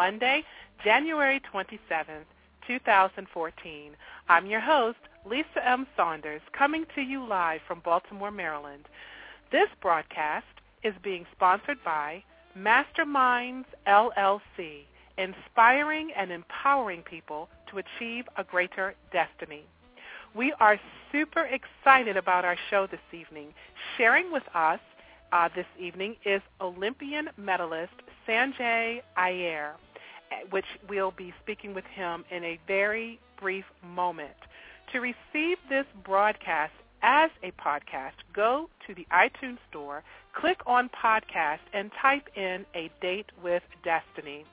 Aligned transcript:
Monday, 0.00 0.42
January 0.82 1.42
27th, 1.52 2.24
2014. 2.66 3.92
I'm 4.30 4.46
your 4.46 4.60
host, 4.60 4.96
Lisa 5.26 5.60
M. 5.62 5.86
Saunders, 5.94 6.40
coming 6.56 6.86
to 6.94 7.02
you 7.02 7.22
live 7.22 7.60
from 7.68 7.82
Baltimore, 7.84 8.30
Maryland. 8.30 8.86
This 9.52 9.68
broadcast 9.82 10.46
is 10.82 10.94
being 11.04 11.26
sponsored 11.32 11.76
by 11.84 12.24
Masterminds 12.56 13.66
LLC, 13.86 14.84
inspiring 15.18 16.12
and 16.16 16.32
empowering 16.32 17.02
people 17.02 17.50
to 17.70 17.76
achieve 17.76 18.24
a 18.38 18.42
greater 18.42 18.94
destiny. 19.12 19.64
We 20.34 20.54
are 20.60 20.80
super 21.12 21.46
excited 21.46 22.16
about 22.16 22.46
our 22.46 22.56
show 22.70 22.86
this 22.86 23.00
evening. 23.12 23.52
Sharing 23.98 24.32
with 24.32 24.44
us 24.54 24.80
uh, 25.30 25.50
this 25.54 25.66
evening 25.78 26.16
is 26.24 26.40
Olympian 26.58 27.28
medalist 27.36 27.92
Sanjay 28.26 29.02
Ayre, 29.18 29.74
which 30.50 30.66
we'll 30.88 31.12
be 31.12 31.32
speaking 31.42 31.74
with 31.74 31.84
him 31.84 32.24
in 32.30 32.44
a 32.44 32.58
very 32.66 33.18
brief 33.40 33.64
moment. 33.82 34.36
To 34.92 35.00
receive 35.00 35.58
this 35.68 35.86
broadcast 36.04 36.72
as 37.02 37.30
a 37.42 37.52
podcast, 37.52 38.12
go 38.34 38.68
to 38.86 38.94
the 38.94 39.06
iTunes 39.12 39.58
Store, 39.70 40.02
click 40.34 40.58
on 40.66 40.90
Podcast, 40.90 41.60
and 41.72 41.90
type 42.00 42.28
in 42.36 42.66
A 42.74 42.90
Date 43.00 43.30
with 43.42 43.62
Destiny. 43.84 44.44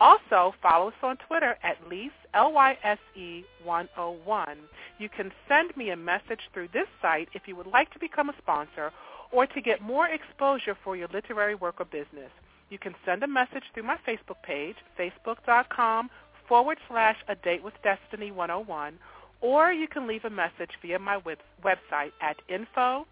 Also, 0.00 0.54
follow 0.62 0.88
us 0.88 0.94
on 1.02 1.16
Twitter 1.16 1.56
at 1.62 1.76
Lise, 1.90 2.10
L-Y-S-E 2.34 3.44
101. 3.64 4.58
You 4.98 5.08
can 5.08 5.32
send 5.48 5.76
me 5.76 5.90
a 5.90 5.96
message 5.96 6.40
through 6.52 6.68
this 6.72 6.86
site 7.02 7.28
if 7.34 7.42
you 7.46 7.56
would 7.56 7.66
like 7.66 7.92
to 7.92 7.98
become 7.98 8.28
a 8.28 8.34
sponsor 8.38 8.92
or 9.32 9.46
to 9.46 9.60
get 9.60 9.82
more 9.82 10.06
exposure 10.06 10.76
for 10.84 10.96
your 10.96 11.08
literary 11.12 11.54
work 11.54 11.80
or 11.80 11.84
business. 11.84 12.30
You 12.70 12.78
can 12.78 12.94
send 13.04 13.22
a 13.22 13.26
message 13.26 13.64
through 13.72 13.84
my 13.84 13.96
Facebook 14.06 14.42
page, 14.42 14.76
facebook.com 14.98 16.10
forward 16.48 16.78
slash 16.88 17.16
a 17.28 17.34
date 17.34 17.62
with 17.62 17.74
destiny 17.82 18.30
101, 18.30 18.98
or 19.40 19.72
you 19.72 19.88
can 19.88 20.06
leave 20.06 20.24
a 20.24 20.30
message 20.30 20.70
via 20.82 20.98
my 20.98 21.16
web- 21.18 21.38
website 21.64 22.12
at 22.20 22.36
info 22.48 23.06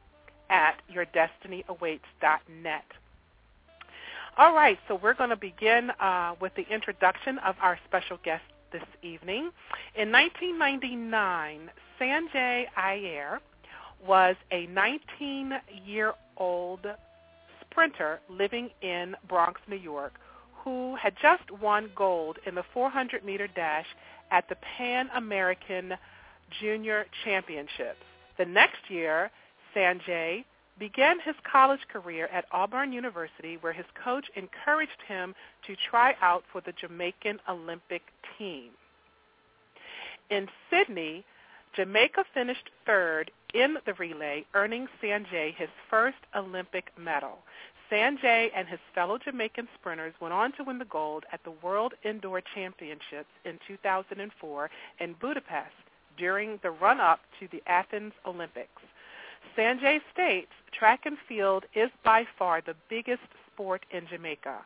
at 0.51 0.81
yourdestinyawaits.net. 0.95 2.85
All 4.39 4.55
right, 4.55 4.79
so 4.87 5.01
we're 5.03 5.15
going 5.15 5.31
to 5.31 5.37
begin 5.37 5.91
uh, 5.99 6.35
with 6.41 6.55
the 6.57 6.67
introduction 6.71 7.39
of 7.39 7.57
our 7.63 7.79
special 7.89 8.19
guest 8.23 8.45
this 8.71 8.83
evening. 9.03 9.51
In 9.95 10.13
1999, 10.13 11.71
Sanjay 11.99 12.67
Ayre 12.77 13.41
was 14.07 14.37
a 14.51 14.67
19-year-old 14.67 16.87
sprinter 17.77 18.21
living 18.31 18.71
in 18.81 19.15
Bronx, 19.29 19.61
New 19.69 19.77
York, 19.77 20.15
who 20.65 20.97
had 20.97 21.13
just 21.21 21.51
won 21.61 21.91
gold 21.95 22.39
in 22.47 22.55
the 22.55 22.65
400-meter 22.75 23.49
dash 23.49 23.85
at 24.31 24.49
the 24.49 24.57
Pan 24.77 25.11
American 25.15 25.93
Junior 26.59 27.05
Championships. 27.25 28.03
The 28.39 28.47
next 28.47 28.89
year, 28.89 29.31
Sanjay 29.75 30.45
began 30.79 31.21
his 31.21 31.35
college 31.51 31.81
career 31.93 32.29
at 32.33 32.47
Auburn 32.51 32.93
University, 32.93 33.59
where 33.61 33.73
his 33.75 33.87
coach 34.03 34.25
encouraged 34.37 35.03
him 35.07 35.35
to 35.67 35.77
try 35.91 36.15
out 36.23 36.45
for 36.51 36.63
the 36.63 36.73
Jamaican 36.81 37.39
Olympic 37.49 38.03
team. 38.39 38.71
In 40.31 40.49
Sydney, 40.71 41.25
Jamaica 41.75 42.25
finished 42.33 42.71
third 42.87 43.31
in 43.55 43.77
the 43.87 43.95
relay, 43.95 44.45
earning 44.55 44.87
Sanjay 45.03 45.55
his 45.55 45.69
first 45.89 46.19
Olympic 46.35 46.91
medal. 46.99 47.39
Sanjay 47.91 48.51
and 48.55 48.67
his 48.67 48.81
fellow 48.95 49.19
Jamaican 49.19 49.69
sprinters 49.79 50.15
went 50.21 50.35
on 50.35 50.53
to 50.53 50.65
win 50.65 50.79
the 50.79 50.85
gold 50.85 51.25
at 51.33 51.43
the 51.45 51.53
World 51.63 51.95
Indoor 52.05 52.43
Championships 52.55 53.31
in 53.45 53.59
2004 53.67 54.71
in 55.01 55.15
Budapest 55.21 55.75
during 56.19 56.59
the 56.63 56.71
run-up 56.71 57.21
to 57.39 57.49
the 57.53 57.63
Athens 57.67 58.13
Olympics. 58.27 58.83
Sanjay 59.57 60.01
states 60.13 60.51
track 60.73 61.07
and 61.07 61.17
field 61.29 61.65
is 61.75 61.91
by 62.05 62.25
far 62.39 62.61
the 62.61 62.75
biggest 62.89 63.23
sport 63.53 63.87
in 63.91 64.07
Jamaica. 64.09 64.59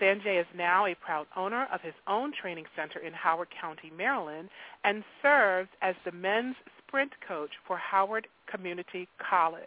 Sanjay 0.00 0.40
is 0.40 0.46
now 0.54 0.86
a 0.86 0.94
proud 0.94 1.26
owner 1.36 1.66
of 1.72 1.80
his 1.82 1.94
own 2.06 2.32
training 2.32 2.64
center 2.74 2.98
in 2.98 3.12
Howard 3.12 3.48
County, 3.50 3.92
Maryland, 3.96 4.48
and 4.84 5.04
serves 5.20 5.68
as 5.82 5.94
the 6.04 6.12
men's 6.12 6.56
sprint 6.92 7.12
coach 7.26 7.50
for 7.66 7.78
Howard 7.78 8.26
Community 8.50 9.08
College. 9.30 9.62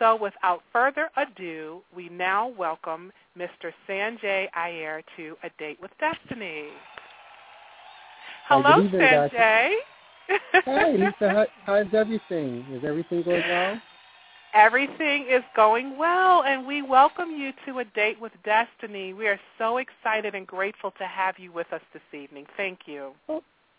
So 0.00 0.16
without 0.16 0.62
further 0.72 1.08
ado, 1.16 1.82
we 1.94 2.08
now 2.08 2.48
welcome 2.58 3.12
Mr. 3.38 3.72
Sanjay 3.88 4.48
Ayre 4.56 5.04
to 5.16 5.36
A 5.44 5.50
Date 5.56 5.78
with 5.80 5.92
Destiny. 6.00 6.64
Hello, 8.48 8.82
good 8.82 8.86
evening. 8.86 9.00
Sanjay. 9.00 9.74
Hi, 10.64 10.90
Lisa. 10.90 11.14
How, 11.20 11.46
how's 11.64 11.94
everything? 11.94 12.66
Is 12.72 12.82
everything 12.84 13.22
going 13.22 13.42
well? 13.48 13.80
Everything 14.54 15.26
is 15.30 15.44
going 15.54 15.96
well, 15.96 16.42
and 16.42 16.66
we 16.66 16.82
welcome 16.82 17.30
you 17.30 17.52
to 17.66 17.78
A 17.78 17.84
Date 17.84 18.20
with 18.20 18.32
Destiny. 18.44 19.14
We 19.14 19.28
are 19.28 19.38
so 19.58 19.78
excited 19.78 20.34
and 20.34 20.46
grateful 20.46 20.90
to 20.98 21.04
have 21.06 21.38
you 21.38 21.52
with 21.52 21.72
us 21.72 21.80
this 21.92 22.02
evening. 22.12 22.46
Thank 22.56 22.80
you. 22.86 23.12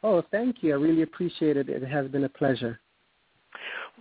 Oh, 0.03 0.21
thank 0.31 0.61
you. 0.61 0.73
I 0.73 0.75
really 0.75 1.01
appreciate 1.01 1.55
it. 1.55 1.69
It 1.69 1.83
has 1.83 2.07
been 2.09 2.25
a 2.25 2.29
pleasure. 2.29 2.79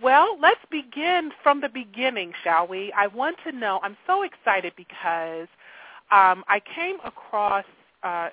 Well, 0.01 0.37
let's 0.41 0.59
begin 0.69 1.31
from 1.41 1.61
the 1.61 1.69
beginning, 1.69 2.33
shall 2.43 2.67
we? 2.67 2.91
I 2.91 3.07
want 3.07 3.37
to 3.45 3.51
know, 3.51 3.79
I'm 3.83 3.95
so 4.05 4.23
excited 4.23 4.73
because 4.75 5.47
um, 6.11 6.43
I 6.47 6.61
came 6.75 6.97
across 7.05 7.63
uh, 8.03 8.29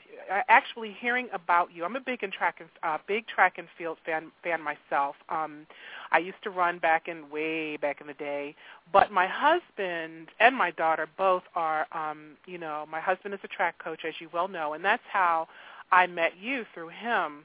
actually 0.49 0.97
hearing 1.01 1.29
about 1.33 1.69
you. 1.73 1.85
I'm 1.85 1.95
a 1.95 2.01
big 2.01 2.25
in 2.25 2.33
track 2.33 2.57
and 2.59 2.69
uh, 2.83 2.99
big 3.07 3.29
track 3.29 3.59
and 3.59 3.69
field 3.79 3.99
fan 4.05 4.33
fan 4.43 4.61
myself. 4.61 5.15
Um, 5.29 5.65
I 6.11 6.19
used 6.19 6.43
to 6.43 6.51
run 6.51 6.81
back 6.81 7.07
in 7.07 7.31
way 7.31 7.77
back 7.77 8.01
in 8.01 8.09
the 8.09 8.15
day, 8.15 8.57
but 8.93 9.13
my 9.13 9.29
husband 9.29 10.29
and 10.41 10.57
my 10.57 10.73
daughter 10.73 11.07
both 11.17 11.45
are. 11.55 11.87
Um, 11.93 12.33
you 12.47 12.59
know, 12.59 12.85
my 12.91 13.01
husband 13.01 13.33
is 13.33 13.41
a 13.45 13.49
track 13.49 13.77
coach, 13.79 14.01
as 14.05 14.15
you 14.19 14.29
well 14.33 14.49
know, 14.49 14.73
and 14.73 14.85
that's 14.85 15.05
how 15.13 15.47
I 15.93 16.09
met 16.09 16.33
you 16.41 16.65
through 16.75 16.89
him. 16.89 17.45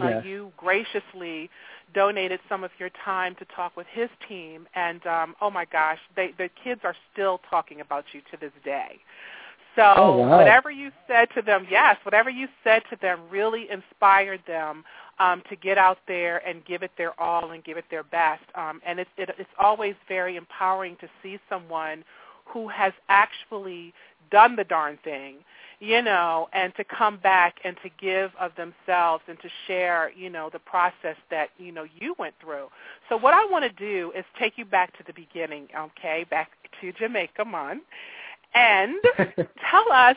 Uh, 0.00 0.08
Yes. 0.08 0.24
you 0.24 0.52
graciously 0.56 1.50
donated 1.94 2.40
some 2.48 2.64
of 2.64 2.70
your 2.78 2.90
time 3.04 3.34
to 3.36 3.44
talk 3.46 3.76
with 3.76 3.86
his 3.88 4.08
team, 4.28 4.66
and 4.74 5.06
um, 5.06 5.34
oh 5.40 5.50
my 5.50 5.64
gosh, 5.64 5.98
they, 6.16 6.32
the 6.38 6.50
kids 6.62 6.80
are 6.84 6.96
still 7.12 7.40
talking 7.48 7.80
about 7.80 8.04
you 8.12 8.20
to 8.30 8.36
this 8.40 8.52
day. 8.64 8.98
So 9.76 9.94
Oh, 9.96 10.16
wow. 10.16 10.38
whatever 10.38 10.70
you 10.70 10.90
said 11.06 11.28
to 11.34 11.42
them, 11.42 11.66
yes, 11.70 11.96
whatever 12.02 12.30
you 12.30 12.48
said 12.64 12.82
to 12.90 12.96
them 13.00 13.20
really 13.30 13.68
inspired 13.70 14.40
them 14.46 14.84
um, 15.18 15.42
to 15.50 15.56
get 15.56 15.76
out 15.78 15.98
there 16.08 16.38
and 16.48 16.64
give 16.64 16.82
it 16.82 16.90
their 16.96 17.18
all 17.20 17.50
and 17.50 17.62
give 17.62 17.76
it 17.76 17.84
their 17.90 18.02
best. 18.02 18.42
Um, 18.54 18.80
and 18.86 18.98
it's, 18.98 19.10
it, 19.18 19.30
it's 19.38 19.50
always 19.58 19.94
very 20.08 20.36
empowering 20.36 20.96
to 21.00 21.08
see 21.22 21.38
someone 21.48 22.04
who 22.46 22.68
has 22.68 22.92
actually 23.10 23.92
done 24.30 24.56
the 24.56 24.64
darn 24.64 24.98
thing, 25.04 25.36
you 25.80 26.02
know, 26.02 26.48
and 26.52 26.74
to 26.76 26.84
come 26.84 27.18
back 27.18 27.56
and 27.64 27.76
to 27.82 27.90
give 28.00 28.30
of 28.40 28.52
themselves 28.56 29.22
and 29.28 29.38
to 29.40 29.48
share, 29.66 30.10
you 30.16 30.30
know, 30.30 30.48
the 30.52 30.58
process 30.58 31.16
that, 31.30 31.50
you 31.58 31.72
know, 31.72 31.84
you 31.98 32.14
went 32.18 32.34
through. 32.40 32.68
So 33.08 33.16
what 33.16 33.34
I 33.34 33.44
want 33.46 33.64
to 33.64 33.70
do 33.70 34.12
is 34.16 34.24
take 34.38 34.54
you 34.56 34.64
back 34.64 34.96
to 34.98 35.04
the 35.06 35.12
beginning, 35.12 35.68
okay, 35.78 36.24
back 36.30 36.50
to 36.80 36.92
Jamaica, 36.92 37.44
Mon, 37.44 37.80
and 38.54 38.94
tell 39.70 39.92
us 39.92 40.16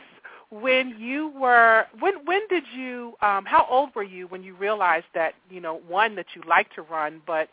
when 0.50 0.96
you 0.98 1.28
were 1.38 1.86
when 2.00 2.14
when 2.24 2.40
did 2.48 2.64
you 2.74 3.14
um 3.22 3.44
how 3.44 3.64
old 3.70 3.94
were 3.94 4.02
you 4.02 4.26
when 4.26 4.42
you 4.42 4.52
realized 4.56 5.06
that 5.14 5.34
you 5.48 5.60
know 5.60 5.80
one 5.86 6.16
that 6.16 6.26
you 6.34 6.42
like 6.48 6.68
to 6.74 6.82
run 6.82 7.22
but 7.24 7.48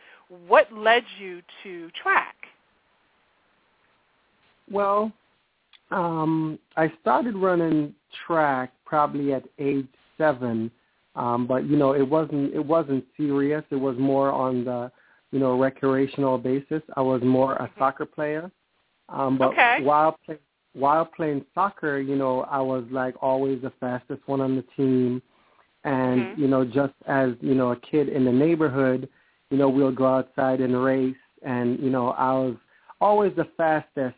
what 0.48 0.71
led 0.74 1.03
you 1.19 1.42
to 1.63 1.89
track? 2.01 2.36
Well, 4.69 5.12
um, 5.92 6.60
I 6.75 6.92
started 7.01 7.36
running 7.36 7.94
track 8.25 8.74
probably 8.86 9.33
at 9.33 9.44
age 9.59 9.88
seven, 10.18 10.71
um, 11.15 11.48
but 11.48 11.65
you 11.65 11.77
know 11.77 11.94
it 11.94 12.07
wasn't 12.07 12.54
it 12.54 12.65
wasn't 12.65 13.04
serious. 13.15 13.63
It 13.69 13.75
was 13.75 13.98
more 13.98 14.31
on 14.31 14.63
the 14.65 14.92
you 15.31 15.39
know 15.39 15.57
recreational 15.59 16.38
basis. 16.38 16.81
I 16.95 17.01
was 17.01 17.21
more 17.24 17.54
a 17.56 17.69
soccer 17.77 18.06
player, 18.06 18.51
um, 19.09 19.38
but 19.38 19.50
Okay. 19.50 19.83
while 19.83 20.18
play, 20.25 20.38
while 20.74 21.06
playing 21.06 21.45
soccer, 21.54 22.00
you 22.00 22.15
know 22.15 22.42
I 22.44 22.59
was 22.62 22.86
like 22.92 23.15
always 23.21 23.62
the 23.62 23.71
fastest 23.80 24.21
one 24.27 24.42
on 24.42 24.56
the 24.56 24.63
team, 24.75 25.21
and 25.83 26.27
Mhm. 26.27 26.38
you 26.38 26.48
know 26.48 26.63
just 26.65 26.94
as 27.07 27.33
you 27.42 27.56
know 27.56 27.71
a 27.71 27.75
kid 27.77 28.10
in 28.10 28.25
the 28.25 28.31
neighborhood, 28.31 29.10
you 29.50 29.57
know 29.57 29.69
we'll 29.69 29.92
go 29.92 30.06
outside 30.07 30.62
and 30.62 30.83
race, 30.83 31.15
and 31.42 31.80
you 31.80 31.89
know 31.89 32.10
I 32.12 32.31
was 32.33 32.56
always 33.01 33.36
the 33.36 33.45
fastest 33.57 34.15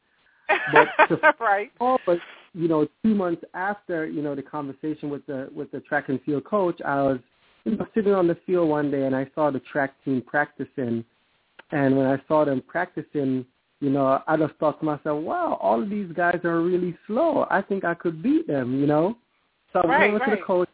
But 0.74 1.10
right 1.40 1.72
Oh, 1.82 1.98
but 2.06 2.20
you 2.54 2.68
know, 2.68 2.88
two 3.04 3.16
months 3.16 3.44
after 3.54 4.08
you 4.08 4.22
know 4.22 4.36
the 4.36 4.42
conversation 4.42 5.10
with 5.10 5.26
the 5.26 5.50
with 5.56 5.72
the 5.72 5.80
track 5.82 6.10
and 6.10 6.22
field 6.24 6.46
coach, 6.46 6.80
I 6.86 7.02
was 7.02 7.20
you 7.66 7.78
know, 7.78 7.86
sitting 7.94 8.14
on 8.14 8.28
the 8.28 8.38
field 8.46 8.70
one 8.70 8.92
day 8.92 9.06
and 9.06 9.16
I 9.16 9.30
saw 9.36 9.52
the 9.52 9.60
track 9.60 9.94
team 10.04 10.22
practicing, 10.26 11.04
and 11.72 11.98
when 11.98 12.08
I 12.08 12.22
saw 12.28 12.46
them 12.46 12.62
practicing, 12.68 13.46
you 13.80 13.90
know, 13.90 14.22
I 14.28 14.38
just 14.38 14.56
thought 14.56 14.80
to 14.80 14.86
myself, 14.86 15.24
wow, 15.24 15.58
all 15.62 15.82
of 15.82 15.90
these 15.90 16.12
guys 16.12 16.40
are 16.44 16.62
really 16.62 16.98
slow. 17.08 17.46
I 17.50 17.62
think 17.62 17.86
I 17.86 17.94
could 17.94 18.22
beat 18.22 18.48
them, 18.48 18.80
you 18.80 18.88
know. 18.88 19.16
So 19.72 19.80
I 19.80 19.86
went 19.86 20.00
Right, 20.00 20.10
over 20.10 20.20
to 20.20 20.32
the 20.32 20.44
coach. 20.46 20.70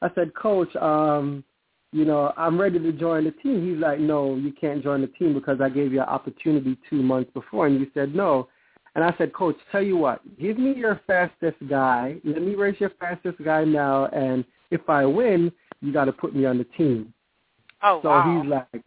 I 0.00 0.08
said, 0.14 0.34
Coach, 0.34 0.74
um, 0.76 1.44
you 1.92 2.04
know, 2.04 2.32
I'm 2.36 2.60
ready 2.60 2.78
to 2.78 2.92
join 2.92 3.24
the 3.24 3.32
team. 3.32 3.68
He's 3.68 3.80
like, 3.80 4.00
No, 4.00 4.36
you 4.36 4.52
can't 4.52 4.82
join 4.82 5.00
the 5.02 5.08
team 5.08 5.34
because 5.34 5.60
I 5.60 5.68
gave 5.68 5.92
you 5.92 6.00
an 6.00 6.08
opportunity 6.08 6.78
two 6.88 7.02
months 7.02 7.30
before, 7.34 7.66
and 7.66 7.78
you 7.78 7.86
said 7.94 8.14
no. 8.14 8.48
And 8.94 9.04
I 9.04 9.14
said, 9.18 9.32
Coach, 9.32 9.56
tell 9.70 9.82
you 9.82 9.96
what, 9.96 10.20
give 10.38 10.58
me 10.58 10.74
your 10.74 11.00
fastest 11.06 11.56
guy. 11.68 12.16
Let 12.24 12.42
me 12.42 12.54
race 12.54 12.76
your 12.80 12.90
fastest 12.98 13.36
guy 13.44 13.64
now, 13.64 14.06
and 14.06 14.44
if 14.70 14.88
I 14.88 15.04
win, 15.04 15.52
you 15.80 15.92
got 15.92 16.06
to 16.06 16.12
put 16.12 16.34
me 16.34 16.44
on 16.46 16.58
the 16.58 16.64
team. 16.76 17.12
oh 17.82 18.00
So 18.02 18.08
wow 18.08 18.40
he's 18.42 18.50
like, 18.50 18.84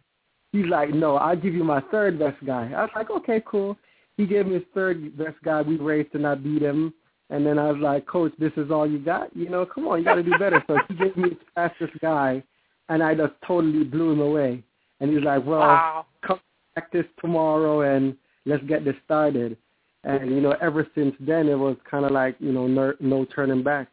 he's 0.52 0.66
like, 0.66 0.90
no, 0.90 1.16
I'll 1.16 1.36
give 1.36 1.54
you 1.54 1.64
my 1.64 1.80
third 1.90 2.18
best 2.18 2.44
guy. 2.44 2.70
I 2.76 2.82
was 2.82 2.90
like, 2.94 3.10
okay, 3.10 3.42
cool. 3.46 3.76
He 4.16 4.26
gave 4.26 4.46
me 4.46 4.54
his 4.54 4.62
third 4.74 5.16
best 5.16 5.36
guy. 5.44 5.62
We 5.62 5.76
raced 5.76 6.14
and 6.14 6.26
I 6.26 6.34
beat 6.34 6.62
him. 6.62 6.92
And 7.30 7.46
then 7.46 7.58
I 7.58 7.70
was 7.70 7.80
like, 7.80 8.06
Coach, 8.06 8.32
this 8.38 8.52
is 8.58 8.70
all 8.70 8.86
you 8.86 8.98
got? 8.98 9.34
You 9.34 9.48
know, 9.48 9.64
come 9.64 9.88
on, 9.88 10.00
you 10.00 10.04
got 10.04 10.16
to 10.16 10.22
do 10.22 10.36
better. 10.38 10.62
so 10.66 10.76
he 10.88 10.94
gave 10.94 11.16
me 11.16 11.30
his 11.30 11.38
fastest 11.54 11.92
guy, 12.02 12.42
and 12.90 13.02
I 13.02 13.14
just 13.14 13.32
totally 13.46 13.84
blew 13.84 14.12
him 14.12 14.20
away. 14.20 14.62
And 15.00 15.10
he's 15.10 15.24
like, 15.24 15.44
well, 15.46 15.60
wow 15.60 16.06
come 16.26 16.40
practice 16.74 17.06
tomorrow 17.20 17.82
and 17.82 18.16
let's 18.46 18.62
get 18.64 18.84
this 18.84 18.94
started. 19.04 19.56
And 20.04 20.30
you 20.30 20.40
know, 20.40 20.54
ever 20.60 20.86
since 20.94 21.14
then, 21.20 21.48
it 21.48 21.54
was 21.58 21.76
kind 21.88 22.04
of 22.04 22.10
like 22.10 22.36
you 22.40 22.52
know, 22.52 22.66
no, 22.66 22.92
no 23.00 23.24
turning 23.26 23.62
back. 23.62 23.88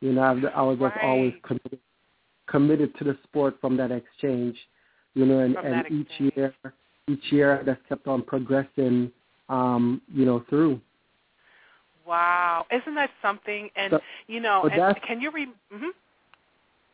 You 0.00 0.12
know, 0.12 0.22
I've, 0.22 0.44
I 0.54 0.62
was 0.62 0.78
just 0.78 0.96
Right. 0.96 1.04
always 1.04 1.34
committed, 1.42 1.78
committed 2.46 2.96
to 2.98 3.04
the 3.04 3.18
sport 3.24 3.56
from 3.60 3.76
that 3.78 3.90
exchange. 3.90 4.56
You 5.14 5.26
know, 5.26 5.40
and, 5.40 5.56
and 5.56 5.86
each 5.90 6.34
year, 6.36 6.54
each 7.08 7.24
year, 7.32 7.58
I 7.58 7.62
just 7.64 7.80
kept 7.88 8.06
on 8.06 8.22
progressing. 8.22 9.10
Um, 9.48 10.00
you 10.14 10.24
know, 10.24 10.44
through. 10.48 10.80
wow 12.06 12.66
isn't 12.70 12.94
that 12.94 13.10
something 13.20 13.68
and 13.76 13.90
So- 13.92 14.00
you 14.28 14.40
know 14.40 14.68
so 14.74 14.82
and 14.82 15.02
can 15.02 15.20
you 15.20 15.30
re 15.32 15.46
mhm. 15.72 15.90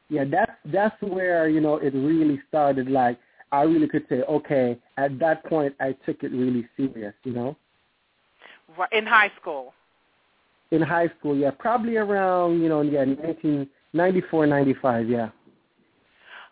Yeah, 0.09 0.25
that's 0.25 0.53
that's 0.67 1.03
where 1.03 1.49
you 1.49 1.61
know 1.61 1.77
it 1.77 1.93
really 1.95 2.41
started. 2.49 2.89
Like 2.89 3.19
I 3.53 3.63
really 3.63 3.89
could 3.89 4.07
say, 4.09 4.23
okay, 4.23 4.79
at 4.97 5.19
that 5.19 5.45
point, 5.45 5.75
I 5.81 5.93
took 6.07 6.23
it 6.23 6.31
really 6.33 6.67
serious. 6.77 7.15
You 7.25 7.33
know. 7.33 7.57
In 8.93 9.07
high 9.07 9.33
school 9.41 9.73
in 10.71 10.83
high 10.83 11.09
school, 11.19 11.37
yeah, 11.37 11.51
probably 11.51 11.97
around, 11.97 12.61
you 12.61 12.69
know, 12.69 12.83
yeah, 12.83 13.05
1994, 13.05 14.47
95, 14.47 15.09
yeah. 15.09 15.29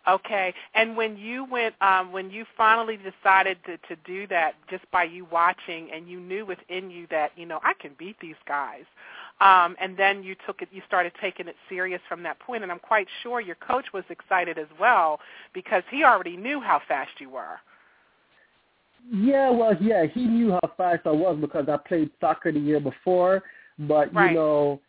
Okay. 0.06 0.52
And 0.74 0.96
when 0.96 1.16
you 1.16 1.44
went, 1.44 1.74
um, 1.80 2.12
when 2.12 2.30
you 2.30 2.44
finally 2.58 2.98
decided 2.98 3.56
to, 3.64 3.78
to 3.88 3.96
do 4.04 4.26
that, 4.26 4.54
just 4.68 4.84
by 4.90 5.04
you 5.04 5.26
watching, 5.30 5.88
and 5.92 6.08
you 6.08 6.20
knew 6.20 6.44
within 6.44 6.90
you 6.90 7.06
that 7.10 7.32
you 7.36 7.46
know 7.46 7.58
I 7.64 7.72
can 7.72 7.92
beat 7.98 8.16
these 8.20 8.34
guys, 8.46 8.84
um, 9.40 9.76
and 9.80 9.96
then 9.96 10.22
you 10.22 10.36
took 10.46 10.60
it, 10.60 10.68
you 10.70 10.82
started 10.86 11.12
taking 11.22 11.48
it 11.48 11.56
serious 11.70 12.02
from 12.06 12.22
that 12.24 12.38
point, 12.38 12.62
and 12.62 12.70
I'm 12.70 12.80
quite 12.80 13.08
sure 13.22 13.40
your 13.40 13.56
coach 13.56 13.86
was 13.94 14.04
excited 14.10 14.58
as 14.58 14.68
well 14.78 15.20
because 15.54 15.82
he 15.90 16.04
already 16.04 16.36
knew 16.36 16.60
how 16.60 16.82
fast 16.86 17.12
you 17.18 17.30
were. 17.30 17.58
Yeah, 19.12 19.50
well, 19.50 19.76
yeah, 19.80 20.06
he 20.06 20.24
knew 20.24 20.52
how 20.52 20.72
fast 20.76 21.02
I 21.06 21.10
was 21.10 21.36
because 21.40 21.68
I 21.68 21.76
played 21.76 22.10
soccer 22.20 22.50
the 22.52 22.58
year 22.58 22.80
before, 22.80 23.42
but 23.78 24.12
Right. 24.14 24.30
you 24.30 24.36
know, 24.36 24.80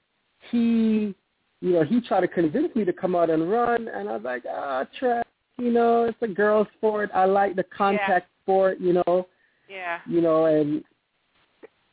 he, 0.52 1.14
you 1.62 1.72
know, 1.72 1.84
he 1.84 2.00
tried 2.02 2.22
to 2.22 2.28
convince 2.28 2.74
me 2.76 2.86
to 2.86 2.94
come 2.94 3.16
out 3.16 3.30
and 3.30 3.52
run, 3.52 3.88
and 3.88 4.08
I 4.08 4.14
was 4.14 4.24
like, 4.24 4.44
ah, 4.50 4.86
track, 4.98 5.26
you 5.58 5.72
know, 5.72 6.06
it's 6.06 6.22
a 6.22 6.28
girl 6.28 6.68
sport. 6.78 7.10
I 7.14 7.26
like 7.26 7.56
the 7.56 7.64
contact 7.64 8.28
sport, 8.44 8.80
you 8.80 8.94
know, 8.94 9.28
Yeah. 9.68 10.00
you 10.08 10.22
know, 10.22 10.46
and 10.46 10.84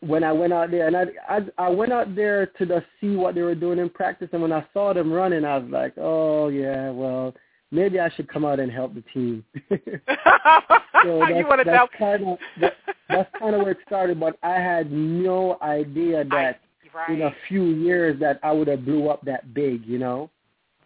when 0.01 0.25
I 0.25 0.33
went 0.33 0.53
out 0.53 0.71
there, 0.71 0.89
and 0.89 0.97
I, 0.97 1.07
I 1.29 1.41
I 1.59 1.69
went 1.69 1.93
out 1.93 2.15
there 2.15 2.47
to 2.47 2.67
just 2.67 2.87
see 3.01 3.15
what 3.17 3.35
they 3.35 3.43
were 3.43 3.55
doing 3.55 3.79
in 3.79 3.89
practice, 3.89 4.29
and 4.33 4.43
when 4.43 4.53
I 4.53 4.65
saw 4.73 4.93
them 4.93 5.13
running, 5.13 5.45
I 5.45 5.59
was 5.59 5.71
like, 5.71 5.95
oh 5.97 6.49
yeah, 6.49 6.91
well 6.91 7.35
maybe 7.73 7.99
I 7.99 8.11
should 8.11 8.29
come 8.29 8.45
out 8.45 8.61
and 8.61 8.71
help 8.71 8.95
the 8.95 9.03
team. 9.13 9.45
so 9.69 9.79
that's, 9.89 11.65
that's 11.65 11.93
kind 11.99 12.25
of 12.25 12.39
that, 12.61 12.75
that's 13.09 13.31
kind 13.39 13.55
of 13.57 13.63
where 13.63 13.73
it 13.73 13.79
started, 13.87 14.21
but 14.21 14.39
I 14.43 14.55
had 14.55 14.93
no 14.93 15.59
idea 15.63 16.25
that 16.31 16.61
right. 16.95 17.11
in 17.11 17.23
a 17.23 17.35
few 17.49 17.65
years 17.65 18.21
that 18.21 18.39
I 18.43 18.53
would 18.53 18.69
have 18.69 18.85
blew 18.85 19.09
up 19.09 19.25
that 19.25 19.53
big, 19.55 19.85
you 19.87 19.99
know. 19.99 20.31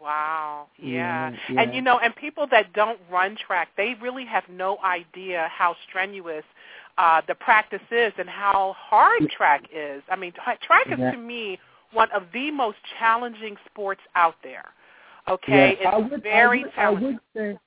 Wow. 0.00 0.68
Yeah. 0.78 1.30
Yeah, 1.30 1.36
yeah. 1.50 1.60
And 1.62 1.74
you 1.74 1.82
know, 1.82 1.98
and 1.98 2.14
people 2.14 2.46
that 2.52 2.72
don't 2.72 3.00
run 3.10 3.36
track, 3.36 3.68
they 3.76 3.94
really 4.00 4.24
have 4.24 4.44
no 4.48 4.78
idea 4.84 5.48
how 5.52 5.74
strenuous 5.88 6.44
uh 6.96 7.20
the 7.28 7.34
practice 7.34 7.82
is 7.90 8.12
and 8.16 8.28
how 8.28 8.74
hard 8.78 9.28
track 9.28 9.64
is. 9.74 10.02
I 10.08 10.16
mean, 10.16 10.32
track 10.32 10.86
is 10.86 10.98
Yeah. 10.98 11.10
to 11.10 11.18
me 11.18 11.58
one 11.92 12.10
of 12.12 12.24
the 12.32 12.50
most 12.50 12.78
challenging 12.98 13.56
sports 13.70 14.00
out 14.14 14.36
there. 14.42 14.66
Okay? 15.28 15.76
Yeah, 15.80 15.90
I 15.90 15.98
It's 16.00 16.10
would, 16.10 16.22
very 16.22 16.64
I 16.76 16.90
would, 16.90 17.02
I 17.02 17.06
would 17.06 17.18
say, 17.34 17.58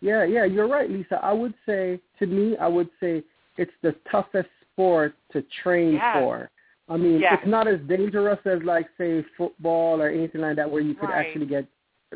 yeah, 0.00 0.24
yeah, 0.24 0.44
you're 0.44 0.68
right, 0.68 0.90
Lisa. 0.90 1.18
I 1.22 1.32
would 1.32 1.54
say, 1.64 2.00
to 2.18 2.26
me, 2.26 2.56
I 2.58 2.68
would 2.68 2.88
say 3.00 3.22
it's 3.56 3.72
the 3.82 3.94
toughest 4.10 4.48
sport 4.72 5.14
to 5.32 5.42
train 5.62 5.94
Yes. 5.94 6.14
for. 6.14 6.50
I 6.88 6.96
mean, 6.96 7.20
Yes. 7.20 7.38
it's 7.40 7.50
not 7.50 7.66
as 7.66 7.80
dangerous 7.88 8.38
as, 8.44 8.62
like, 8.62 8.88
say, 8.98 9.22
football 9.36 10.00
or 10.00 10.08
anything 10.08 10.40
like 10.42 10.56
that, 10.56 10.70
where 10.70 10.82
you 10.82 10.94
could 10.94 11.08
Right. 11.08 11.26
actually 11.26 11.46
get 11.46 11.66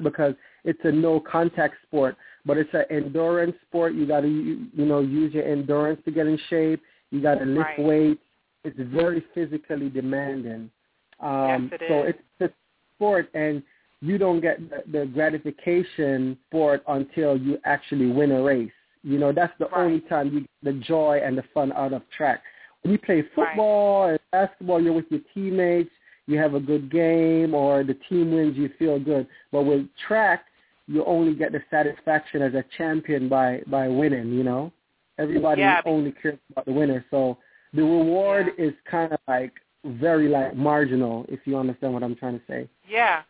because 0.02 0.35
it's 0.64 0.78
a 0.85 0.92
no 0.92 1.18
contact 1.18 1.75
sport. 1.82 2.16
But 2.47 2.56
it's 2.56 2.73
an 2.75 2.85
endurance 2.90 3.56
sport. 3.62 3.92
You 3.94 4.06
got 4.06 4.20
to, 4.20 4.28
you, 4.28 4.66
you 4.73 4.87
know, 4.87 5.00
use 5.00 5.35
your 5.35 5.44
endurance 5.44 6.00
to 6.04 6.11
get 6.12 6.26
in 6.26 6.37
shape. 6.49 6.80
You 7.11 7.20
got 7.20 7.37
to 7.40 7.44
lift 7.44 7.70
Right. 7.70 7.78
weights. 7.80 8.23
It's 8.62 8.78
very 8.78 9.20
physically 9.35 9.88
demanding. 9.90 10.70
Um, 11.18 11.68
Yes, 11.73 11.80
it 11.80 11.88
so 11.88 12.02
is. 12.04 12.14
it's 12.14 12.52
a 12.52 12.54
sport, 12.94 13.28
and 13.35 13.62
you 14.00 14.19
don't 14.19 14.40
get 14.40 14.59
the, 14.71 14.83
the 14.99 15.07
gratification 15.07 16.37
for 16.50 16.76
it 16.76 16.83
until 16.88 17.37
you 17.37 17.59
actually 17.64 18.07
win 18.11 18.33
a 18.33 18.42
race. 18.42 18.73
You 19.02 19.19
know, 19.19 19.33
that's 19.33 19.52
the 19.59 19.66
Right. 19.66 19.85
only 19.85 20.00
time 20.00 20.33
you 20.33 20.40
get 20.40 20.50
the 20.62 20.73
joy 20.75 21.21
and 21.25 21.37
the 21.37 21.45
fun 21.54 21.73
out 21.73 21.92
of 21.92 22.02
track. 22.16 22.42
When 22.83 22.92
you 22.92 22.99
play 22.99 23.23
football 23.35 24.09
and 24.09 24.19
basketball, 24.33 24.80
you're 24.83 24.92
with 24.95 25.11
your 25.11 25.21
teammates, 25.35 25.90
you 26.26 26.38
have 26.38 26.54
a 26.54 26.61
good 26.61 26.90
game, 26.90 27.54
or 27.54 27.83
the 27.85 27.95
team 28.09 28.33
wins, 28.33 28.57
you 28.57 28.71
feel 28.78 28.99
good. 28.99 29.26
But 29.52 29.62
with 29.64 29.87
track, 30.07 30.45
you 30.87 31.04
only 31.04 31.35
get 31.35 31.52
the 31.52 31.62
satisfaction 31.71 32.42
as 32.42 32.54
a 32.54 32.64
champion 32.76 33.28
by 33.28 33.62
by 33.66 33.88
winning. 33.88 34.33
You 34.33 34.45
know, 34.45 34.73
everybody 35.19 35.61
Yeah, 35.62 35.83
only 35.85 36.12
cares 36.12 36.38
about 36.50 36.66
the 36.66 36.73
winner. 36.73 37.04
So 37.11 37.38
the 37.75 37.83
reward 37.83 38.49
is 38.59 38.73
kind 38.90 39.12
of 39.12 39.19
like 39.28 39.52
very 39.85 40.28
like 40.28 40.54
marginal, 40.57 41.26
if 41.28 41.40
you 41.47 41.57
understand 41.57 41.92
what 41.95 42.02
I'm 42.02 42.16
trying 42.16 42.38
to 42.38 42.45
say. 42.47 42.69
Yeah. 42.88 43.23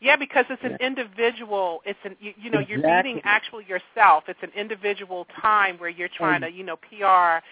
Yeah, 0.00 0.16
because 0.16 0.44
it's 0.50 0.62
an 0.64 0.72
Yeah. 0.80 0.86
individual. 0.86 1.82
It's 1.84 1.98
an 2.04 2.16
you, 2.20 2.34
you 2.36 2.50
know 2.50 2.58
you're 2.58 2.78
Exactly. 2.78 3.12
beating 3.12 3.22
actually 3.24 3.64
yourself. 3.66 4.24
It's 4.28 4.42
an 4.42 4.50
individual 4.54 5.26
time 5.40 5.78
where 5.78 5.88
you're 5.90 6.08
trying 6.08 6.40
to 6.42 6.50
you 6.50 6.64
know 6.64 6.76
PR, 6.76 7.42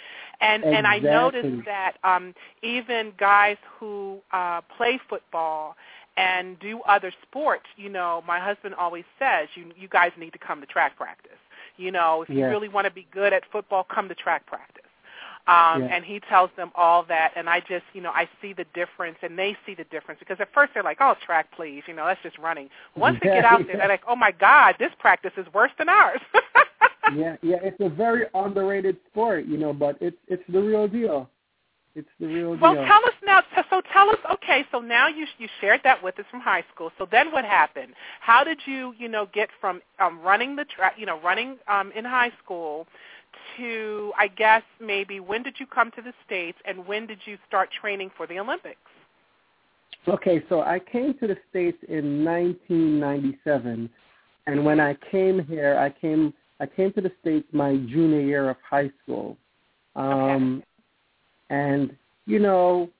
and 0.40 0.64
and 0.64 0.86
I 0.86 0.98
noticed 0.98 1.64
that 1.66 1.96
um, 2.04 2.34
even 2.62 3.12
guys 3.18 3.56
who 3.78 4.20
uh, 4.32 4.60
play 4.76 4.98
football 5.08 5.76
and 6.16 6.58
do 6.58 6.80
other 6.82 7.12
sports, 7.22 7.64
you 7.76 7.88
know, 7.88 8.22
my 8.26 8.38
husband 8.38 8.74
always 8.74 9.04
says 9.18 9.48
you 9.54 9.72
you 9.76 9.88
guys 9.88 10.12
need 10.18 10.32
to 10.32 10.38
come 10.38 10.60
to 10.60 10.66
track 10.66 10.96
practice. 10.96 11.32
You 11.76 11.90
know, 11.90 12.22
if 12.22 12.28
you 12.28 12.46
really 12.48 12.68
want 12.68 12.86
to 12.86 12.92
be 12.92 13.06
good 13.12 13.32
at 13.32 13.44
football, 13.50 13.84
come 13.84 14.08
to 14.08 14.14
track 14.14 14.46
practice. 14.46 14.81
Um, 15.48 15.82
Yeah. 15.82 15.88
And 15.96 16.04
he 16.04 16.20
tells 16.20 16.50
them 16.56 16.70
all 16.76 17.02
that, 17.04 17.32
and 17.34 17.50
I 17.50 17.60
just, 17.60 17.84
you 17.94 18.00
know, 18.00 18.10
I 18.10 18.28
see 18.40 18.52
the 18.52 18.64
difference, 18.74 19.18
and 19.22 19.36
they 19.36 19.56
see 19.66 19.74
the 19.74 19.84
difference 19.84 20.20
because 20.20 20.38
at 20.40 20.52
first 20.54 20.72
they're 20.72 20.84
like, 20.84 20.98
"Oh, 21.00 21.14
track, 21.14 21.50
please," 21.50 21.82
you 21.88 21.94
know, 21.94 22.06
that's 22.06 22.22
just 22.22 22.38
running. 22.38 22.70
Once 22.94 23.18
they 23.20 23.28
get 23.28 23.44
out 23.44 23.66
there, 23.66 23.76
they're 23.76 23.88
like, 23.88 24.04
"Oh 24.06 24.14
my 24.14 24.30
God, 24.30 24.76
this 24.78 24.92
practice 25.00 25.32
is 25.36 25.52
worse 25.52 25.72
than 25.78 25.88
ours." 25.88 26.20
yeah, 27.14 27.36
yeah, 27.42 27.58
it's 27.60 27.80
a 27.80 27.88
very 27.88 28.26
underrated 28.34 28.96
sport, 29.10 29.46
you 29.46 29.58
know, 29.58 29.72
but 29.72 29.96
it's 30.00 30.16
it's 30.28 30.44
the 30.48 30.60
real 30.60 30.86
deal. 30.86 31.28
It's 31.94 32.08
the 32.20 32.26
real 32.26 32.56
Well, 32.56 32.72
deal. 32.72 32.82
Well, 32.82 32.86
tell 32.86 33.04
us 33.04 33.14
now. 33.24 33.42
So, 33.54 33.62
so 33.68 33.82
tell 33.92 34.08
us. 34.10 34.18
Okay, 34.34 34.64
so 34.70 34.80
now 34.80 35.08
you 35.08 35.26
you 35.38 35.48
shared 35.60 35.80
that 35.84 36.02
with 36.02 36.18
us 36.18 36.24
from 36.30 36.40
high 36.40 36.64
school. 36.72 36.90
So 36.98 37.06
then 37.10 37.32
what 37.32 37.44
happened? 37.44 37.94
How 38.20 38.44
did 38.44 38.60
you 38.64 38.94
you 38.98 39.08
know 39.08 39.26
get 39.34 39.50
from 39.60 39.82
um, 39.98 40.20
running 40.22 40.56
the 40.56 40.64
track, 40.64 40.94
you 40.96 41.04
know, 41.04 41.20
running 41.20 41.58
um, 41.68 41.92
in 41.92 42.04
high 42.04 42.32
school 42.42 42.86
to 43.56 44.12
I 44.18 44.28
guess 44.28 44.62
maybe 44.80 45.20
when 45.20 45.42
did 45.42 45.54
you 45.58 45.66
come 45.66 45.90
to 45.92 46.02
the 46.02 46.12
states 46.26 46.58
and 46.64 46.86
when 46.86 47.06
did 47.06 47.18
you 47.24 47.38
start 47.46 47.70
training 47.80 48.10
for 48.16 48.26
the 48.26 48.38
Olympics? 48.38 48.78
Okay, 50.08 50.42
so 50.48 50.62
I 50.62 50.80
came 50.80 51.14
to 51.18 51.28
the 51.28 51.36
States 51.48 51.78
in 51.88 52.24
1997, 52.24 53.88
and 54.48 54.64
when 54.64 54.80
I 54.80 54.96
came 55.12 55.44
here, 55.44 55.78
I 55.78 55.90
came 55.90 56.34
I 56.58 56.66
came 56.66 56.92
to 56.94 57.00
the 57.00 57.12
States 57.20 57.46
my 57.52 57.76
junior 57.76 58.20
year 58.20 58.50
of 58.50 58.56
high 58.68 58.90
school, 59.02 59.36
um, 59.94 60.62
and 61.50 61.96
you 62.26 62.40
know, 62.40 62.90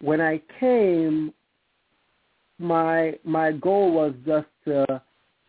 when 0.00 0.20
I 0.20 0.40
came, 0.60 1.32
my 2.58 3.18
my 3.24 3.52
goal 3.52 3.92
was 3.92 4.14
just 4.24 4.46
to, 4.66 5.02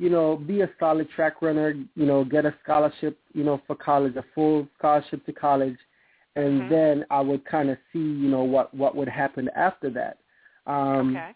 you 0.03 0.10
know, 0.10 0.36
be 0.36 0.62
a 0.62 0.69
solid 0.81 1.07
track 1.15 1.41
runner, 1.41 1.72
you 1.95 2.05
know, 2.05 2.25
get 2.25 2.45
a 2.45 2.53
scholarship, 2.62 3.17
you 3.33 3.41
know, 3.45 3.62
for 3.65 3.74
college, 3.74 4.17
a 4.17 4.25
full 4.36 4.67
scholarship 4.77 5.25
to 5.25 5.31
college, 5.31 5.77
and 6.36 6.63
Mhm. 6.63 6.69
then 6.69 7.05
I 7.10 7.22
would 7.22 7.45
kind 7.45 7.69
of 7.69 7.77
see, 7.93 8.00
you 8.00 8.27
know, 8.27 8.43
what 8.43 8.74
what 8.74 8.98
would 8.98 9.07
happen 9.07 9.50
after 9.55 9.89
that. 9.91 10.17
Um, 10.67 11.15
okay. 11.15 11.33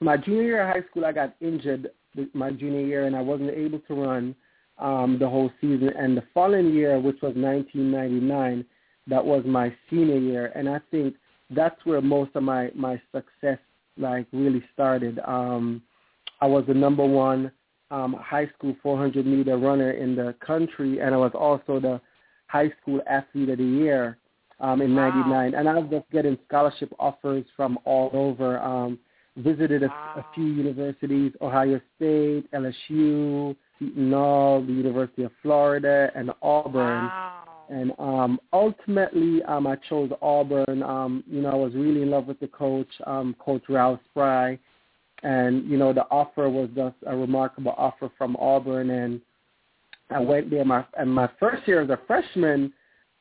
my 0.00 0.16
junior 0.16 0.42
year 0.44 0.62
of 0.62 0.68
high 0.76 0.88
school, 0.88 1.04
I 1.04 1.10
got 1.10 1.34
injured 1.40 1.90
my 2.32 2.52
junior 2.52 2.86
year, 2.86 3.06
and 3.06 3.16
I 3.16 3.22
wasn't 3.22 3.50
able 3.50 3.80
to 3.80 3.94
run 3.94 4.36
um, 4.78 5.18
the 5.18 5.28
whole 5.28 5.50
season. 5.60 5.88
And 5.88 6.16
the 6.16 6.22
following 6.32 6.72
year, 6.72 7.00
which 7.00 7.20
was 7.22 7.34
1999, 7.34 8.64
that 9.08 9.24
was 9.24 9.44
my 9.44 9.74
senior 9.90 10.18
year, 10.18 10.52
and 10.54 10.68
I 10.68 10.78
think 10.92 11.16
that's 11.50 11.84
where 11.84 12.00
most 12.00 12.36
of 12.36 12.44
my 12.44 12.70
my 12.72 13.02
success 13.10 13.58
like 13.96 14.26
really 14.32 14.62
started. 14.74 15.18
Um, 15.24 15.82
I 16.40 16.46
was 16.46 16.64
the 16.66 16.74
number 16.74 17.04
one 17.04 17.50
um, 17.90 18.14
high 18.14 18.48
school 18.56 18.76
400 18.82 19.26
meter 19.26 19.56
runner 19.56 19.92
in 19.92 20.16
the 20.16 20.34
country, 20.44 21.00
and 21.00 21.14
I 21.14 21.18
was 21.18 21.32
also 21.34 21.80
the 21.80 22.00
high 22.46 22.72
school 22.80 23.00
athlete 23.08 23.48
of 23.48 23.58
the 23.58 23.64
year 23.64 24.18
um, 24.60 24.80
in 24.82 24.94
Wow. 24.94 25.10
'99. 25.10 25.54
And 25.54 25.68
I 25.68 25.74
was 25.78 25.90
just 25.90 26.10
getting 26.10 26.38
scholarship 26.46 26.92
offers 26.98 27.44
from 27.56 27.78
all 27.84 28.10
over. 28.12 28.58
Um, 28.58 28.98
visited 29.36 29.82
a, 29.82 29.88
Wow. 29.88 29.94
a 30.16 30.24
few 30.34 30.44
universities: 30.46 31.32
Ohio 31.40 31.80
State, 31.96 32.50
LSU, 32.52 33.54
Seton 33.78 34.12
Hall, 34.12 34.62
the 34.62 34.72
University 34.72 35.24
of 35.24 35.32
Florida, 35.42 36.10
and 36.14 36.30
Auburn. 36.42 37.04
Wow. 37.04 37.32
And 37.68 37.92
um, 37.98 38.40
ultimately, 38.52 39.42
um, 39.42 39.66
I 39.66 39.76
chose 39.88 40.10
Auburn. 40.22 40.82
Um, 40.82 41.24
you 41.28 41.42
know, 41.42 41.50
I 41.50 41.54
was 41.56 41.74
really 41.74 42.02
in 42.02 42.10
love 42.10 42.26
with 42.26 42.40
the 42.40 42.46
coach, 42.48 42.88
um, 43.06 43.34
Coach 43.38 43.64
Ralph 43.68 44.00
Spry. 44.10 44.58
And, 45.22 45.68
you 45.68 45.76
know, 45.78 45.92
the 45.92 46.06
offer 46.10 46.48
was 46.48 46.68
just 46.74 46.96
a 47.06 47.16
remarkable 47.16 47.74
offer 47.76 48.10
from 48.18 48.36
Auburn. 48.36 48.90
And 48.90 49.20
I 50.10 50.20
went 50.20 50.50
there. 50.50 50.64
My, 50.64 50.84
and 50.98 51.12
my 51.12 51.28
first 51.40 51.66
year 51.66 51.82
as 51.82 51.90
a 51.90 51.98
freshman, 52.06 52.72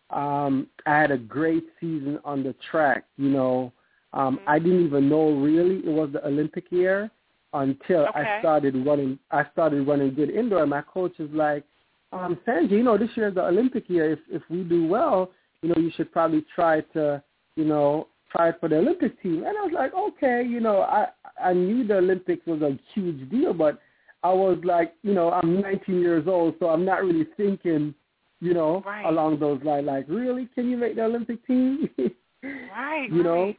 um, 0.09 0.67
I 0.85 0.99
had 0.99 1.11
a 1.11 1.17
great 1.17 1.65
season 1.79 2.19
on 2.23 2.43
the 2.43 2.53
track. 2.69 3.05
You 3.17 3.29
know, 3.29 3.73
um, 4.13 4.39
I 4.47 4.59
didn't 4.59 4.85
even 4.85 5.09
know 5.09 5.31
really 5.31 5.77
it 5.77 5.91
was 5.91 6.09
the 6.13 6.25
Olympic 6.25 6.65
year 6.71 7.09
until 7.53 8.01
Okay. 8.07 8.19
I 8.19 8.39
started 8.39 8.75
running. 8.85 9.17
I 9.31 9.45
started 9.53 9.87
running 9.87 10.13
good 10.13 10.29
indoor. 10.29 10.61
And 10.61 10.69
my 10.69 10.81
coach 10.81 11.13
was 11.17 11.29
like, 11.31 11.63
um, 12.11 12.37
Sanjay, 12.45 12.71
you 12.71 12.83
know, 12.83 12.97
this 12.97 13.09
year 13.15 13.29
is 13.29 13.35
the 13.35 13.45
Olympic 13.45 13.89
year. 13.89 14.11
If 14.11 14.19
if 14.29 14.41
we 14.49 14.63
do 14.63 14.87
well, 14.87 15.31
you 15.61 15.69
know, 15.69 15.75
you 15.77 15.91
should 15.95 16.11
probably 16.11 16.45
try 16.53 16.81
to, 16.93 17.23
you 17.55 17.65
know, 17.65 18.07
try 18.35 18.51
for 18.59 18.69
the 18.69 18.77
Olympic 18.77 19.21
team. 19.21 19.43
And 19.45 19.57
I 19.57 19.61
was 19.61 19.71
like, 19.73 19.93
okay, 19.93 20.43
you 20.47 20.59
know, 20.59 20.81
I 20.81 21.07
I 21.41 21.53
knew 21.53 21.85
the 21.85 21.97
Olympics 21.97 22.45
was 22.45 22.61
a 22.61 22.77
huge 22.93 23.29
deal, 23.29 23.53
but 23.53 23.79
I 24.23 24.31
was 24.33 24.57
like, 24.63 24.93
you 25.03 25.13
know, 25.13 25.31
I'm 25.31 25.61
19 25.61 25.99
years 26.01 26.27
old, 26.27 26.55
so 26.59 26.69
I'm 26.69 26.85
not 26.85 27.03
really 27.03 27.27
thinking, 27.37 27.93
you 28.41 28.53
know, 28.53 28.81
Right. 28.85 29.05
along 29.05 29.39
those 29.39 29.61
lines. 29.63 29.85
Like, 29.85 30.05
really, 30.07 30.47
can 30.55 30.69
you 30.69 30.77
make 30.77 30.95
the 30.95 31.03
Olympic 31.03 31.45
team? 31.47 31.89
Right. 32.43 33.09
you 33.11 33.23
know, 33.23 33.55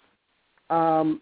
right. 0.70 1.00
um, 1.00 1.20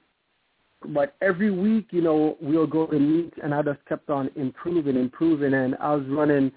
but 0.88 1.14
every 1.23 1.50
week, 1.50 1.87
you 1.92 2.02
know, 2.02 2.37
we'll 2.42 2.66
go 2.66 2.87
to 2.87 2.99
meet, 2.99 3.32
and 3.42 3.54
I 3.54 3.62
just 3.62 3.82
kept 3.88 4.11
on 4.11 4.30
improving, 4.37 4.96
improving, 4.96 5.54
and 5.54 5.75
I 5.80 5.94
was 5.94 6.04
running. 6.08 6.52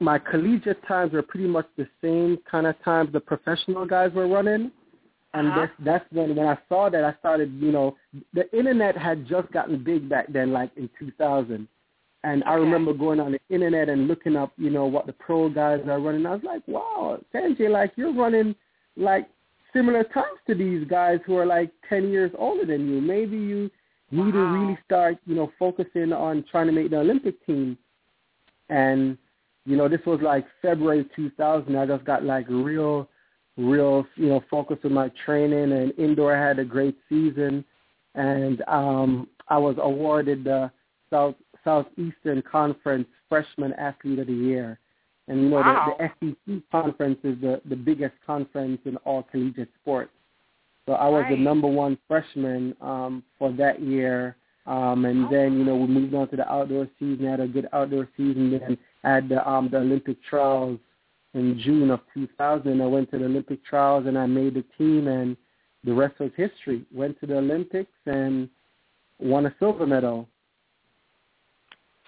My 0.00 0.18
collegiate 0.18 0.84
times 0.88 1.12
were 1.12 1.22
pretty 1.22 1.46
much 1.46 1.66
the 1.76 1.86
same 2.02 2.38
kind 2.50 2.66
of 2.66 2.74
times 2.82 3.12
the 3.12 3.20
professional 3.20 3.86
guys 3.86 4.10
were 4.14 4.26
running, 4.26 4.72
and 5.34 5.48
Uh-huh. 5.48 5.60
that's 5.60 5.72
that's 5.80 6.12
when 6.12 6.36
when 6.36 6.46
I 6.46 6.58
saw 6.68 6.88
that 6.90 7.04
I 7.04 7.14
started, 7.18 7.52
you 7.54 7.72
know, 7.72 7.96
the 8.34 8.50
internet 8.56 8.96
had 8.96 9.26
just 9.26 9.50
gotten 9.52 9.82
big 9.82 10.08
back 10.08 10.26
then, 10.32 10.52
like 10.52 10.70
in 10.76 10.88
2000, 10.98 11.66
and 12.24 12.44
I 12.44 12.54
remember 12.54 12.92
going 12.92 13.18
on 13.20 13.32
the 13.32 13.40
internet 13.48 13.88
and 13.88 14.08
looking 14.08 14.36
up, 14.36 14.52
you 14.56 14.70
know, 14.70 14.86
what 14.86 15.06
the 15.06 15.12
pro 15.14 15.48
guys 15.48 15.80
are 15.88 15.98
running. 16.00 16.26
I 16.26 16.34
was 16.34 16.44
like, 16.44 16.62
wow, 16.68 17.18
Sanjay, 17.34 17.70
like 17.70 17.92
you're 17.96 18.14
running 18.14 18.54
like 18.96 19.28
similar 19.72 20.04
times 20.04 20.38
to 20.46 20.54
these 20.54 20.86
guys 20.86 21.18
who 21.26 21.36
are 21.36 21.46
like 21.46 21.70
10 21.88 22.10
years 22.10 22.30
older 22.38 22.64
than 22.66 22.88
you. 22.88 23.00
Maybe 23.00 23.36
you 23.38 23.70
need 24.10 24.32
to 24.32 24.38
really 24.38 24.78
start, 24.84 25.16
you 25.26 25.34
know, 25.34 25.50
focusing 25.58 26.12
on 26.12 26.44
trying 26.50 26.66
to 26.66 26.72
make 26.72 26.90
the 26.90 26.98
Olympic 26.98 27.44
team. 27.46 27.78
And, 28.68 29.16
you 29.64 29.76
know, 29.76 29.88
this 29.88 30.04
was 30.06 30.20
like 30.22 30.44
February 30.60 31.08
2000. 31.16 31.74
I 31.76 31.86
just 31.86 32.04
got 32.04 32.22
like 32.22 32.46
real, 32.48 33.08
real, 33.56 34.06
you 34.16 34.28
know, 34.28 34.42
focused 34.50 34.84
with 34.84 34.92
my 34.92 35.10
training 35.24 35.72
and 35.72 35.92
indoor 35.98 36.36
I 36.36 36.48
had 36.48 36.58
a 36.58 36.64
great 36.64 36.96
season. 37.08 37.64
And 38.14 38.62
um, 38.68 39.28
I 39.48 39.58
was 39.58 39.76
awarded 39.78 40.44
the 40.44 40.70
South 41.10 41.34
Southeastern 41.64 42.42
Conference 42.42 43.06
Freshman 43.28 43.72
Athlete 43.74 44.18
of 44.18 44.26
the 44.26 44.32
Year. 44.32 44.78
And 45.28 45.42
you 45.42 45.48
know 45.50 45.56
wow. 45.56 45.96
the, 45.98 46.08
the 46.20 46.36
SEC 46.48 46.62
conference 46.70 47.18
is 47.22 47.40
the 47.40 47.60
the 47.66 47.76
biggest 47.76 48.14
conference 48.26 48.80
in 48.84 48.96
all 48.98 49.22
collegiate 49.22 49.70
sports. 49.80 50.10
So 50.86 50.94
I 50.94 51.08
was 51.08 51.22
right. 51.22 51.30
the 51.30 51.36
number 51.36 51.68
one 51.68 51.96
freshman 52.08 52.74
um, 52.80 53.22
for 53.38 53.52
that 53.52 53.80
year. 53.80 54.36
Um, 54.66 55.04
and 55.04 55.32
then 55.32 55.58
you 55.58 55.64
know 55.64 55.76
we 55.76 55.86
moved 55.86 56.14
on 56.14 56.28
to 56.28 56.36
the 56.36 56.50
outdoor 56.50 56.88
season. 56.98 57.26
Had 57.26 57.40
a 57.40 57.46
good 57.46 57.68
outdoor 57.72 58.08
season. 58.16 58.50
Then 58.50 58.78
had 59.04 59.28
the 59.28 59.48
um, 59.48 59.68
the 59.70 59.78
Olympic 59.78 60.22
trials 60.24 60.78
in 61.34 61.58
June 61.60 61.90
of 61.90 62.00
2000. 62.14 62.80
I 62.80 62.86
went 62.86 63.10
to 63.10 63.18
the 63.18 63.24
Olympic 63.24 63.64
trials 63.64 64.06
and 64.06 64.18
I 64.18 64.26
made 64.26 64.54
the 64.54 64.64
team, 64.78 65.08
and 65.08 65.36
the 65.84 65.92
rest 65.92 66.18
was 66.20 66.30
history. 66.36 66.84
Went 66.92 67.18
to 67.20 67.26
the 67.26 67.38
Olympics 67.38 67.92
and 68.06 68.48
won 69.18 69.46
a 69.46 69.54
silver 69.58 69.86
medal. 69.86 70.28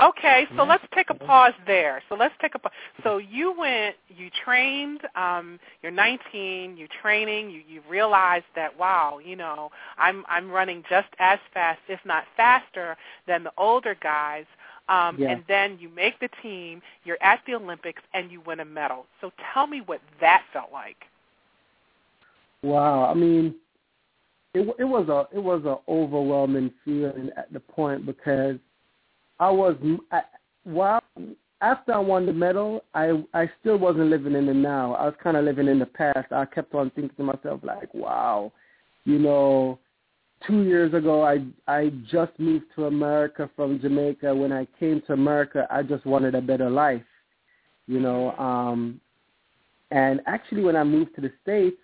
Okay, 0.01 0.45
so 0.57 0.65
let's 0.65 0.83
take 0.93 1.11
a 1.11 1.15
pause 1.15 1.53
there. 1.69 2.03
So 2.09 2.17
let's 2.17 2.35
take 2.43 2.57
a 2.57 2.59
pause. 2.59 2.73
So 3.05 3.19
you 3.19 3.55
went, 3.57 3.95
you 4.09 4.29
trained. 4.45 5.03
Um, 5.15 5.61
you're 5.83 5.93
19. 5.93 6.77
You're 6.77 6.89
training. 7.01 7.51
You 7.51 7.63
you 7.67 7.81
realized 7.89 8.47
that 8.57 8.77
wow, 8.77 9.21
you 9.25 9.37
know, 9.37 9.71
I'm 9.97 10.25
I'm 10.29 10.51
running 10.51 10.83
just 10.91 11.07
as 11.21 11.39
fast, 11.53 11.79
if 11.89 12.01
not 12.05 12.25
faster, 12.37 12.97
than 13.29 13.45
the 13.45 13.53
older 13.57 13.97
guys. 14.03 14.47
Um, 14.89 15.17
Yeah. 15.19 15.31
And 15.31 15.45
then 15.49 15.79
you 15.81 15.89
make 15.89 16.19
the 16.21 16.29
team. 16.43 16.83
You're 17.05 17.23
at 17.23 17.41
the 17.47 17.55
Olympics 17.55 18.03
and 18.13 18.31
you 18.31 18.41
win 18.43 18.61
a 18.61 18.65
medal. 18.65 19.07
So 19.21 19.33
tell 19.53 19.67
me 19.67 19.81
what 19.81 20.01
that 20.21 20.45
felt 20.53 20.73
like. 20.73 21.07
Wow, 22.63 23.11
I 23.11 23.15
mean, 23.15 23.55
it 24.55 24.75
it 24.79 24.85
was 24.85 25.09
a 25.09 25.29
it 25.37 25.43
was 25.43 25.65
a 25.65 25.79
overwhelming 25.91 26.71
feeling 26.85 27.31
at 27.37 27.53
the 27.53 27.61
point 27.61 28.07
because 28.07 28.57
I 29.39 29.51
was 29.51 29.77
I, 30.11 30.23
while 30.65 31.03
after 31.61 31.93
I 31.93 31.99
won 31.99 32.27
the 32.27 32.33
medal, 32.33 32.85
I 32.95 33.23
I 33.35 33.51
still 33.61 33.77
wasn't 33.77 34.09
living 34.11 34.35
in 34.35 34.47
the 34.47 34.55
now. 34.55 34.95
I 34.95 35.07
was 35.07 35.15
kind 35.23 35.37
of 35.37 35.45
living 35.45 35.69
in 35.69 35.79
the 35.79 35.87
past. 35.87 36.33
I 36.33 36.45
kept 36.47 36.75
on 36.75 36.91
thinking 36.91 37.17
to 37.17 37.23
myself 37.23 37.61
like, 37.63 37.93
wow, 37.93 38.53
you 39.05 39.19
know, 39.19 39.79
two 40.47 40.63
years 40.63 40.95
ago 40.95 41.23
I 41.23 41.45
I 41.67 41.91
just 42.11 42.33
moved 42.39 42.67
to 42.77 42.87
America 42.87 43.51
from 43.57 43.81
Jamaica. 43.81 44.35
When 44.35 44.53
I 44.53 44.67
came 44.79 45.03
to 45.07 45.13
America, 45.13 45.67
I 45.71 45.83
just 45.83 46.05
wanted 46.07 46.35
a 46.35 46.41
better 46.41 46.71
life, 46.71 47.03
you 47.87 48.01
know. 48.01 48.33
Um, 48.33 49.01
and 49.91 50.21
actually, 50.27 50.63
when 50.63 50.77
I 50.77 50.85
moved 50.85 51.15
to 51.15 51.21
the 51.21 51.33
states, 51.43 51.77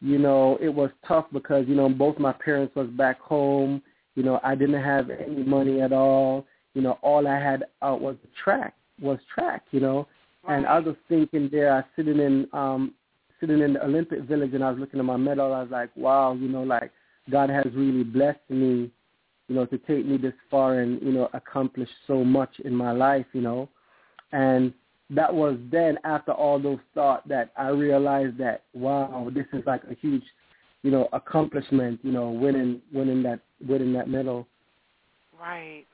you 0.00 0.18
know, 0.18 0.58
it 0.60 0.68
was 0.68 0.90
tough 1.06 1.26
because 1.32 1.64
you 1.68 1.74
know 1.74 1.88
both 1.88 2.18
my 2.18 2.32
parents 2.32 2.74
was 2.74 2.88
back 2.88 3.20
home. 3.20 3.82
You 4.14 4.22
know, 4.22 4.40
I 4.42 4.54
didn't 4.54 4.82
have 4.82 5.10
any 5.10 5.42
money 5.42 5.80
at 5.80 5.92
all. 5.92 6.46
You 6.74 6.82
know, 6.82 6.98
all 7.02 7.26
I 7.26 7.38
had 7.38 7.64
out 7.82 8.00
was 8.00 8.16
track, 8.42 8.74
was 9.00 9.18
track. 9.34 9.62
You 9.70 9.80
know, 9.80 10.08
and 10.48 10.66
I 10.66 10.78
was 10.78 10.96
thinking 11.08 11.48
there, 11.50 11.72
I 11.72 11.76
was 11.76 11.84
sitting 11.96 12.18
in 12.18 12.46
um 12.52 12.94
sitting 13.40 13.60
in 13.60 13.74
the 13.74 13.84
Olympic 13.84 14.20
Village, 14.22 14.54
and 14.54 14.62
I 14.62 14.70
was 14.70 14.78
looking 14.78 15.00
at 15.00 15.04
my 15.04 15.16
medal. 15.16 15.52
I 15.52 15.62
was 15.62 15.70
like, 15.70 15.90
wow, 15.96 16.34
you 16.34 16.48
know, 16.48 16.62
like 16.62 16.92
God 17.30 17.50
has 17.50 17.66
really 17.74 18.02
blessed 18.02 18.40
me, 18.48 18.90
you 19.48 19.54
know, 19.54 19.66
to 19.66 19.78
take 19.78 20.04
me 20.06 20.16
this 20.16 20.34
far 20.50 20.80
and 20.80 21.00
you 21.02 21.12
know 21.12 21.28
accomplish 21.34 21.88
so 22.06 22.24
much 22.24 22.50
in 22.64 22.74
my 22.74 22.92
life. 22.92 23.26
You 23.32 23.42
know, 23.42 23.68
and 24.32 24.72
that 25.10 25.32
was 25.32 25.58
then 25.70 25.98
after 26.04 26.32
all 26.32 26.58
those 26.58 26.78
thoughts 26.94 27.24
that 27.28 27.52
I 27.56 27.68
realized 27.68 28.38
that 28.38 28.64
wow, 28.74 29.30
this 29.32 29.46
is 29.52 29.62
like 29.66 29.82
a 29.90 29.94
huge, 29.94 30.24
you 30.82 30.90
know, 30.90 31.08
accomplishment. 31.12 32.00
You 32.02 32.12
know, 32.12 32.30
winning 32.30 32.80
winning 32.92 33.22
that 33.24 33.40
winning 33.66 33.92
that 33.92 34.08
medal. 34.08 34.46
Right. 35.38 35.84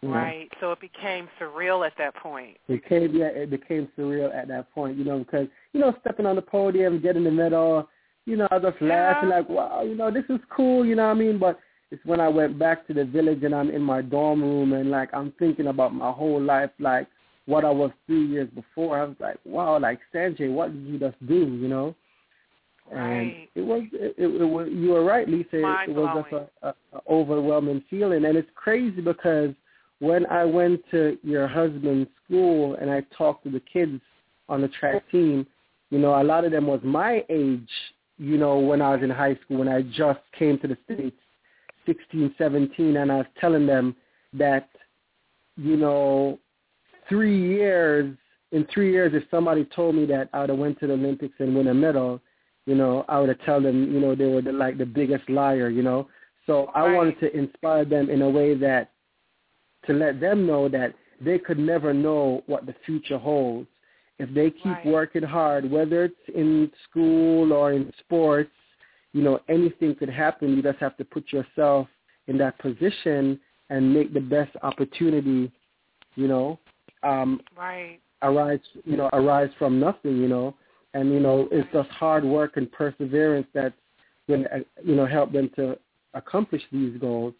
you 0.00 0.08
know. 0.08 0.14
Right. 0.14 0.48
So 0.60 0.72
it 0.72 0.80
became 0.80 1.28
surreal 1.40 1.86
at 1.86 1.92
that 1.98 2.14
point. 2.16 2.56
It 2.68 2.82
became 2.82 3.14
yeah, 3.14 3.26
it 3.26 3.50
became 3.50 3.88
surreal 3.98 4.34
at 4.34 4.48
that 4.48 4.72
point, 4.74 4.96
you 4.98 5.04
know, 5.04 5.18
because 5.18 5.46
you 5.72 5.80
know, 5.80 5.94
stepping 6.00 6.26
on 6.26 6.36
the 6.36 6.42
podium, 6.42 7.00
getting 7.00 7.24
the 7.24 7.30
medal, 7.30 7.88
you 8.26 8.36
know, 8.36 8.48
I 8.50 8.58
was 8.58 8.72
just 8.72 8.82
laughing 8.82 9.30
like, 9.30 9.48
wow, 9.48 9.82
you 9.82 9.94
know, 9.94 10.10
this 10.10 10.24
is 10.28 10.40
cool, 10.54 10.84
you 10.84 10.94
know 10.94 11.06
what 11.06 11.16
I 11.16 11.20
mean? 11.20 11.38
But 11.38 11.58
it's 11.90 12.04
when 12.04 12.20
I 12.20 12.28
went 12.28 12.58
back 12.58 12.86
to 12.88 12.94
the 12.94 13.04
village 13.04 13.42
and 13.44 13.54
I'm 13.54 13.70
in 13.70 13.80
my 13.82 14.02
dorm 14.02 14.42
room 14.42 14.72
and 14.72 14.90
like 14.90 15.08
I'm 15.14 15.32
thinking 15.38 15.68
about 15.68 15.94
my 15.94 16.10
whole 16.10 16.42
life, 16.42 16.70
like 16.80 17.06
what 17.46 17.64
I 17.64 17.70
was 17.70 17.92
three 18.06 18.26
years 18.26 18.48
before. 18.54 19.00
I 19.00 19.04
was 19.04 19.16
like, 19.20 19.38
wow, 19.44 19.78
like 19.78 20.00
Sanjay, 20.12 20.52
what 20.52 20.72
did 20.72 20.86
you 20.86 20.98
just 20.98 21.26
do, 21.26 21.34
you 21.34 21.68
know? 21.68 21.94
And 22.90 23.32
Right. 23.32 23.48
it 23.54 23.62
was, 23.62 23.82
it, 23.92 24.14
it, 24.18 24.42
it 24.42 24.44
was, 24.44 24.68
you 24.70 24.90
were 24.90 25.04
right, 25.04 25.28
Lisa. 25.28 25.48
It, 25.52 25.90
it 25.90 25.94
was 25.94 26.24
just 26.30 26.32
a, 26.62 26.68
a, 26.68 26.74
a 26.96 27.00
overwhelming 27.10 27.82
feeling, 27.90 28.24
and 28.24 28.36
it's 28.36 28.50
crazy 28.54 29.00
because 29.00 29.50
when 29.98 30.26
I 30.26 30.44
went 30.44 30.82
to 30.90 31.18
your 31.22 31.48
husband's 31.48 32.08
school 32.24 32.76
and 32.80 32.90
I 32.90 33.02
talked 33.16 33.44
to 33.44 33.50
the 33.50 33.60
kids 33.60 34.00
on 34.48 34.60
the 34.60 34.68
track 34.68 35.02
team, 35.10 35.46
you 35.90 35.98
know, 35.98 36.20
a 36.20 36.22
lot 36.22 36.44
of 36.44 36.52
them 36.52 36.66
was 36.66 36.80
my 36.84 37.24
age, 37.28 37.68
you 38.18 38.38
know, 38.38 38.58
when 38.58 38.80
I 38.80 38.94
was 38.94 39.02
in 39.02 39.10
high 39.10 39.38
school, 39.44 39.58
when 39.58 39.68
I 39.68 39.82
just 39.82 40.20
came 40.38 40.58
to 40.60 40.68
the 40.68 40.78
States, 40.84 41.16
16, 41.84 42.34
17, 42.38 42.96
and 42.96 43.12
I 43.12 43.16
was 43.16 43.26
telling 43.40 43.66
them 43.66 43.94
that, 44.32 44.68
you 45.56 45.76
know, 45.76 46.38
three 47.08 47.38
years, 47.56 48.16
in 48.52 48.66
three 48.72 48.92
years, 48.92 49.12
if 49.14 49.24
somebody 49.30 49.64
told 49.64 49.94
me 49.94 50.06
that 50.06 50.28
I 50.32 50.40
would 50.40 50.50
have 50.50 50.58
went 50.58 50.80
to 50.80 50.86
the 50.86 50.94
Olympics 50.94 51.34
and 51.38 51.54
win 51.54 51.68
a 51.68 51.74
medal, 51.74 52.20
you 52.64 52.74
know, 52.74 53.04
I 53.08 53.20
would 53.20 53.28
have 53.28 53.44
told 53.44 53.64
them, 53.64 53.92
you 53.92 54.00
know, 54.00 54.14
they 54.14 54.26
were 54.26 54.42
the, 54.42 54.52
like 54.52 54.78
the 54.78 54.86
biggest 54.86 55.28
liar, 55.30 55.68
you 55.68 55.82
know. 55.82 56.08
So 56.46 56.66
I 56.74 56.86
Right. 56.86 56.94
wanted 56.94 57.20
to 57.20 57.36
inspire 57.36 57.84
them 57.84 58.10
in 58.10 58.22
a 58.22 58.30
way 58.30 58.54
that 58.54 58.90
to 59.86 59.92
let 59.92 60.20
them 60.20 60.46
know 60.46 60.68
that 60.68 60.94
they 61.20 61.38
could 61.38 61.58
never 61.58 61.94
know 61.94 62.42
what 62.46 62.66
the 62.66 62.74
future 62.84 63.18
holds. 63.18 63.68
If 64.18 64.32
they 64.32 64.50
keep 64.50 64.64
Right. 64.64 64.86
working 64.86 65.22
hard, 65.22 65.70
whether 65.70 66.04
it's 66.04 66.28
in 66.34 66.72
school 66.84 67.52
or 67.52 67.72
in 67.72 67.92
sports, 67.98 68.50
you 69.12 69.22
know, 69.22 69.40
anything 69.48 69.94
could 69.94 70.08
happen. 70.08 70.56
You 70.56 70.62
just 70.62 70.78
have 70.78 70.96
to 70.98 71.04
put 71.04 71.32
yourself 71.32 71.88
in 72.26 72.38
that 72.38 72.58
position 72.58 73.40
and 73.70 73.92
make 73.92 74.12
the 74.12 74.20
best 74.20 74.54
opportunity, 74.62 75.50
you 76.14 76.28
know, 76.28 76.58
um, 77.02 77.40
Right. 77.56 78.00
arise, 78.22 78.60
you 78.84 78.96
know, 78.96 79.08
arise 79.12 79.50
from 79.58 79.78
nothing, 79.78 80.16
you 80.16 80.28
know. 80.28 80.54
And, 80.94 81.12
you 81.12 81.20
know, 81.20 81.48
it's 81.52 81.70
just 81.72 81.90
hard 81.90 82.24
work 82.24 82.56
and 82.56 82.70
perseverance 82.72 83.46
that's 83.52 83.74
going 84.28 84.44
to, 84.44 84.64
you 84.82 84.94
know, 84.94 85.04
help 85.04 85.32
them 85.32 85.50
to 85.56 85.78
accomplish 86.14 86.62
these 86.72 86.96
goals. 86.98 87.34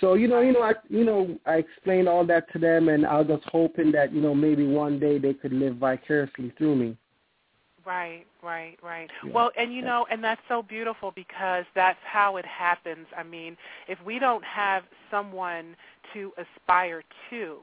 So, 0.00 0.14
you 0.14 0.28
know, 0.28 0.40
you 0.40 0.52
know, 0.52 0.62
I, 0.62 0.72
you 0.88 1.04
know, 1.04 1.38
I 1.46 1.56
explained 1.56 2.08
all 2.08 2.26
that 2.26 2.52
to 2.52 2.58
them, 2.58 2.88
and 2.88 3.06
I 3.06 3.18
was 3.18 3.28
just 3.28 3.48
hoping 3.50 3.92
that, 3.92 4.12
you 4.12 4.20
know, 4.20 4.34
maybe 4.34 4.66
one 4.66 4.98
day 4.98 5.18
they 5.18 5.34
could 5.34 5.52
live 5.52 5.76
vicariously 5.76 6.52
through 6.58 6.76
me. 6.76 6.96
Right, 7.86 8.24
right, 8.42 8.76
right. 8.82 9.10
Yeah. 9.24 9.32
Well, 9.32 9.50
and 9.58 9.72
you 9.72 9.82
know, 9.82 10.06
and 10.10 10.24
that's 10.24 10.40
so 10.48 10.62
beautiful 10.62 11.12
because 11.14 11.64
that's 11.74 11.98
how 12.02 12.38
it 12.38 12.46
happens. 12.46 13.06
I 13.16 13.22
mean, 13.22 13.56
if 13.88 13.98
we 14.04 14.18
don't 14.18 14.44
have 14.44 14.84
someone 15.10 15.76
to 16.14 16.32
aspire 16.38 17.02
to, 17.30 17.58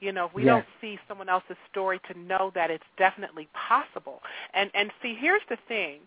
you 0.00 0.12
know, 0.12 0.26
if 0.26 0.34
we 0.34 0.44
Yes. 0.44 0.64
don't 0.64 0.66
see 0.80 0.98
someone 1.08 1.28
else's 1.28 1.56
story 1.70 2.00
to 2.10 2.18
know 2.18 2.50
that 2.54 2.70
it's 2.70 2.84
definitely 2.96 3.48
possible. 3.54 4.22
And 4.54 4.70
and 4.74 4.90
see, 5.02 5.14
here's 5.14 5.42
the 5.48 5.56
thing. 5.68 6.00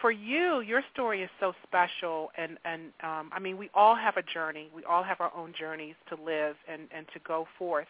For 0.00 0.10
you, 0.10 0.60
your 0.60 0.82
story 0.92 1.22
is 1.22 1.30
so 1.40 1.54
special 1.62 2.30
and 2.36 2.58
and 2.64 2.92
um 3.02 3.30
I 3.32 3.38
mean, 3.38 3.56
we 3.56 3.70
all 3.74 3.94
have 3.94 4.16
a 4.16 4.22
journey. 4.22 4.70
We 4.74 4.84
all 4.84 5.02
have 5.02 5.20
our 5.20 5.32
own 5.34 5.52
journeys 5.58 5.94
to 6.08 6.16
live 6.22 6.56
and 6.68 6.82
and 6.90 7.06
to 7.14 7.18
go 7.20 7.46
forth. 7.58 7.86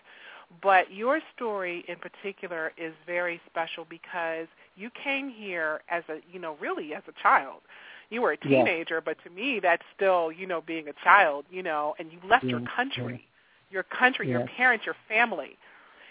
But 0.62 0.92
your 0.92 1.20
story 1.34 1.84
in 1.88 1.96
particular 1.96 2.72
is 2.76 2.94
very 3.06 3.40
special 3.50 3.84
because 3.88 4.46
you 4.76 4.90
came 5.02 5.28
here 5.28 5.80
as 5.88 6.04
a, 6.08 6.20
you 6.32 6.38
know, 6.38 6.56
really 6.60 6.94
as 6.94 7.02
a 7.08 7.12
child. 7.22 7.62
You 8.10 8.22
were 8.22 8.32
a 8.32 8.38
Yeah. 8.44 8.62
teenager, 8.64 9.00
but 9.00 9.16
to 9.24 9.30
me 9.30 9.58
that's 9.60 9.82
still, 9.96 10.30
you 10.30 10.46
know, 10.46 10.60
being 10.60 10.88
a 10.88 10.92
child, 11.02 11.46
you 11.50 11.62
know, 11.64 11.96
and 11.98 12.12
you 12.12 12.20
left 12.28 12.44
your 12.44 12.60
country, 12.76 13.26
your 13.70 13.82
country, 13.84 14.28
your 14.28 14.46
parents, 14.56 14.84
your 14.86 14.96
family, 15.08 15.56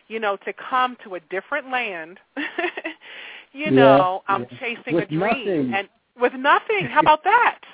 you 0.08 0.20
know, 0.20 0.38
to 0.38 0.54
come 0.54 0.98
to 1.04 1.16
a 1.16 1.20
different 1.32 1.70
land, 1.72 2.20
you 3.54 3.66
Yeah, 3.66 3.72
know, 3.72 4.24
um 4.28 4.46
yeah. 4.52 4.58
chasing 4.60 4.96
With 4.96 5.04
a 5.06 5.08
dream 5.08 5.46
nothing. 5.48 5.74
and 5.74 5.90
with 6.20 6.34
nothing. 6.34 6.86
How 6.88 7.00
about 7.02 7.24
that? 7.24 7.60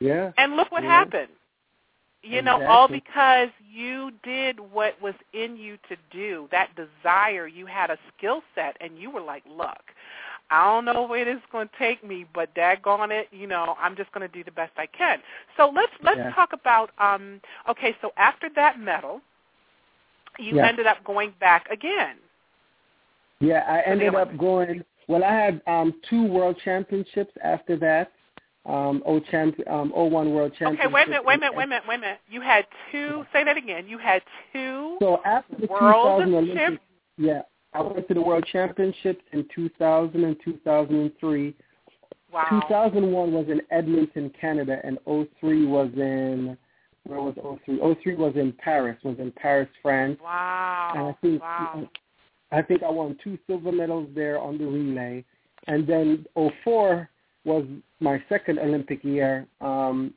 Yeah. 0.00 0.32
And 0.36 0.56
look 0.56 0.70
what 0.72 0.82
happened. 0.82 1.30
You 2.22 2.42
know, 2.42 2.66
all 2.66 2.88
because 2.88 3.48
you 3.72 4.10
did 4.22 4.58
what 4.58 5.00
was 5.00 5.14
in 5.32 5.56
you 5.56 5.76
to 5.88 5.96
do, 6.10 6.48
that 6.50 6.70
desire, 6.74 7.46
you 7.46 7.64
had 7.66 7.90
a 7.90 7.98
skill 8.16 8.42
set, 8.54 8.76
and 8.80 8.98
you 8.98 9.10
were 9.10 9.20
like, 9.20 9.44
look, 9.48 9.82
I 10.50 10.64
don't 10.66 10.84
know 10.84 11.02
where 11.06 11.24
this 11.24 11.36
is 11.36 11.42
going 11.50 11.68
to 11.68 11.78
take 11.78 12.04
me, 12.04 12.26
but 12.34 12.54
daggone 12.54 13.10
it, 13.10 13.28
you 13.32 13.46
know, 13.46 13.76
I'm 13.80 13.96
just 13.96 14.12
going 14.12 14.28
to 14.28 14.32
do 14.32 14.44
the 14.44 14.50
best 14.52 14.72
I 14.76 14.86
can. 14.86 15.18
So 15.56 15.68
let's 15.74 15.92
let's 16.02 16.18
Yeah. 16.18 16.32
talk 16.32 16.52
about, 16.52 16.90
um, 16.98 17.40
okay, 17.68 17.96
so 18.00 18.12
after 18.16 18.48
that 18.50 18.78
medal, 18.78 19.20
you 20.38 20.56
Yeah. 20.56 20.66
ended 20.66 20.86
up 20.86 21.02
going 21.04 21.30
back 21.40 21.68
again. 21.70 22.18
Yeah, 23.40 23.64
I 23.66 23.80
ended 23.82 24.14
up 24.14 24.36
going. 24.36 24.84
Well, 25.08 25.24
I 25.24 25.32
had 25.32 25.62
um 25.66 25.94
two 26.08 26.24
world 26.26 26.58
championships 26.64 27.32
after 27.42 27.76
that. 27.78 28.12
um, 28.66 29.02
O 29.04 29.20
champ, 29.20 29.54
um, 29.68 29.92
O1 29.92 30.30
World 30.32 30.52
Championship. 30.54 30.86
Okay, 30.86 30.94
wait 30.94 31.06
a 31.06 31.10
minute, 31.10 31.24
wait 31.26 31.34
a 31.34 31.38
minute, 31.38 31.54
wait 31.54 31.64
a 31.64 31.66
minute, 31.66 31.84
wait 31.86 31.94
a 31.96 31.98
minute. 31.98 32.20
You 32.30 32.40
had 32.40 32.66
two. 32.90 33.26
Say 33.32 33.44
that 33.44 33.56
again. 33.58 33.86
You 33.86 33.98
had 33.98 34.22
two. 34.52 34.96
So 35.00 35.20
after 35.24 35.56
the 35.58 35.66
World 35.66 36.22
2000 36.22 36.34
Olympics, 36.34 36.82
yeah, 37.18 37.42
I 37.74 37.82
went 37.82 38.06
to 38.08 38.14
the 38.14 38.22
World 38.22 38.46
Championships 38.50 39.22
in 39.32 39.46
2000 39.54 40.24
and 40.24 40.36
2003. 40.44 41.54
Wow. 42.32 42.62
2001 42.68 43.32
was 43.32 43.46
in 43.48 43.60
Edmonton, 43.70 44.32
Canada, 44.40 44.80
and 44.84 44.98
03 45.40 45.66
was 45.66 45.90
in 45.96 46.56
where 47.06 47.20
was 47.20 47.34
03? 47.66 47.78
03 48.02 48.14
was 48.14 48.34
in 48.36 48.52
Paris, 48.52 48.96
was 49.04 49.18
in 49.18 49.30
Paris, 49.32 49.68
France. 49.82 50.18
And 50.20 50.28
I 50.28 51.02
Wow. 51.02 51.18
think 51.20 51.42
Wow. 51.42 51.88
I 52.50 52.62
think 52.62 52.82
I 52.82 52.90
won 52.90 53.16
two 53.22 53.36
silver 53.46 53.72
medals 53.72 54.08
there 54.14 54.38
on 54.38 54.58
the 54.58 54.64
relay, 54.64 55.24
and 55.66 55.86
then 55.86 56.24
04 56.36 57.10
was 57.44 57.66
my 58.00 58.22
second 58.28 58.58
Olympic 58.60 59.02
year. 59.02 59.46
Um, 59.60 60.14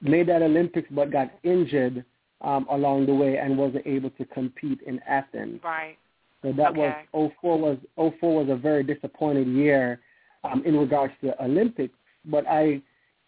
made 0.00 0.28
that 0.28 0.42
Olympics, 0.42 0.88
but 0.90 1.10
got 1.10 1.32
injured 1.42 2.04
um, 2.42 2.66
along 2.70 3.06
the 3.06 3.14
way 3.14 3.38
and 3.38 3.58
wasn't 3.58 3.86
able 3.86 4.10
to 4.10 4.24
compete 4.26 4.80
in 4.82 5.00
Athens. 5.00 5.60
Right. 5.64 5.98
So 6.46 6.52
that 6.52 6.70
Okay. 6.72 7.06
was 7.12 7.32
04 7.40 7.58
was 7.58 7.78
04 8.20 8.34
was 8.44 8.48
a 8.48 8.54
very 8.54 8.84
disappointed 8.84 9.48
year 9.48 10.00
um, 10.44 10.62
in 10.64 10.76
regards 10.78 11.12
to 11.20 11.28
the 11.28 11.44
Olympics. 11.44 11.98
But 12.24 12.46
I 12.46 12.80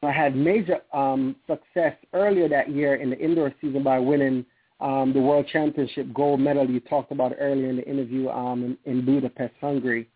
I 0.04 0.12
had 0.12 0.36
major 0.36 0.80
um, 0.92 1.34
success 1.48 1.96
earlier 2.12 2.48
that 2.48 2.70
year 2.70 2.94
in 2.94 3.10
the 3.10 3.18
indoor 3.18 3.52
season 3.60 3.82
by 3.82 3.98
winning 3.98 4.46
um, 4.80 5.12
the 5.12 5.20
World 5.20 5.48
Championship 5.52 6.14
gold 6.14 6.38
medal 6.38 6.70
you 6.70 6.78
talked 6.78 7.10
about 7.10 7.32
earlier 7.40 7.68
in 7.68 7.76
the 7.78 7.84
interview 7.88 8.28
um, 8.28 8.78
in, 8.86 8.92
in 8.92 9.04
Budapest, 9.04 9.54
Hungary. 9.60 10.08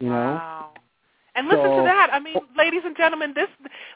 You 0.00 0.08
know, 0.08 0.14
Wow. 0.14 0.70
And 1.36 1.46
listen 1.46 1.62
So- 1.64 1.76
to 1.76 1.82
that. 1.84 2.08
I 2.12 2.18
mean, 2.18 2.34
ladies 2.56 2.82
and 2.84 2.96
gentlemen, 2.96 3.34
this 3.36 3.48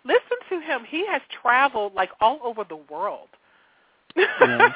listen 0.04 0.38
to 0.50 0.60
him. 0.60 0.84
He 0.88 1.04
has 1.08 1.20
traveled 1.42 1.94
like 1.94 2.10
all 2.20 2.38
over 2.44 2.62
the 2.62 2.76
world. 2.76 3.28
Yeah. 4.14 4.26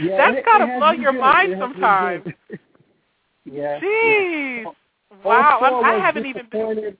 yeah, 0.00 0.16
That's 0.32 0.44
got 0.46 0.58
to 0.58 0.78
blow 0.78 0.92
your 0.92 1.12
good. 1.12 1.20
mind 1.20 1.52
It 1.52 1.58
has 1.58 1.68
been 1.68 1.72
sometimes. 1.74 2.26
yeah. 3.46 3.80
Jeez. 3.80 4.64
yeah. 4.64 4.70
Wow. 5.24 5.82
I 5.84 5.94
haven't 5.94 6.26
even 6.26 6.46
been. 6.50 6.96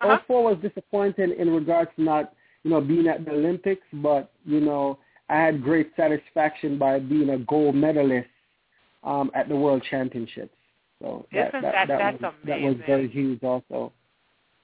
Uh-huh. 0.00 0.18
04 0.26 0.44
was 0.44 0.56
disappointed 0.60 1.30
in 1.32 1.50
regards 1.50 1.90
to 1.96 2.02
not, 2.02 2.32
you 2.64 2.70
know, 2.70 2.80
being 2.80 3.06
at 3.06 3.24
the 3.24 3.30
Olympics, 3.30 3.86
but 3.94 4.32
you 4.44 4.60
know, 4.60 4.98
I 5.28 5.36
had 5.36 5.62
great 5.62 5.92
satisfaction 5.96 6.78
by 6.78 6.98
being 6.98 7.30
a 7.30 7.38
gold 7.38 7.74
medalist 7.76 8.28
um, 9.04 9.30
at 9.34 9.48
the 9.48 9.56
World 9.56 9.82
Championships. 9.90 10.54
So 11.00 11.26
that, 11.32 11.48
Isn't 11.48 11.62
that, 11.62 11.72
that- 11.72 11.88
that 11.88 11.98
that's 11.98 12.22
was, 12.22 12.32
that 12.46 12.60
was 12.60 12.76
very 12.86 13.08
huge, 13.08 13.42
also. 13.42 13.92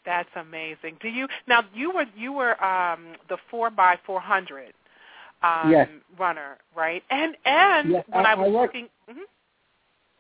That's 0.07 0.29
amazing. 0.35 0.97
Do 1.03 1.09
you 1.09 1.29
now? 1.47 1.62
You 1.75 1.93
were 1.93 2.07
you 2.16 2.33
were 2.33 2.62
um, 2.64 3.14
the 3.29 3.37
four 3.51 3.69
by 3.71 3.99
four 4.07 4.19
hundred 4.21 4.73
um, 5.43 5.71
Yes. 5.71 5.88
runner, 6.19 6.57
right? 6.75 7.03
And 7.11 7.37
and 7.45 7.90
Yes, 7.90 8.05
when 8.09 8.25
I- 8.25 8.31
I, 8.31 8.33
I 8.33 8.35
was 8.37 8.51
work- 8.53 8.73
looking, 8.75 8.88
mhm. 9.11 9.25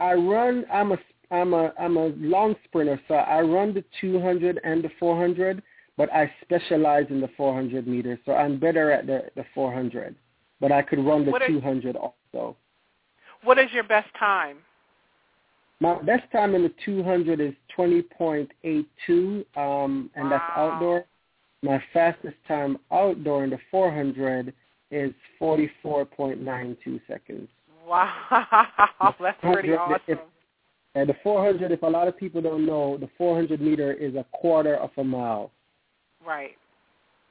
I 0.00 0.14
run. 0.14 0.64
I'm 0.72 0.92
a 0.92 0.98
I'm 1.30 1.54
a 1.54 1.72
I'm 1.78 1.96
a 1.96 2.06
long 2.16 2.56
sprinter, 2.64 3.00
so 3.06 3.14
I 3.14 3.40
run 3.42 3.72
the 3.74 3.84
200 4.00 4.60
and 4.64 4.82
the 4.82 4.90
400, 4.98 5.62
but 5.96 6.12
I 6.12 6.32
specialize 6.42 7.06
in 7.10 7.20
the 7.20 7.28
400 7.36 7.86
meters. 7.86 8.18
So 8.24 8.32
I'm 8.32 8.58
better 8.58 8.90
at 8.90 9.06
the 9.06 9.30
the 9.36 9.44
400, 9.54 10.16
but 10.60 10.72
I 10.72 10.82
could 10.82 10.98
run 10.98 11.24
the 11.24 11.30
What 11.30 11.42
are- 11.42 11.46
200 11.48 11.96
also. 11.96 12.56
what 13.42 13.58
is 13.58 13.72
your 13.72 13.84
best 13.84 14.12
time? 14.18 14.58
My 15.80 15.94
best 16.02 16.30
time 16.30 16.54
in 16.54 16.62
the 16.62 16.74
200 16.84 17.40
is 17.40 17.54
20.82, 17.74 19.46
um, 19.56 20.10
and 20.14 20.30
that's 20.30 20.44
outdoor. 20.54 21.06
My 21.62 21.82
fastest 21.94 22.36
time 22.46 22.76
outdoor 22.90 23.44
in 23.44 23.50
the 23.50 23.58
400 23.70 24.52
is 24.90 25.14
44.92 25.40 27.00
seconds. 27.08 27.48
Wow, 27.90 28.12
that's 29.20 29.36
pretty 29.42 29.72
awesome. 29.74 30.00
if- 30.06 30.18
And 30.94 31.08
the 31.08 31.16
400, 31.24 31.72
if 31.72 31.82
a 31.82 31.86
lot 31.86 32.06
of 32.08 32.16
people 32.16 32.40
don't 32.40 32.64
know, 32.64 32.96
the 32.96 33.08
400 33.18 33.60
meter 33.60 33.92
is 33.92 34.14
a 34.14 34.24
quarter 34.32 34.76
of 34.76 34.90
a 34.96 35.02
mile. 35.04 35.50
Right. 36.24 36.56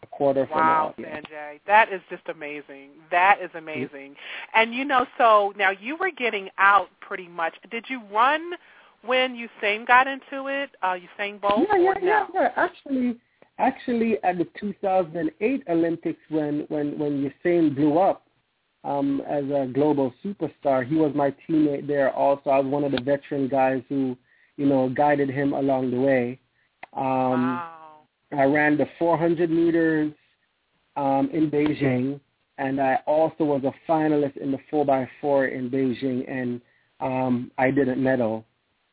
A 0.04 0.08
quarter 0.08 0.42
of 0.44 0.52
a 0.52 0.56
Wow, 0.56 0.62
mile. 0.62 0.96
Yeah. 0.98 1.22
Sanjay, 1.22 1.60
that 1.66 1.92
is 1.94 2.02
just 2.10 2.24
amazing. 2.30 2.90
That 3.10 3.40
is 3.42 3.50
amazing. 3.56 4.16
And 4.54 4.74
you 4.74 4.84
know, 4.86 5.06
so 5.18 5.54
now 5.58 5.72
you 5.72 5.96
were 5.98 6.12
getting 6.12 6.50
out 6.58 6.88
pretty 7.02 7.28
much. 7.28 7.54
Did 7.72 7.86
you 7.90 8.02
run 8.14 8.52
when 9.06 9.36
Usain 9.36 9.88
got 9.88 10.08
into 10.08 10.48
it? 10.48 10.72
Uh, 10.82 10.96
Usain 11.20 11.40
Bolt? 11.40 11.68
Yeah, 11.70 11.78
yeah, 11.78 11.94
no? 11.94 12.02
yeah, 12.02 12.26
yeah. 12.34 12.50
Actually, 12.58 13.18
actually, 13.60 14.22
at 14.24 14.38
the 14.38 14.48
2008 14.60 15.64
Olympics, 15.70 16.20
when 16.30 16.66
when 16.70 16.98
when 17.00 17.32
Usain 17.46 17.74
blew 17.76 17.98
up 17.98 18.24
um, 18.84 19.22
as 19.28 19.44
a 19.46 19.70
global 19.74 20.14
superstar, 20.24 20.88
he 20.88 20.96
was 20.96 21.12
my 21.16 21.34
teammate 21.48 21.88
there. 21.88 22.12
Also, 22.14 22.50
I 22.50 22.60
was 22.60 22.68
one 22.68 22.84
of 22.84 22.92
the 22.92 23.02
veteran 23.02 23.48
guys 23.48 23.82
who, 23.90 24.18
you 24.58 24.66
know, 24.66 24.90
guided 24.90 25.30
him 25.30 25.54
along 25.54 25.92
the 25.92 26.00
way. 26.00 26.40
Um, 26.94 27.04
wow. 27.04 28.00
I 28.32 28.44
ran 28.44 28.78
the 28.78 28.88
400 28.98 29.50
meters 29.50 30.14
um, 30.96 31.30
in 31.34 31.50
Beijing, 31.50 32.20
and 32.58 32.80
I 32.80 33.00
also 33.06 33.44
was 33.44 33.64
a 33.64 33.92
finalist 33.92 34.38
in 34.38 34.52
the 34.52 34.60
4x4 34.72 35.54
in 35.54 35.70
Beijing, 35.70 36.30
and 36.32 36.62
um, 37.00 37.52
I 37.58 37.72
didn't 37.72 38.02
medal. 38.02 38.46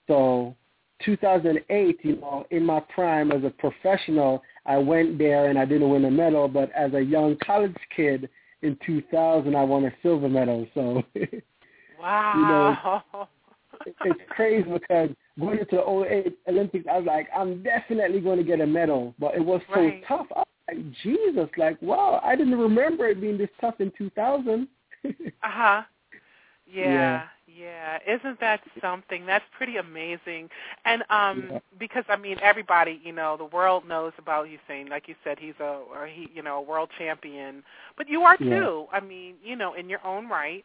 So 0.09 0.57
2008, 1.05 1.99
you 2.03 2.17
know, 2.17 2.47
in 2.51 2.65
my 2.65 2.81
prime 2.81 3.31
as 3.33 3.45
a 3.45 3.51
professional, 3.51 4.43
I 4.65 4.79
went 4.79 5.19
there 5.19 5.49
and 5.49 5.59
I 5.59 5.65
didn't 5.65 5.91
win 5.91 6.05
a 6.05 6.11
medal, 6.11 6.49
but 6.49 6.71
as 6.73 6.95
a 6.95 7.01
young 7.01 7.37
college 7.45 7.77
kid 7.95 8.29
in 8.67 8.77
2000, 8.85 9.55
I 9.55 9.63
won 9.63 9.85
a 9.85 9.93
silver 10.03 10.29
medal. 10.29 10.67
So 10.75 11.03
Wow. 12.01 13.03
it's 14.05 14.21
crazy 14.31 14.69
because 14.71 15.11
going 15.39 15.59
into 15.59 15.77
the 15.77 16.07
08 16.27 16.39
Olympics, 16.49 16.87
I 16.91 16.99
was 16.99 17.07
like, 17.07 17.29
I'm 17.37 17.63
definitely 17.63 18.21
going 18.21 18.39
to 18.39 18.45
get 18.45 18.61
a 18.61 18.67
medal, 18.67 19.15
but 19.19 19.35
it 19.35 19.45
was 19.45 19.61
so 19.69 19.75
Right. 19.77 20.05
tough. 20.07 20.27
I 20.35 20.39
was 20.41 20.47
like, 20.69 20.79
Jesus, 21.03 21.49
like, 21.57 21.81
wow, 21.81 22.21
I 22.23 22.37
didn't 22.37 22.59
remember 22.59 23.07
it 23.09 23.21
being 23.21 23.39
this 23.39 23.49
tough 23.61 23.81
in 23.81 23.93
2000. 23.97 24.69
Uh-huh. 25.43 25.83
Yeah, 26.67 26.91
Yeah. 26.91 27.23
Yeah. 27.59 27.99
Isn't 28.07 28.41
that 28.41 28.61
something? 28.81 29.27
That's 29.27 29.45
pretty 29.57 29.77
amazing. 29.77 30.49
And 30.85 31.03
um 31.11 31.51
Yeah. 31.53 31.59
because 31.79 32.05
I 32.09 32.17
mean 32.17 32.39
everybody, 32.43 33.01
you 33.05 33.13
know, 33.13 33.37
the 33.37 33.45
world 33.47 33.87
knows 33.87 34.13
about 34.19 34.47
Usain. 34.47 34.89
Like 34.91 35.09
you 35.09 35.15
said, 35.25 35.39
he's 35.39 35.55
a 35.61 35.81
or 35.93 36.07
he, 36.07 36.29
you 36.35 36.43
know, 36.43 36.57
a 36.59 36.63
world 36.63 36.91
champion. 36.99 37.63
But 37.97 38.09
you 38.09 38.23
are 38.23 38.37
Yeah. 38.41 38.61
too. 38.61 38.87
I 38.93 39.01
mean, 39.01 39.37
you 39.43 39.57
know, 39.57 39.75
in 39.75 39.89
your 39.89 40.05
own 40.07 40.29
right. 40.29 40.65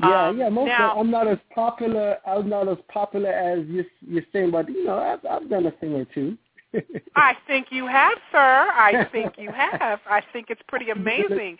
yeah, 0.00 0.28
Um, 0.28 0.38
yeah. 0.38 0.48
Most 0.48 0.68
now, 0.68 0.98
I'm 0.98 1.10
not 1.10 1.26
as 1.28 1.38
popular. 1.54 2.18
I'm 2.26 2.48
not 2.48 2.68
as 2.68 2.78
popular 2.88 3.30
as 3.30 3.66
you, 3.66 3.84
you're 4.00 4.24
saying, 4.32 4.50
but 4.52 4.68
you 4.68 4.84
know, 4.84 4.98
I've, 4.98 5.24
I've 5.26 5.48
done 5.50 5.66
a 5.66 5.72
thing 5.72 5.94
or 5.94 6.04
two. 6.06 6.36
I 7.16 7.34
think 7.46 7.68
you 7.70 7.86
have, 7.86 8.18
sir. 8.32 8.68
I 8.72 9.06
think 9.12 9.34
you 9.38 9.50
have. 9.52 10.00
I 10.08 10.22
think 10.32 10.46
it's 10.50 10.62
pretty 10.68 10.90
amazing. 11.00 11.58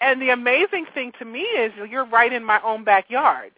And 0.00 0.20
the 0.20 0.30
amazing 0.30 0.86
thing 0.94 1.12
to 1.18 1.24
me 1.24 1.40
is 1.40 1.72
you're 1.90 2.04
right 2.06 2.32
in 2.32 2.44
my 2.44 2.60
own 2.62 2.84
backyard. 2.84 3.52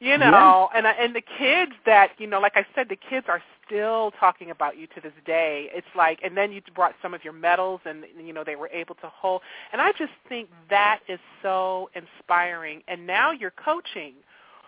You 0.00 0.18
know, 0.18 0.68
and 0.74 0.84
and 0.84 1.14
the 1.14 1.22
kids 1.38 1.72
that 1.86 2.10
you 2.18 2.26
know, 2.26 2.40
like 2.40 2.56
I 2.56 2.66
said, 2.74 2.88
the 2.88 2.96
kids 2.96 3.26
are 3.28 3.40
still 3.64 4.10
talking 4.18 4.50
about 4.50 4.76
you 4.76 4.88
to 4.88 5.00
this 5.00 5.12
day. 5.24 5.68
It's 5.72 5.86
like, 5.94 6.18
and 6.24 6.36
then 6.36 6.50
you 6.50 6.60
brought 6.74 6.94
some 7.00 7.14
of 7.14 7.22
your 7.22 7.32
medals, 7.32 7.80
and 7.84 8.04
you 8.20 8.32
know 8.32 8.42
they 8.42 8.56
were 8.56 8.68
able 8.72 8.96
to 8.96 9.08
hold. 9.08 9.42
And 9.72 9.80
I 9.80 9.92
just 9.92 10.10
think 10.28 10.48
that 10.70 11.00
is 11.08 11.20
so 11.40 11.88
inspiring. 11.94 12.82
And 12.88 13.06
now 13.06 13.30
you're 13.30 13.52
coaching, 13.52 14.14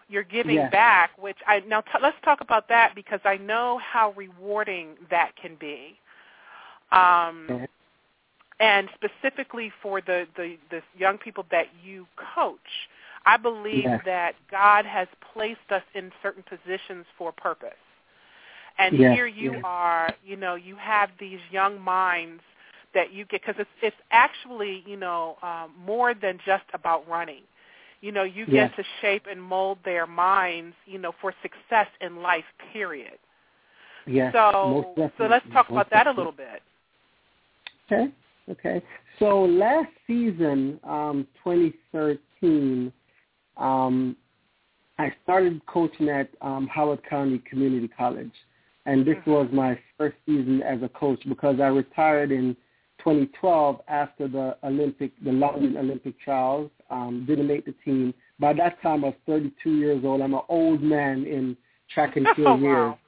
you're 0.09 0.23
giving 0.23 0.55
Yes. 0.57 0.71
back, 0.71 1.11
which 1.19 1.39
I 1.49 1.61
now 1.67 1.81
t- 1.81 1.99
let's 2.01 2.17
talk 2.25 2.41
about 2.41 2.69
that 2.69 2.95
because 2.95 3.21
I 3.25 3.37
know 3.37 3.79
how 3.79 4.13
rewarding 4.13 4.97
that 5.11 5.35
can 5.35 5.57
be. 5.57 5.99
Um. 6.93 7.67
And 8.61 8.89
specifically 8.95 9.73
for 9.83 10.01
the, 10.01 10.27
the 10.37 10.57
the 10.71 10.83
young 10.97 11.19
people 11.19 11.45
that 11.51 11.67
you 11.85 12.07
coach, 12.35 12.89
I 13.27 13.37
believe 13.37 13.85
Yes. 13.85 14.03
that 14.05 14.35
God 14.51 14.87
has 14.87 15.09
placed 15.33 15.71
us 15.71 15.83
in 15.95 16.13
certain 16.23 16.45
positions 16.45 17.07
for 17.19 17.33
purpose. 17.33 17.71
And 18.79 18.99
Yes, 18.99 19.15
here 19.17 19.27
you 19.27 19.53
yes. 19.55 19.63
are, 19.65 20.11
you 20.25 20.37
know, 20.37 20.55
you 20.57 20.77
have 20.77 21.11
these 21.19 21.41
young 21.51 21.81
minds 21.81 22.43
that 22.95 23.13
you 23.13 23.25
get 23.25 23.43
because 23.43 23.57
it's 23.59 23.71
it's 23.83 23.97
actually, 24.11 24.83
you 24.87 24.97
know, 24.97 25.37
um, 25.43 25.73
more 25.79 26.15
than 26.15 26.39
just 26.45 26.65
about 26.73 27.09
running. 27.09 27.43
You 28.01 28.13
know, 28.13 28.25
you 28.25 28.45
get 28.47 28.77
to 28.77 28.85
shape 29.01 29.23
and 29.31 29.43
mold 29.43 29.79
their 29.85 30.07
minds, 30.07 30.77
you 30.85 30.99
know, 30.99 31.13
for 31.21 31.33
success 31.43 31.87
in 32.03 32.23
life. 32.23 32.45
Period. 32.73 33.19
yes. 34.07 34.33
so, 34.35 34.95
so 35.17 35.27
let's 35.27 35.47
talk 35.53 35.71
about 35.71 35.89
that 35.91 36.07
a 36.07 36.11
little 36.11 36.33
bit. 36.33 36.61
Okay. 37.91 38.13
Okay. 38.51 38.83
So 39.19 39.43
last 39.45 39.89
season, 40.07 40.79
um, 40.85 41.27
2013, 41.43 42.93
um, 43.57 44.17
I 44.99 45.13
started 45.23 45.61
coaching 45.67 46.09
at 46.09 46.29
um, 46.41 46.67
Howard 46.69 47.01
County 47.09 47.43
Community 47.49 47.89
College. 47.89 48.33
and 48.87 49.05
this 49.07 49.17
Mm-hmm. 49.17 49.31
was 49.31 49.49
my 49.53 49.79
first 49.97 50.17
season 50.27 50.63
as 50.63 50.83
a 50.83 50.89
coach 50.91 51.21
because 51.29 51.59
I 51.59 51.69
retired 51.69 52.31
in 52.33 52.55
2012 52.99 53.81
after 53.89 54.29
the 54.29 54.57
Olympic, 54.63 55.13
the 55.25 55.33
London 55.33 55.77
Olympic 55.77 56.19
trials. 56.21 56.71
Um, 56.91 57.25
didn't 57.27 57.47
make 57.47 57.65
the 57.65 57.75
team. 57.85 58.13
By 58.39 58.53
that 58.55 58.81
time, 58.83 59.05
I 59.05 59.09
was 59.09 59.17
32 59.27 59.75
years 59.77 60.05
old. 60.05 60.21
I'm 60.21 60.35
an 60.35 60.43
old 60.49 60.83
man 60.83 61.25
in 61.25 61.57
track 61.93 62.17
and 62.17 62.27
field 62.37 62.49
Oh, 62.49 62.57
years. 62.57 62.77
wow. 62.77 62.99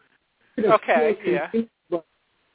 Have 0.57 0.65
Okay, 0.81 1.17
yeah. 1.27 1.51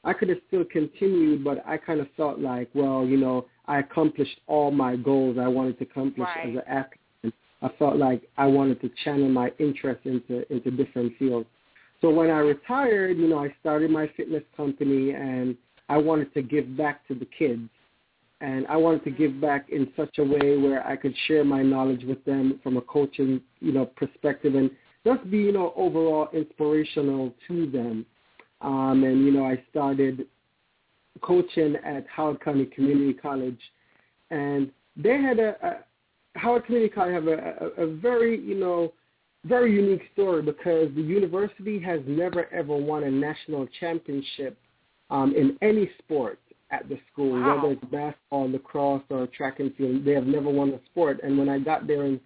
I 0.03 0.13
could 0.13 0.29
have 0.29 0.39
still 0.47 0.65
continued, 0.65 1.43
but 1.43 1.63
I 1.65 1.77
kind 1.77 1.99
of 1.99 2.07
felt 2.17 2.39
like, 2.39 2.69
well, 2.73 3.05
you 3.05 3.17
know, 3.17 3.45
I 3.67 3.79
accomplished 3.79 4.39
all 4.47 4.71
my 4.71 4.95
goals 4.95 5.37
I 5.39 5.47
wanted 5.47 5.77
to 5.79 5.85
accomplish 5.85 6.27
Right. 6.35 6.49
as 6.49 6.55
an 6.55 6.63
athlete. 6.67 7.33
I 7.61 7.69
felt 7.77 7.97
like 7.97 8.27
I 8.37 8.47
wanted 8.47 8.81
to 8.81 8.89
channel 9.03 9.29
my 9.29 9.51
interest 9.59 10.05
into 10.05 10.51
into 10.51 10.71
different 10.71 11.15
fields. 11.17 11.47
So 12.01 12.09
when 12.09 12.31
I 12.31 12.39
retired, 12.39 13.17
you 13.17 13.27
know, 13.27 13.37
I 13.37 13.53
started 13.59 13.91
my 13.91 14.07
fitness 14.17 14.43
company 14.57 15.11
and 15.11 15.55
I 15.87 15.97
wanted 15.97 16.33
to 16.33 16.41
give 16.41 16.75
back 16.75 17.07
to 17.07 17.13
the 17.13 17.27
kids. 17.37 17.69
And 18.41 18.65
I 18.65 18.77
wanted 18.77 19.03
to 19.03 19.11
mm-hmm. 19.11 19.19
give 19.19 19.41
back 19.41 19.69
in 19.69 19.93
such 19.95 20.17
a 20.17 20.23
way 20.23 20.57
where 20.57 20.85
I 20.85 20.95
could 20.95 21.13
share 21.27 21.43
my 21.43 21.61
knowledge 21.61 22.03
with 22.03 22.23
them 22.25 22.59
from 22.63 22.77
a 22.77 22.81
coaching, 22.81 23.39
you 23.59 23.71
know, 23.71 23.85
perspective 23.85 24.55
and 24.55 24.71
just 25.05 25.29
be, 25.29 25.37
you 25.37 25.51
know, 25.51 25.73
overall 25.75 26.29
inspirational 26.33 27.33
to 27.47 27.69
them. 27.69 28.05
Um, 28.62 29.04
and, 29.04 29.26
you 29.26 29.32
know, 29.32 29.45
I 29.45 29.62
started 29.69 30.26
coaching 31.21 31.76
at 31.84 32.06
Howard 32.08 32.41
County 32.41 32.65
Community 32.65 33.13
College. 33.13 33.60
And 34.30 34.71
they 34.95 35.21
had 35.21 35.39
a, 35.39 35.56
a 35.65 36.39
Howard 36.39 36.65
Community 36.65 36.93
College 36.93 37.13
have 37.13 37.28
a, 37.28 37.71
a, 37.78 37.84
a 37.84 37.95
very, 37.95 38.39
you 38.39 38.56
know, 38.56 38.93
very 39.45 39.74
unique 39.74 40.04
story 40.13 40.41
because 40.41 40.89
the 40.95 41.02
university 41.02 41.80
has 41.80 42.00
never 42.06 42.45
ever 42.54 42.78
won 42.78 43.04
a 43.04 43.12
national 43.12 43.67
championship 43.80 44.58
um, 45.10 45.34
in 45.36 45.58
any 45.62 45.89
sport 46.00 46.39
at 46.69 46.88
the 46.88 46.97
school, 47.12 47.32
Wow. 47.41 47.56
whether 47.56 47.74
it's 47.74 47.84
basketball, 47.91 48.50
lacrosse, 48.50 49.04
or 49.10 49.28
track 49.28 49.60
and 49.60 49.76
field. 49.76 50.06
They 50.06 50.13
have 50.13 50.28
never 50.28 50.50
won 50.50 50.69
a 50.69 50.80
sport. 50.91 51.19
And 51.24 51.38
when 51.38 51.50
I 51.50 51.60
got 51.60 51.88
there 51.88 52.06
in 52.06 52.19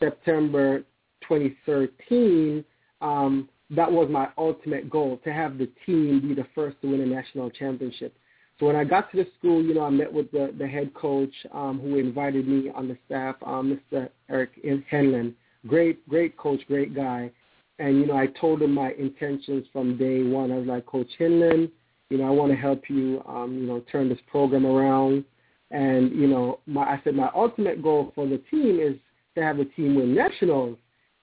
September 0.00 0.80
2013, 1.28 2.64
um, 3.00 3.48
that 3.70 3.90
was 3.90 4.08
my 4.10 4.28
ultimate 4.38 4.88
goal 4.88 5.20
to 5.24 5.32
have 5.32 5.58
the 5.58 5.68
team 5.84 6.20
be 6.20 6.34
the 6.34 6.46
first 6.54 6.80
to 6.82 6.90
win 6.90 7.00
a 7.00 7.06
national 7.06 7.50
championship. 7.50 8.16
So 8.58 8.66
when 8.66 8.76
I 8.76 8.84
got 8.84 9.10
to 9.10 9.18
the 9.18 9.26
school, 9.38 9.62
you 9.62 9.74
know, 9.74 9.82
I 9.82 9.90
met 9.90 10.10
with 10.10 10.30
the, 10.30 10.54
the 10.56 10.66
head 10.66 10.94
coach 10.94 11.32
um, 11.52 11.78
who 11.80 11.98
invited 11.98 12.48
me 12.48 12.70
on 12.74 12.88
the 12.88 12.96
staff, 13.04 13.36
um, 13.44 13.78
Mr. 13.92 14.08
Eric 14.30 14.50
Henlon. 14.64 15.34
Great, 15.66 16.08
great 16.08 16.36
coach, 16.38 16.60
great 16.66 16.94
guy. 16.94 17.30
And, 17.78 17.98
you 17.98 18.06
know, 18.06 18.16
I 18.16 18.28
told 18.40 18.62
him 18.62 18.72
my 18.72 18.92
intentions 18.92 19.66
from 19.72 19.98
day 19.98 20.22
one. 20.22 20.50
I 20.50 20.56
was 20.56 20.66
like, 20.66 20.86
Coach 20.86 21.08
Henlon, 21.20 21.70
you 22.08 22.18
know, 22.18 22.24
I 22.24 22.30
want 22.30 22.50
to 22.52 22.56
help 22.56 22.88
you, 22.88 23.22
um, 23.26 23.58
you 23.58 23.66
know, 23.66 23.80
turn 23.92 24.08
this 24.08 24.18
program 24.30 24.64
around. 24.64 25.24
And, 25.70 26.12
you 26.12 26.28
know, 26.28 26.60
my, 26.66 26.82
I 26.82 27.00
said 27.04 27.14
my 27.14 27.30
ultimate 27.34 27.82
goal 27.82 28.12
for 28.14 28.26
the 28.26 28.38
team 28.50 28.80
is 28.80 28.94
to 29.34 29.42
have 29.42 29.58
the 29.58 29.66
team 29.66 29.96
win 29.96 30.14
nationals. 30.14 30.78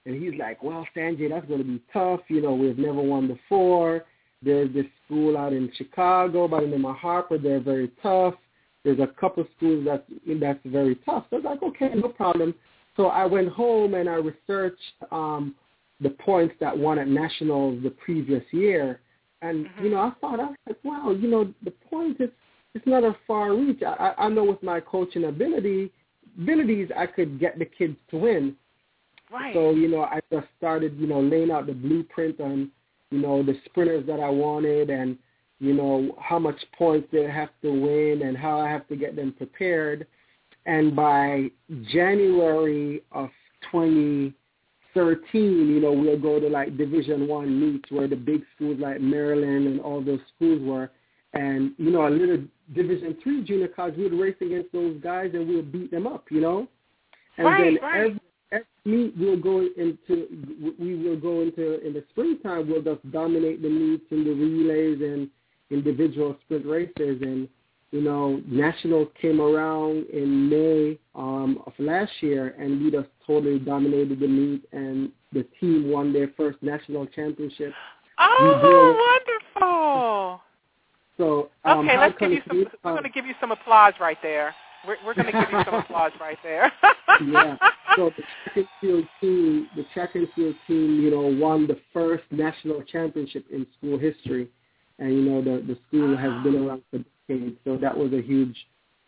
And 0.06 0.22
he's 0.22 0.38
like, 0.38 0.62
well, 0.62 0.86
Sanjay, 0.94 1.30
that's 1.30 1.46
going 1.46 1.58
to 1.60 1.64
be 1.64 1.82
tough. 1.92 2.20
You 2.28 2.42
know, 2.42 2.54
we've 2.54 2.78
never 2.78 3.00
won 3.00 3.26
before. 3.28 4.04
There's 4.42 4.72
this 4.74 4.86
school 5.04 5.38
out 5.38 5.52
in 5.52 5.72
Chicago 5.76 6.46
by 6.46 6.60
the 6.60 6.66
name 6.66 6.84
of 6.84 6.96
Harper. 6.96 7.38
They're 7.38 7.60
very 7.60 7.90
tough. 8.02 8.34
There's 8.84 9.00
a 9.00 9.06
couple 9.06 9.46
schools 9.56 9.86
that's 9.86 10.02
that's 10.40 10.58
very 10.66 10.96
tough. 11.06 11.24
So 11.30 11.36
I 11.36 11.40
was 11.40 11.44
like, 11.44 11.62
okay, 11.62 11.90
no 11.94 12.08
problem. 12.08 12.54
So 12.96 13.06
I 13.06 13.24
went 13.24 13.48
home 13.48 13.94
and 13.94 14.08
I 14.08 14.16
researched 14.16 14.78
um, 15.10 15.54
the 16.00 16.10
points 16.10 16.54
that 16.60 16.76
won 16.76 16.98
at 16.98 17.08
nationals 17.08 17.82
the 17.82 17.90
previous 17.90 18.44
year. 18.52 19.00
And 19.40 19.66
you 19.82 19.90
know, 19.90 20.00
I 20.00 20.12
thought 20.20 20.38
I 20.38 20.48
was 20.48 20.56
like, 20.66 20.84
wow, 20.84 21.10
you 21.18 21.28
know, 21.28 21.52
the 21.64 21.70
point 21.70 22.20
is 22.20 22.28
it's 22.74 22.86
not 22.86 23.04
a 23.04 23.16
far 23.26 23.56
reach. 23.56 23.82
I 23.82 24.12
I 24.18 24.28
know 24.28 24.44
with 24.44 24.62
my 24.62 24.80
coaching 24.80 25.24
ability 25.24 25.90
abilities, 26.38 26.90
I 26.96 27.06
could 27.06 27.40
get 27.40 27.58
the 27.58 27.64
kids 27.64 27.96
to 28.10 28.18
win. 28.18 28.56
Right. 29.32 29.54
So, 29.54 29.70
you 29.70 29.88
know, 29.88 30.02
I 30.02 30.20
just 30.30 30.46
started, 30.58 30.96
you 30.98 31.06
know, 31.06 31.20
laying 31.20 31.50
out 31.50 31.66
the 31.66 31.72
blueprint 31.72 32.40
on, 32.40 32.70
you 33.10 33.20
know, 33.20 33.42
the 33.42 33.56
sprinters 33.64 34.06
that 34.06 34.20
I 34.20 34.28
wanted 34.28 34.90
and, 34.90 35.18
you 35.60 35.72
know, 35.72 36.16
how 36.20 36.38
much 36.38 36.60
points 36.76 37.08
they 37.10 37.24
have 37.24 37.50
to 37.62 37.70
win 37.70 38.22
and 38.22 38.36
how 38.36 38.60
I 38.60 38.68
have 38.68 38.86
to 38.88 38.96
get 38.96 39.16
them 39.16 39.32
prepared. 39.32 40.06
And 40.66 40.94
by 40.94 41.50
January 41.92 43.02
of 43.12 43.30
2013, 43.72 44.34
you 45.34 45.80
know, 45.80 45.92
we'll 45.92 46.18
go 46.18 46.40
to 46.40 46.48
like 46.48 46.76
Division 46.76 47.26
One 47.26 47.60
meets 47.60 47.90
where 47.90 48.08
the 48.08 48.16
big 48.16 48.42
schools 48.54 48.78
like 48.80 49.00
Maryland 49.00 49.66
and 49.66 49.80
all 49.80 50.02
those 50.02 50.20
schools 50.36 50.60
were. 50.62 50.90
And, 51.32 51.72
you 51.78 51.90
know, 51.90 52.06
a 52.06 52.10
little 52.10 52.44
Division 52.74 53.16
Three 53.22 53.42
junior 53.42 53.68
college, 53.68 53.96
we 53.96 54.04
would 54.04 54.20
race 54.20 54.36
against 54.40 54.72
those 54.72 55.00
guys 55.02 55.30
and 55.34 55.48
we 55.48 55.56
would 55.56 55.72
beat 55.72 55.90
them 55.90 56.06
up, 56.06 56.26
you 56.30 56.40
know? 56.40 56.68
And 57.36 57.46
Right, 57.46 57.64
then 57.64 57.78
right. 57.82 57.96
every 58.06 58.20
every 58.54 58.66
meet 58.84 59.14
we'll 59.18 59.40
go 59.40 59.66
into 59.76 60.74
we 60.78 60.94
will 60.94 61.18
go 61.18 61.40
into 61.40 61.84
in 61.86 61.92
the 61.92 62.04
springtime 62.10 62.68
we'll 62.68 62.82
just 62.82 63.10
dominate 63.10 63.62
the 63.62 63.68
meets 63.68 64.04
and 64.10 64.26
the 64.26 64.32
relays 64.32 65.00
and 65.00 65.28
individual 65.70 66.36
sprint 66.44 66.66
races 66.66 67.22
and 67.22 67.48
you 67.90 68.00
know 68.00 68.42
nationals 68.46 69.08
came 69.20 69.40
around 69.40 70.06
in 70.10 70.48
May 70.50 70.98
um, 71.14 71.62
of 71.66 71.72
last 71.78 72.12
year 72.20 72.54
and 72.58 72.82
we 72.82 72.90
just 72.90 73.08
totally 73.26 73.58
dominated 73.58 74.20
the 74.20 74.28
meet 74.28 74.64
and 74.72 75.10
the 75.32 75.46
team 75.60 75.90
won 75.90 76.12
their 76.12 76.28
first 76.36 76.62
national 76.62 77.06
championship. 77.06 77.72
oh, 78.18 79.20
wonderful. 79.54 80.40
So 81.16 81.50
um, 81.64 81.80
Okay, 81.80 81.98
let's 81.98 82.18
give 82.18 82.32
you 82.32 82.38
some. 82.38 82.50
Community 82.50 82.76
We're 82.84 82.90
going 82.92 83.02
to 83.04 83.08
give 83.10 83.26
you 83.26 83.34
some 83.40 83.50
applause 83.52 83.94
right 84.00 84.18
there. 84.22 84.54
We're, 84.86 84.96
we're 85.04 85.14
going 85.14 85.26
to 85.26 85.32
give 85.32 85.50
you 85.50 85.62
some 85.64 85.74
applause 85.74 86.12
right 86.20 86.38
there. 86.42 86.72
yeah. 87.26 87.56
So 87.96 88.10
the 88.16 88.22
track 88.52 88.66
field 88.80 89.04
team, 89.20 89.68
the 89.76 89.84
track 89.94 90.14
and 90.14 90.28
field 90.34 90.54
team, 90.66 91.00
you 91.00 91.10
know, 91.10 91.20
won 91.20 91.66
the 91.66 91.78
first 91.92 92.24
national 92.30 92.82
championship 92.82 93.44
in 93.52 93.66
school 93.78 93.98
history, 93.98 94.48
and 94.98 95.12
you 95.12 95.22
know 95.22 95.42
the 95.42 95.64
the 95.66 95.78
school 95.88 96.16
has 96.16 96.42
been 96.42 96.56
around 96.66 96.82
for 96.90 96.98
decades. 97.28 97.56
So 97.64 97.76
that 97.76 97.96
was 97.96 98.12
a 98.12 98.22
huge 98.22 98.56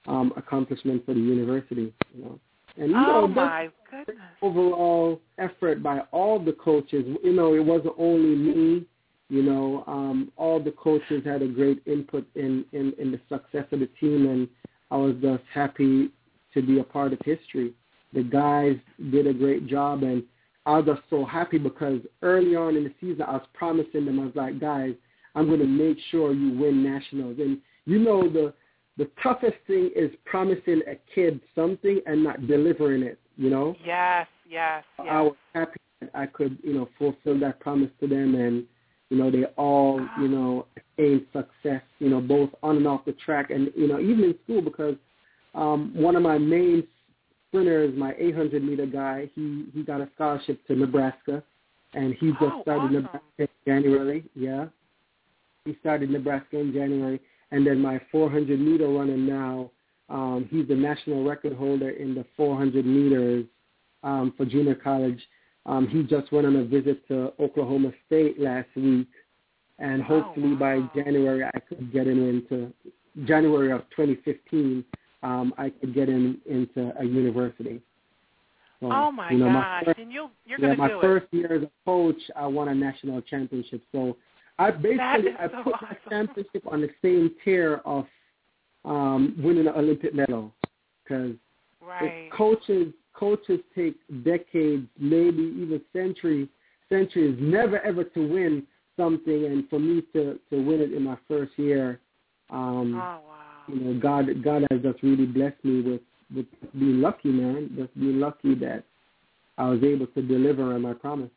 um, 0.06 0.32
accomplishment 0.36 1.04
for 1.04 1.14
the 1.14 1.20
university. 1.20 1.92
You 2.14 2.24
know, 2.24 2.40
and 2.78 2.90
you 2.90 2.96
oh 2.96 3.26
know, 3.26 3.28
my 3.28 3.68
goodness. 3.90 4.18
overall 4.42 5.20
effort 5.38 5.82
by 5.82 6.00
all 6.12 6.38
the 6.38 6.52
coaches. 6.52 7.04
You 7.22 7.32
know, 7.32 7.54
it 7.54 7.64
wasn't 7.64 7.94
only 7.98 8.36
me. 8.36 8.86
You 9.28 9.42
know, 9.42 9.82
um, 9.88 10.30
all 10.36 10.62
the 10.62 10.70
coaches 10.70 11.24
had 11.24 11.42
a 11.42 11.48
great 11.48 11.82
input 11.84 12.24
in, 12.36 12.64
in, 12.72 12.92
in 12.96 13.10
the 13.10 13.20
success 13.28 13.64
of 13.72 13.80
the 13.80 13.88
team, 13.98 14.26
and 14.28 14.48
I 14.90 14.96
was 14.96 15.14
just 15.20 15.42
happy 15.52 16.10
to 16.54 16.62
be 16.62 16.78
a 16.78 16.84
part 16.84 17.12
of 17.12 17.18
history. 17.24 17.74
The 18.12 18.22
guys 18.22 18.76
did 19.10 19.26
a 19.26 19.34
great 19.34 19.66
job, 19.66 20.02
and 20.02 20.22
I 20.64 20.78
was 20.78 20.86
just 20.86 21.02
so 21.10 21.24
happy 21.24 21.58
because 21.58 22.00
early 22.22 22.56
on 22.56 22.76
in 22.76 22.84
the 22.84 22.94
season, 23.00 23.22
I 23.22 23.32
was 23.32 23.46
promising 23.54 24.06
them, 24.06 24.20
I 24.20 24.24
was 24.24 24.36
like, 24.36 24.60
guys, 24.60 24.94
I'm 25.34 25.46
going 25.46 25.60
to 25.60 25.66
make 25.66 25.98
sure 26.10 26.32
you 26.32 26.58
win 26.58 26.82
nationals. 26.82 27.36
And 27.38 27.58
you 27.84 27.98
know, 27.98 28.28
the 28.28 28.52
the 28.96 29.10
toughest 29.22 29.56
thing 29.66 29.90
is 29.94 30.10
promising 30.24 30.80
a 30.88 30.96
kid 31.14 31.40
something 31.54 32.00
and 32.06 32.24
not 32.24 32.46
delivering 32.46 33.02
it. 33.02 33.18
You 33.36 33.50
know. 33.50 33.76
Yes, 33.84 34.26
yes, 34.48 34.82
I 34.98 35.20
was 35.20 35.36
happy 35.54 35.78
that 36.00 36.10
I 36.14 36.26
could, 36.26 36.58
you 36.62 36.72
know, 36.72 36.88
fulfill 36.98 37.38
that 37.40 37.60
promise 37.60 37.90
to 38.00 38.08
them, 38.08 38.34
and 38.34 38.64
you 39.10 39.16
know, 39.16 39.30
they 39.30 39.44
all, 39.56 40.00
you 40.20 40.28
know, 40.28 40.66
attained 40.76 41.26
success, 41.32 41.82
you 41.98 42.08
know, 42.08 42.20
both 42.20 42.50
on 42.62 42.76
and 42.76 42.86
off 42.86 43.04
the 43.04 43.12
track, 43.12 43.50
and 43.50 43.70
you 43.76 43.86
know, 43.86 44.00
even 44.00 44.24
in 44.24 44.34
school 44.44 44.60
because 44.60 44.96
um, 45.54 45.92
one 45.94 46.16
of 46.16 46.22
my 46.22 46.38
main 46.38 46.86
sprinters, 47.48 47.96
my 47.96 48.14
800 48.18 48.62
meter 48.64 48.86
guy, 48.86 49.30
he 49.34 49.66
he 49.72 49.82
got 49.82 50.00
a 50.00 50.08
scholarship 50.14 50.64
to 50.66 50.74
Nebraska, 50.74 51.42
and 51.94 52.14
he 52.14 52.30
just 52.32 52.42
Oh, 52.42 52.62
started 52.62 52.84
awesome. 52.84 52.92
Nebraska 52.94 53.20
in 53.38 53.48
January. 53.66 54.24
Yeah, 54.34 54.66
he 55.64 55.76
started 55.80 56.10
Nebraska 56.10 56.58
in 56.58 56.72
January, 56.72 57.20
and 57.52 57.66
then 57.66 57.80
my 57.80 58.00
400 58.10 58.58
meter 58.58 58.88
runner 58.88 59.16
now, 59.16 59.70
um, 60.08 60.48
he's 60.50 60.66
the 60.66 60.74
national 60.74 61.24
record 61.24 61.52
holder 61.52 61.90
in 61.90 62.14
the 62.14 62.24
400 62.36 62.84
meters 62.84 63.46
um, 64.02 64.34
for 64.36 64.44
junior 64.44 64.74
college. 64.74 65.20
Um, 65.66 65.88
he 65.88 66.02
just 66.02 66.32
went 66.32 66.46
on 66.46 66.56
a 66.56 66.64
visit 66.64 67.06
to 67.08 67.32
Oklahoma 67.40 67.92
State 68.06 68.40
last 68.40 68.68
week, 68.76 69.08
and 69.78 70.02
hopefully 70.02 70.54
by 70.54 70.76
wow. 70.76 70.90
January 70.94 71.44
I 71.44 71.58
could 71.60 71.92
get 71.92 72.06
him 72.06 72.28
into 72.28 72.72
January 73.26 73.72
of 73.72 73.80
2015. 73.90 74.84
Um, 75.22 75.52
I 75.58 75.70
could 75.70 75.92
get 75.94 76.08
him 76.08 76.40
into 76.48 76.92
a 76.98 77.04
university. 77.04 77.82
So, 78.80 78.92
oh 78.92 79.10
my 79.10 79.30
you 79.30 79.38
know, 79.38 79.50
my 79.50 79.60
gosh. 79.60 79.84
first, 79.86 79.98
and 79.98 80.12
you 80.12 80.28
you're 80.44 80.60
yeah, 80.60 80.76
going 80.76 80.78
to 80.78 80.88
do 80.88 80.94
my 80.94 81.00
first 81.00 81.26
it. 81.32 81.36
year 81.36 81.52
as 81.54 81.62
a 81.62 81.70
coach, 81.84 82.20
I 82.36 82.46
won 82.46 82.68
a 82.68 82.74
national 82.74 83.22
championship. 83.22 83.82
So 83.90 84.16
I 84.58 84.70
basically 84.70 85.32
I 85.38 85.48
so 85.50 85.62
put 85.64 85.74
awesome. 85.74 85.88
my 85.90 86.10
championship 86.10 86.62
on 86.70 86.80
the 86.82 86.90
same 87.02 87.30
tier 87.44 87.80
of 87.84 88.04
um, 88.84 89.34
winning 89.38 89.66
an 89.66 89.74
Olympic 89.74 90.14
medal 90.14 90.52
because 91.02 91.34
Right. 91.86 92.30
coaches 92.32 92.92
coaches 93.18 93.60
take 93.74 93.96
decades, 94.24 94.86
maybe 94.98 95.42
even 95.42 95.80
centuries, 95.92 96.48
centuries, 96.88 97.36
never 97.40 97.80
ever 97.80 98.04
to 98.04 98.26
win 98.26 98.62
something, 98.96 99.46
and 99.46 99.68
for 99.68 99.78
me 99.78 100.02
to 100.12 100.38
to 100.50 100.62
win 100.62 100.80
it 100.80 100.92
in 100.92 101.02
my 101.02 101.16
first 101.28 101.52
year, 101.56 102.00
um, 102.50 102.94
Oh 102.94 103.20
wow. 103.28 103.64
you 103.68 103.80
know, 103.80 104.00
God 104.00 104.26
God 104.42 104.66
has 104.70 104.80
just 104.82 105.02
really 105.02 105.26
blessed 105.26 105.64
me 105.64 105.80
with 105.80 106.00
with 106.34 106.46
being 106.78 107.00
lucky, 107.00 107.28
man. 107.28 107.70
Just 107.76 107.98
being 107.98 108.20
lucky 108.20 108.54
that 108.56 108.84
I 109.58 109.68
was 109.68 109.82
able 109.82 110.06
to 110.08 110.22
deliver 110.22 110.74
on 110.74 110.82
my 110.82 110.94
promise. 110.94 111.30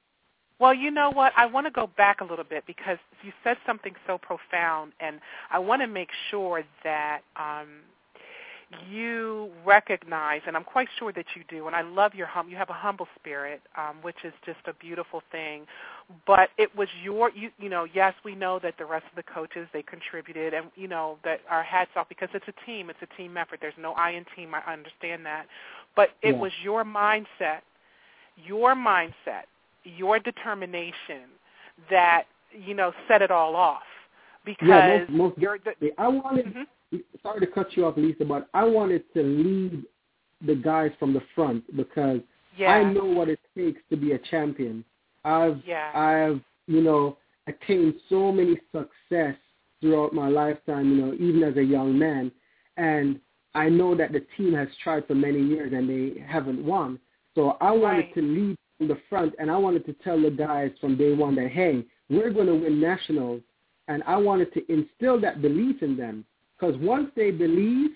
Well, 0.60 0.74
you 0.74 0.92
know 0.92 1.10
what? 1.10 1.32
I 1.38 1.46
want 1.46 1.68
to 1.68 1.72
go 1.72 1.88
back 1.96 2.20
a 2.20 2.26
little 2.26 2.44
bit 2.44 2.65
because 2.68 2.98
you 3.24 3.32
said 3.46 3.56
something 3.65 3.94
so 4.06 4.18
profound, 4.18 4.92
and 5.00 5.20
I 5.52 5.60
want 5.60 5.82
to 5.82 5.88
make 5.88 6.10
sure 6.30 6.63
that 6.84 7.22
um, 7.38 7.68
you 8.88 9.49
recognize, 9.65 10.41
and 10.45 10.55
I'm 10.55 10.63
quite 10.63 10.88
sure 10.99 11.12
that 11.13 11.25
you 11.36 11.43
do, 11.49 11.65
and 11.65 11.75
I 11.75 11.82
love 11.82 12.13
your 12.13 12.27
hum. 12.27 12.49
You 12.49 12.55
have 12.58 12.69
a 12.69 12.73
humble 12.73 13.08
spirit, 13.19 13.62
um, 13.75 13.97
which 14.03 14.17
is 14.23 14.34
just 14.45 14.60
a 14.67 14.73
beautiful 14.73 15.23
thing. 15.32 15.65
But 16.27 16.49
it 16.58 16.75
was 16.75 16.88
your, 17.03 17.32
you, 17.32 17.49
you 17.58 17.67
know, 17.67 17.88
yes, 17.91 18.13
we 18.23 18.36
know 18.36 18.60
that 18.62 18.75
the 18.77 18.86
rest 18.86 19.05
of 19.10 19.15
the 19.15 19.23
coaches 19.23 19.67
they 19.73 19.82
contributed, 19.82 20.53
and 20.53 20.67
you 20.75 20.88
know 20.88 21.17
that 21.23 21.39
our 21.49 21.63
hats 21.63 21.89
off 21.95 22.08
because 22.10 22.29
it's 22.34 22.45
a 22.47 22.65
team, 22.65 22.91
it's 22.91 22.99
a 23.01 23.17
team 23.17 23.38
effort. 23.38 23.58
There's 23.60 23.73
no 23.79 23.93
I 23.93 24.12
in 24.12 24.25
team. 24.36 24.53
I 24.53 24.71
understand 24.71 25.25
that, 25.25 25.47
but 25.95 26.10
it 26.21 26.36
Yeah. 26.36 26.41
was 26.41 26.51
your 26.63 26.84
mindset, 26.84 27.62
your 28.38 28.75
mindset, 28.75 29.45
your 29.84 30.19
determination 30.19 31.29
that 31.89 32.25
you 32.51 32.75
know 32.75 32.93
set 33.08 33.23
it 33.23 33.32
all 33.32 33.55
off 33.55 33.82
because 34.45 34.67
Yeah, 34.67 34.88
most, 34.88 35.10
most 35.10 35.38
you're 35.39 35.58
the. 35.58 35.91
I 35.97 36.08
wanted. 36.08 36.45
Mhm. 36.45 36.67
Sorry 37.21 37.39
to 37.39 37.47
cut 37.47 37.75
you 37.75 37.86
off, 37.86 37.97
Lisa, 37.97 38.25
but 38.25 38.49
I 38.54 38.63
wanted 38.63 39.04
to 39.13 39.21
lead 39.21 39.84
the 40.45 40.56
guys 40.56 40.91
from 40.99 41.13
the 41.13 41.21
front 41.36 41.63
because 41.75 42.21
yeah 42.58 42.71
I 42.71 42.91
know 42.93 43.06
what 43.06 43.30
it 43.30 43.39
takes 43.56 43.82
to 43.89 43.97
be 43.97 44.13
a 44.13 44.19
champion. 44.32 44.84
I've 45.23 45.62
Yeah. 45.65 45.91
I've 45.93 46.41
you 46.67 46.82
know 46.82 47.17
attained 47.47 47.95
so 48.10 48.32
many 48.32 48.60
success 48.71 49.36
throughout 49.82 50.13
my 50.13 50.30
lifetime. 50.30 50.89
You 50.91 50.97
know, 51.06 51.13
even 51.13 51.43
as 51.43 51.58
a 51.58 51.63
young 51.63 51.97
man, 51.97 52.32
and 52.78 53.19
I 53.56 53.69
know 53.69 53.95
that 53.95 54.12
the 54.12 54.23
team 54.38 54.54
has 54.54 54.67
tried 54.84 55.06
for 55.08 55.15
many 55.15 55.41
years 55.41 55.73
and 55.73 55.89
they 55.89 56.19
haven't 56.21 56.63
won. 56.63 56.99
So 57.36 57.58
I 57.62 57.71
wanted 57.71 58.06
Right. 58.06 58.13
to 58.15 58.21
lead 58.21 58.58
from 58.78 58.88
the 58.88 58.97
front, 59.10 59.36
and 59.39 59.52
I 59.52 59.58
wanted 59.58 59.86
to 59.86 59.93
tell 59.93 60.19
the 60.21 60.32
guys 60.32 60.71
from 60.80 60.95
day 60.97 61.13
one 61.13 61.36
that 61.36 61.49
hey, 61.49 61.86
we're 62.10 62.32
going 62.32 62.47
to 62.47 62.56
win 62.56 62.80
nationals, 62.80 63.41
and 63.88 64.02
I 64.08 64.17
wanted 64.17 64.54
to 64.54 64.71
instill 64.71 65.19
that 65.21 65.41
belief 65.41 65.84
in 65.84 65.95
them 65.97 66.25
because 66.60 66.76
once 66.78 67.10
they 67.15 67.32
believe 67.32 67.91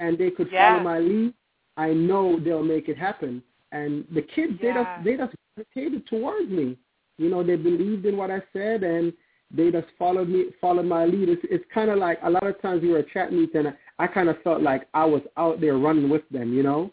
and 0.00 0.16
they 0.18 0.30
could 0.30 0.50
Yeah. 0.50 0.72
follow 0.72 0.84
my 0.84 0.98
lead, 0.98 1.34
I 1.76 1.92
know 1.92 2.38
they'll 2.38 2.62
make 2.62 2.88
it 2.88 2.96
happen. 2.96 3.42
And 3.72 4.06
the 4.12 4.22
kids, 4.22 4.58
they 4.60 4.68
Yeah. 4.68 4.84
just 4.84 5.04
they 5.04 5.16
just 5.16 5.34
gravitated 5.54 6.06
towards 6.06 6.48
me. 6.50 6.76
You 7.18 7.28
know, 7.28 7.42
they 7.42 7.56
believed 7.56 8.04
in 8.06 8.16
what 8.16 8.30
I 8.30 8.42
said, 8.52 8.82
and 8.82 9.12
they 9.50 9.70
just 9.70 9.88
followed 9.98 10.28
me, 10.28 10.50
followed 10.60 10.86
my 10.86 11.04
lead. 11.06 11.28
It's, 11.28 11.42
it's 11.50 11.64
kind 11.72 11.90
of 11.90 11.98
like 11.98 12.18
a 12.22 12.30
lot 12.30 12.46
of 12.46 12.60
times 12.60 12.82
we 12.82 12.88
were 12.90 12.98
at 12.98 13.08
chat 13.08 13.32
meets, 13.32 13.54
and 13.54 13.68
I, 13.68 13.74
I 13.98 14.06
kind 14.06 14.28
of 14.28 14.40
felt 14.42 14.62
like 14.62 14.86
I 14.94 15.04
was 15.04 15.22
out 15.36 15.60
there 15.60 15.78
running 15.78 16.08
with 16.08 16.28
them. 16.30 16.52
You 16.54 16.62
know, 16.62 16.90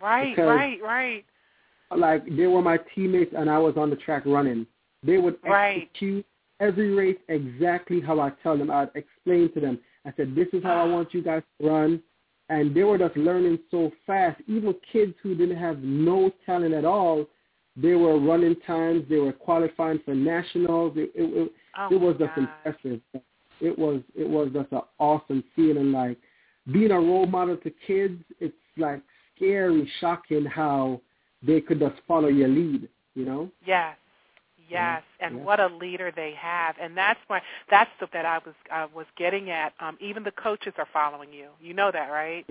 right 0.00 0.30
because- 0.34 0.48
right 0.48 0.82
right 0.82 1.24
like 1.94 2.24
they 2.36 2.46
were 2.46 2.62
my 2.62 2.78
teammates, 2.94 3.32
and 3.36 3.48
I 3.48 3.58
was 3.58 3.76
on 3.76 3.90
the 3.90 3.96
track 3.96 4.24
running. 4.26 4.66
They 5.02 5.18
would 5.18 5.36
Right. 5.44 5.82
execute 5.82 6.24
every 6.60 6.90
race 6.90 7.18
exactly 7.28 8.00
how 8.00 8.18
I 8.20 8.30
tell 8.42 8.56
them. 8.56 8.70
I'd 8.70 8.90
explain 8.94 9.50
to 9.52 9.60
them. 9.60 9.78
I 10.04 10.12
said, 10.16 10.34
"This 10.34 10.48
is 10.52 10.62
how 10.62 10.84
I 10.84 10.84
want 10.84 11.14
you 11.14 11.22
guys 11.22 11.42
to 11.60 11.68
run." 11.68 12.02
And 12.50 12.74
they 12.74 12.84
were 12.84 12.98
just 12.98 13.16
learning 13.16 13.58
so 13.70 13.90
fast. 14.06 14.40
Even 14.46 14.74
kids 14.92 15.14
who 15.22 15.34
didn't 15.34 15.56
have 15.56 15.78
no 15.78 16.30
talent 16.44 16.74
at 16.74 16.84
all, 16.84 17.26
they 17.76 17.94
were 17.94 18.18
running 18.18 18.56
times. 18.66 19.04
They 19.08 19.16
were 19.16 19.32
qualifying 19.32 20.00
for 20.04 20.14
nationals. 20.14 20.92
It, 20.96 21.10
it, 21.14 21.22
it, 21.22 21.52
oh 21.78 21.88
it 21.90 22.00
was 22.00 22.16
just 22.18 22.34
gosh. 22.36 22.48
impressive. 22.64 23.00
It 23.60 23.78
was 23.78 24.02
it 24.14 24.28
was 24.28 24.50
just 24.52 24.72
an 24.72 24.82
awesome 24.98 25.42
feeling. 25.56 25.92
Like 25.92 26.18
being 26.72 26.90
a 26.90 27.00
role 27.00 27.26
model 27.26 27.56
to 27.58 27.72
kids, 27.86 28.22
it's 28.40 28.54
like 28.76 29.00
scary, 29.34 29.90
shocking 30.00 30.44
how 30.44 31.00
they 31.42 31.60
could 31.60 31.80
just 31.80 31.96
follow 32.06 32.28
your 32.28 32.48
lead. 32.48 32.88
You 33.14 33.24
know? 33.24 33.50
Yes. 33.66 33.96
Yes, 34.68 35.02
and 35.20 35.36
yeah. 35.36 35.42
what 35.44 35.60
a 35.60 35.66
leader 35.66 36.12
they 36.14 36.34
have, 36.38 36.76
and 36.80 36.96
that's 36.96 37.20
why 37.26 37.40
that's 37.70 37.90
the 38.00 38.08
that 38.12 38.24
I 38.24 38.38
was 38.38 38.54
I 38.70 38.86
was 38.86 39.06
getting 39.16 39.50
at. 39.50 39.72
Um, 39.80 39.96
even 40.00 40.22
the 40.22 40.32
coaches 40.32 40.72
are 40.78 40.88
following 40.92 41.32
you. 41.32 41.48
You 41.60 41.74
know 41.74 41.90
that, 41.92 42.08
right? 42.10 42.44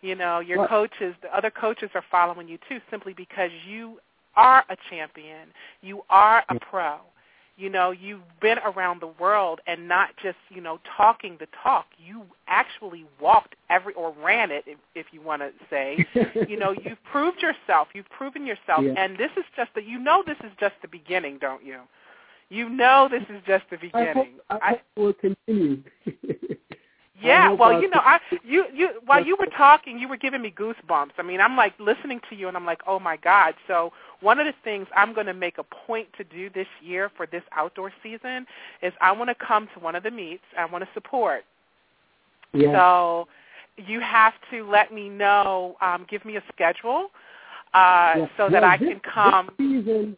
You 0.00 0.14
know 0.14 0.40
your 0.40 0.58
Well- 0.58 0.68
coaches, 0.68 1.14
the 1.22 1.34
other 1.34 1.50
coaches 1.50 1.90
are 1.94 2.04
following 2.10 2.48
you 2.48 2.58
too, 2.68 2.80
simply 2.90 3.12
because 3.14 3.50
you 3.66 4.00
are 4.34 4.64
a 4.68 4.76
champion. 4.90 5.48
You 5.82 6.04
are 6.10 6.44
a 6.48 6.58
pro. 6.58 6.98
You 7.56 7.68
know, 7.68 7.90
you've 7.90 8.20
been 8.40 8.58
around 8.58 9.02
the 9.02 9.12
world 9.20 9.60
and 9.66 9.86
not 9.86 10.10
just 10.22 10.38
you 10.48 10.60
know 10.60 10.78
talking 10.96 11.36
the 11.38 11.46
talk. 11.62 11.86
You 11.98 12.22
actually 12.48 13.04
walked 13.20 13.54
every 13.70 13.94
or 13.94 14.14
ran 14.22 14.50
it, 14.50 14.64
if, 14.66 14.78
if 14.94 15.06
you 15.12 15.20
want 15.20 15.42
to 15.42 15.50
say. 15.68 16.04
you 16.48 16.58
know, 16.58 16.72
you've 16.72 17.02
proved 17.10 17.42
yourself. 17.42 17.88
You've 17.94 18.08
proven 18.10 18.46
yourself, 18.46 18.82
Yeah. 18.82 18.94
and 18.96 19.16
this 19.18 19.30
is 19.36 19.44
just 19.54 19.70
the. 19.74 19.82
You 19.82 19.98
know, 19.98 20.22
this 20.26 20.38
is 20.44 20.50
just 20.58 20.74
the 20.82 20.88
beginning, 20.88 21.38
don't 21.38 21.64
you? 21.64 21.80
You 22.48 22.68
know, 22.68 23.08
this 23.10 23.22
is 23.30 23.42
just 23.46 23.64
the 23.70 23.76
I 23.76 23.80
beginning. 23.80 24.34
hope, 24.48 24.60
I 24.62 24.68
hope 24.68 24.80
it 24.96 25.00
will 25.00 25.12
continue. 25.14 25.82
yeah, 27.22 27.50
well, 27.52 27.80
you 27.80 27.88
know, 27.90 28.00
I 28.02 28.18
you 28.44 28.64
you 28.74 29.00
while 29.06 29.24
you 29.24 29.36
were 29.38 29.46
talking, 29.46 29.98
you 29.98 30.08
were 30.08 30.16
giving 30.16 30.42
me 30.42 30.50
goosebumps. 30.56 31.12
I 31.18 31.22
mean, 31.22 31.40
I'm 31.40 31.56
like 31.56 31.72
listening 31.78 32.20
to 32.30 32.36
you, 32.36 32.48
and 32.48 32.56
I'm 32.56 32.66
like, 32.66 32.80
oh 32.86 32.98
my 32.98 33.16
god. 33.16 33.54
So 33.68 33.92
one 34.20 34.38
of 34.38 34.46
the 34.46 34.54
things 34.64 34.86
I'm 34.96 35.14
going 35.14 35.26
to 35.26 35.34
make 35.34 35.58
a 35.58 35.64
point 35.64 36.08
to 36.18 36.24
do 36.24 36.50
this 36.50 36.66
year 36.82 37.10
for 37.16 37.26
this 37.26 37.42
outdoor 37.56 37.92
season 38.02 38.46
is 38.82 38.92
I 39.00 39.12
want 39.12 39.30
to 39.30 39.34
come 39.46 39.68
to 39.74 39.80
one 39.80 39.94
of 39.94 40.02
the 40.02 40.10
meets. 40.10 40.44
I 40.58 40.64
want 40.64 40.84
to 40.84 40.90
support. 40.94 41.44
yeah. 42.52 42.72
So 42.72 43.28
you 43.78 44.00
have 44.00 44.34
to 44.50 44.68
let 44.68 44.92
me 44.92 45.08
know, 45.08 45.76
um, 45.80 46.06
give 46.10 46.24
me 46.24 46.36
a 46.36 46.42
schedule, 46.52 47.10
uh, 47.74 48.14
Yeah. 48.18 48.26
so 48.36 48.48
that 48.50 48.62
Well, 48.62 48.64
I 48.70 48.76
this- 48.76 48.88
can 48.88 49.00
come. 49.00 49.46
This 49.58 49.66
season, 49.84 50.16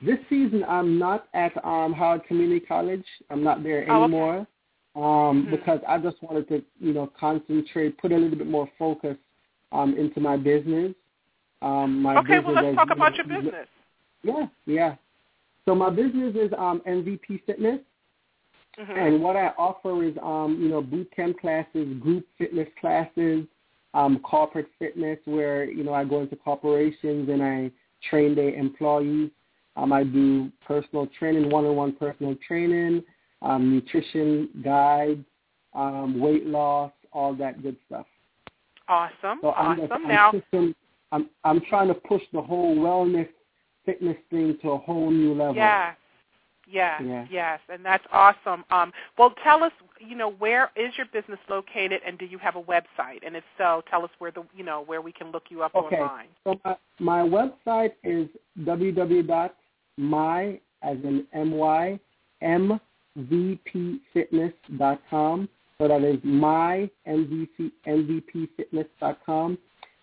this 0.00 0.18
season 0.28 0.64
I'm 0.68 0.98
not 0.98 1.26
at 1.34 1.52
um, 1.64 1.92
Howard 1.92 2.24
Community 2.24 2.64
College. 2.64 3.06
I'm 3.30 3.42
not 3.42 3.62
there 3.64 3.84
Oh, 3.88 4.04
okay. 4.04 4.46
Um, 4.94 5.46
Mhm. 5.46 5.50
because 5.50 5.80
I 5.88 5.98
just 5.98 6.22
wanted 6.22 6.48
to, 6.48 6.62
you 6.78 6.92
know, 6.92 7.06
concentrate, 7.18 7.96
put 7.98 8.12
a 8.12 8.16
little 8.16 8.36
bit 8.36 8.46
more 8.46 8.68
focus 8.78 9.16
um, 9.72 9.96
into 9.96 10.20
my 10.20 10.36
business. 10.36 10.94
Um, 11.62 12.02
my 12.02 12.16
Okay, 12.18 12.40
well, 12.40 12.54
business 12.54 12.54
let's 12.56 12.66
as- 12.68 12.76
talk 12.76 12.90
about 12.90 13.16
your 13.16 13.26
business. 13.26 13.68
Yeah, 14.22 14.46
yeah. 14.66 14.96
So 15.64 15.74
my 15.74 15.90
business 15.90 16.34
is 16.36 16.52
um, 16.58 16.80
MVP 16.86 17.38
Fitness. 17.46 17.80
Mhm. 18.78 18.96
And 18.96 19.22
what 19.22 19.36
I 19.36 19.48
offer 19.58 20.02
is, 20.02 20.16
um, 20.22 20.58
you 20.60 20.68
know, 20.68 20.80
boot 20.80 21.10
camp 21.14 21.38
classes, 21.40 21.94
group 22.00 22.26
fitness 22.38 22.68
classes, 22.80 23.46
um, 23.94 24.18
corporate 24.20 24.68
fitness, 24.78 25.18
where 25.26 25.64
you 25.64 25.84
know 25.84 25.92
I 25.92 26.04
go 26.04 26.20
into 26.20 26.36
corporations 26.36 27.28
and 27.28 27.42
I 27.42 27.70
train 28.08 28.34
their 28.34 28.54
employees. 28.54 29.30
Um, 29.76 29.92
I 29.92 30.04
do 30.04 30.50
personal 30.66 31.06
training, 31.18 31.50
one-on-one 31.50 31.92
personal 31.96 32.34
training, 32.36 33.02
um, 33.42 33.74
nutrition 33.74 34.48
guides, 34.64 35.24
um, 35.74 36.20
weight 36.20 36.46
loss, 36.46 36.92
all 37.12 37.34
that 37.34 37.62
good 37.62 37.76
stuff. 37.86 38.06
Awesome, 38.88 39.38
So 39.40 39.52
I'm, 39.52 39.80
awesome. 39.80 39.82
just, 39.88 39.92
I'm, 39.92 40.08
now, 40.08 40.30
pushing, 40.30 40.74
I'm 41.12 41.30
I'm 41.44 41.60
trying 41.68 41.88
to 41.88 41.94
push 41.94 42.22
the 42.32 42.42
whole 42.42 42.76
wellness 42.76 43.28
fitness 43.84 44.16
thing 44.30 44.56
to 44.62 44.70
a 44.72 44.78
whole 44.78 45.10
new 45.10 45.34
level. 45.34 45.56
Yeah. 45.56 45.94
yes, 46.70 47.02
Yeah. 47.04 47.26
yes, 47.30 47.60
and 47.68 47.84
that's 47.84 48.04
awesome. 48.12 48.64
Um, 48.70 48.92
well, 49.18 49.34
tell 49.42 49.62
us, 49.62 49.72
you 50.00 50.16
know, 50.16 50.30
where 50.32 50.70
is 50.76 50.92
your 50.96 51.06
business 51.12 51.38
located, 51.48 52.00
and 52.06 52.18
do 52.18 52.26
you 52.26 52.38
have 52.38 52.56
a 52.56 52.62
website? 52.62 53.24
And 53.24 53.36
if 53.36 53.44
so, 53.58 53.82
tell 53.90 54.04
us 54.04 54.10
where 54.18 54.30
the, 54.30 54.44
you 54.54 54.64
know, 54.64 54.82
where 54.82 55.00
we 55.00 55.12
can 55.12 55.30
look 55.30 55.44
you 55.48 55.62
up 55.62 55.74
Okay. 55.74 55.96
online. 55.96 56.28
So 56.44 56.58
my, 56.64 56.76
my 56.98 57.22
website 57.22 57.92
is 58.04 58.28
www.my 58.60 60.60
as 60.82 60.96
in 61.04 61.56
my 61.56 61.98
mvpfitness.com. 63.18 65.48
So 65.78 65.88
that 65.88 66.02
is 66.02 66.18
my 66.22 66.90
MVP, 67.08 67.72
mvpfitness.com. 67.86 69.58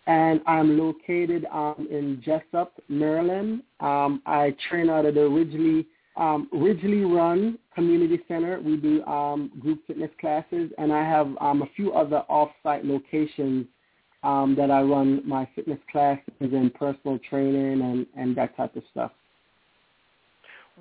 And 0.08 0.42
I'm 0.48 0.76
located 0.78 1.46
um, 1.52 1.88
in 1.90 2.22
Jessup, 2.26 2.74
Maryland. 2.90 3.64
Um, 3.80 4.22
I 4.26 4.54
train 4.70 4.90
out 4.90 5.06
of 5.06 5.16
the 5.16 5.30
Ridgely 5.30 5.88
um, 6.18 6.50
Ridgely 6.52 7.06
Run 7.06 7.58
Community 7.74 8.20
Center. 8.28 8.60
We 8.60 8.76
do 8.76 9.02
um, 9.06 9.50
group 9.60 9.80
fitness 9.88 10.12
classes, 10.20 10.70
and 10.78 10.92
I 10.92 11.04
have 11.04 11.28
um, 11.40 11.62
a 11.62 11.68
few 11.76 11.94
other 11.94 12.24
off-site 12.28 12.84
locations 12.86 13.68
um, 14.24 14.54
that 14.58 14.70
I 14.70 14.82
run 14.82 15.22
my 15.26 15.48
fitness 15.56 15.80
classes 15.90 16.24
and 16.40 16.74
personal 16.74 17.20
training 17.30 17.82
and, 17.82 18.06
and 18.18 18.36
that 18.36 18.58
type 18.58 18.76
of 18.76 18.84
stuff. 18.92 19.12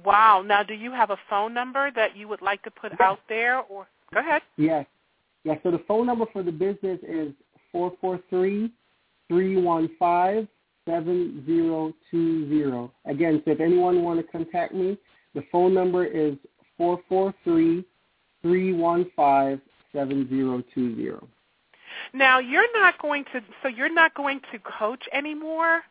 Wow. 0.05 0.43
Now, 0.47 0.63
do 0.63 0.75
you 0.75 0.93
have 0.93 1.11
a 1.11 1.19
phone 1.29 1.53
number 1.55 1.91
that 1.93 2.17
you 2.17 2.29
would 2.29 2.43
like 2.43 2.63
to 2.63 2.71
put 2.71 2.93
Yeah. 2.93 3.07
out 3.07 3.21
there, 3.29 3.61
or 3.63 3.87
go 4.13 4.21
ahead? 4.21 4.43
Yes. 4.57 4.87
Yes. 5.45 5.59
So 5.63 5.71
the 5.71 5.79
phone 5.81 6.07
number 6.07 6.27
for 6.33 6.43
the 6.43 6.53
business 6.53 7.01
is 7.03 7.33
four 7.73 7.93
four 8.01 8.19
three 8.31 8.71
three 9.29 9.57
one 9.61 9.89
five 9.99 10.49
seven 10.87 11.45
zero 11.47 11.93
two 12.11 12.49
zero. 12.49 12.93
Again, 13.05 13.43
so 13.45 13.53
if 13.53 13.61
anyone 13.61 14.03
want 14.03 14.19
to 14.25 14.33
contact 14.33 14.75
me, 14.75 14.99
the 15.35 15.43
phone 15.53 15.75
number 15.75 16.05
is 16.05 16.37
four 16.77 17.01
four 17.09 17.35
three 17.45 17.85
three 18.43 18.73
one 18.73 19.11
five 19.17 19.61
seven 19.93 20.29
zero 20.29 20.63
two 20.75 20.97
zero. 20.97 21.27
Now 22.13 22.39
you're 22.39 22.73
not 22.81 22.99
going 23.01 23.25
to. 23.33 23.43
So 23.63 23.69
you're 23.69 23.93
not 23.93 24.15
going 24.15 24.41
to 24.53 24.59
coach 24.61 25.03
anymore. 25.13 25.83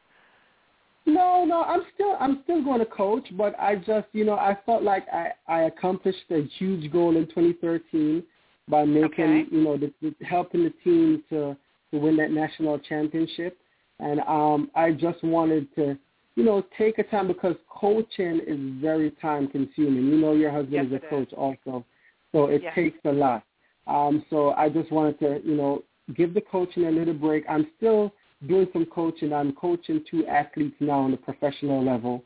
No, 1.08 1.46
no, 1.46 1.64
I'm 1.64 1.84
still 1.96 2.18
I'm 2.20 2.42
still 2.44 2.62
going 2.62 2.80
to 2.80 2.86
coach, 2.86 3.26
but 3.38 3.58
I 3.58 3.78
just 3.78 4.08
you 4.12 4.26
know 4.26 4.34
I 4.36 4.58
felt 4.66 4.84
like 4.84 5.08
I 5.12 5.32
I 5.48 5.62
accomplished 5.62 6.26
a 6.30 6.44
huge 6.60 6.92
goal 6.92 7.16
in 7.16 7.28
2013 7.28 8.22
by 8.68 8.84
making 8.84 9.06
Okay. 9.06 9.46
you 9.50 9.64
know 9.64 9.78
the, 9.78 9.94
the, 10.02 10.14
helping 10.26 10.66
the 10.66 10.74
team 10.84 11.24
to 11.30 11.56
to 11.92 11.98
win 11.98 12.18
that 12.18 12.32
national 12.32 12.78
championship, 12.80 13.58
and 14.00 14.20
um 14.28 14.70
I 14.76 14.92
just 14.92 15.24
wanted 15.24 15.74
to 15.76 15.98
you 16.36 16.44
know 16.44 16.62
take 16.78 16.98
a 16.98 17.04
time 17.04 17.30
because 17.30 17.56
coaching 17.70 18.42
is 18.46 18.60
very 18.82 19.12
time 19.12 19.48
consuming. 19.48 20.08
You 20.08 20.18
know 20.18 20.34
your 20.34 20.52
husband 20.52 20.74
Yes, 20.74 20.86
is 20.88 20.92
a 20.92 20.96
it 20.96 21.04
is. 21.04 21.10
coach 21.10 21.34
also, 21.34 21.86
so 22.34 22.48
it 22.48 22.62
Yes. 22.62 22.76
takes 22.76 23.00
a 23.06 23.12
lot. 23.14 23.44
Um, 23.88 24.26
so 24.30 24.50
I 24.52 24.68
just 24.68 24.92
wanted 24.92 25.18
to 25.20 25.40
you 25.46 25.56
know 25.56 25.84
give 26.18 26.34
the 26.34 26.42
coaching 26.42 26.88
a 26.88 26.92
little 26.92 27.14
break. 27.14 27.46
I'm 27.48 27.68
still 27.78 28.12
doing 28.46 28.68
some 28.74 28.86
coaching. 28.86 29.34
I'm 29.34 29.54
coaching 29.54 30.04
two 30.10 30.26
athletes 30.28 30.76
now 30.80 31.00
on 31.00 31.12
the 31.12 31.18
professional 31.18 31.84
level. 31.84 32.24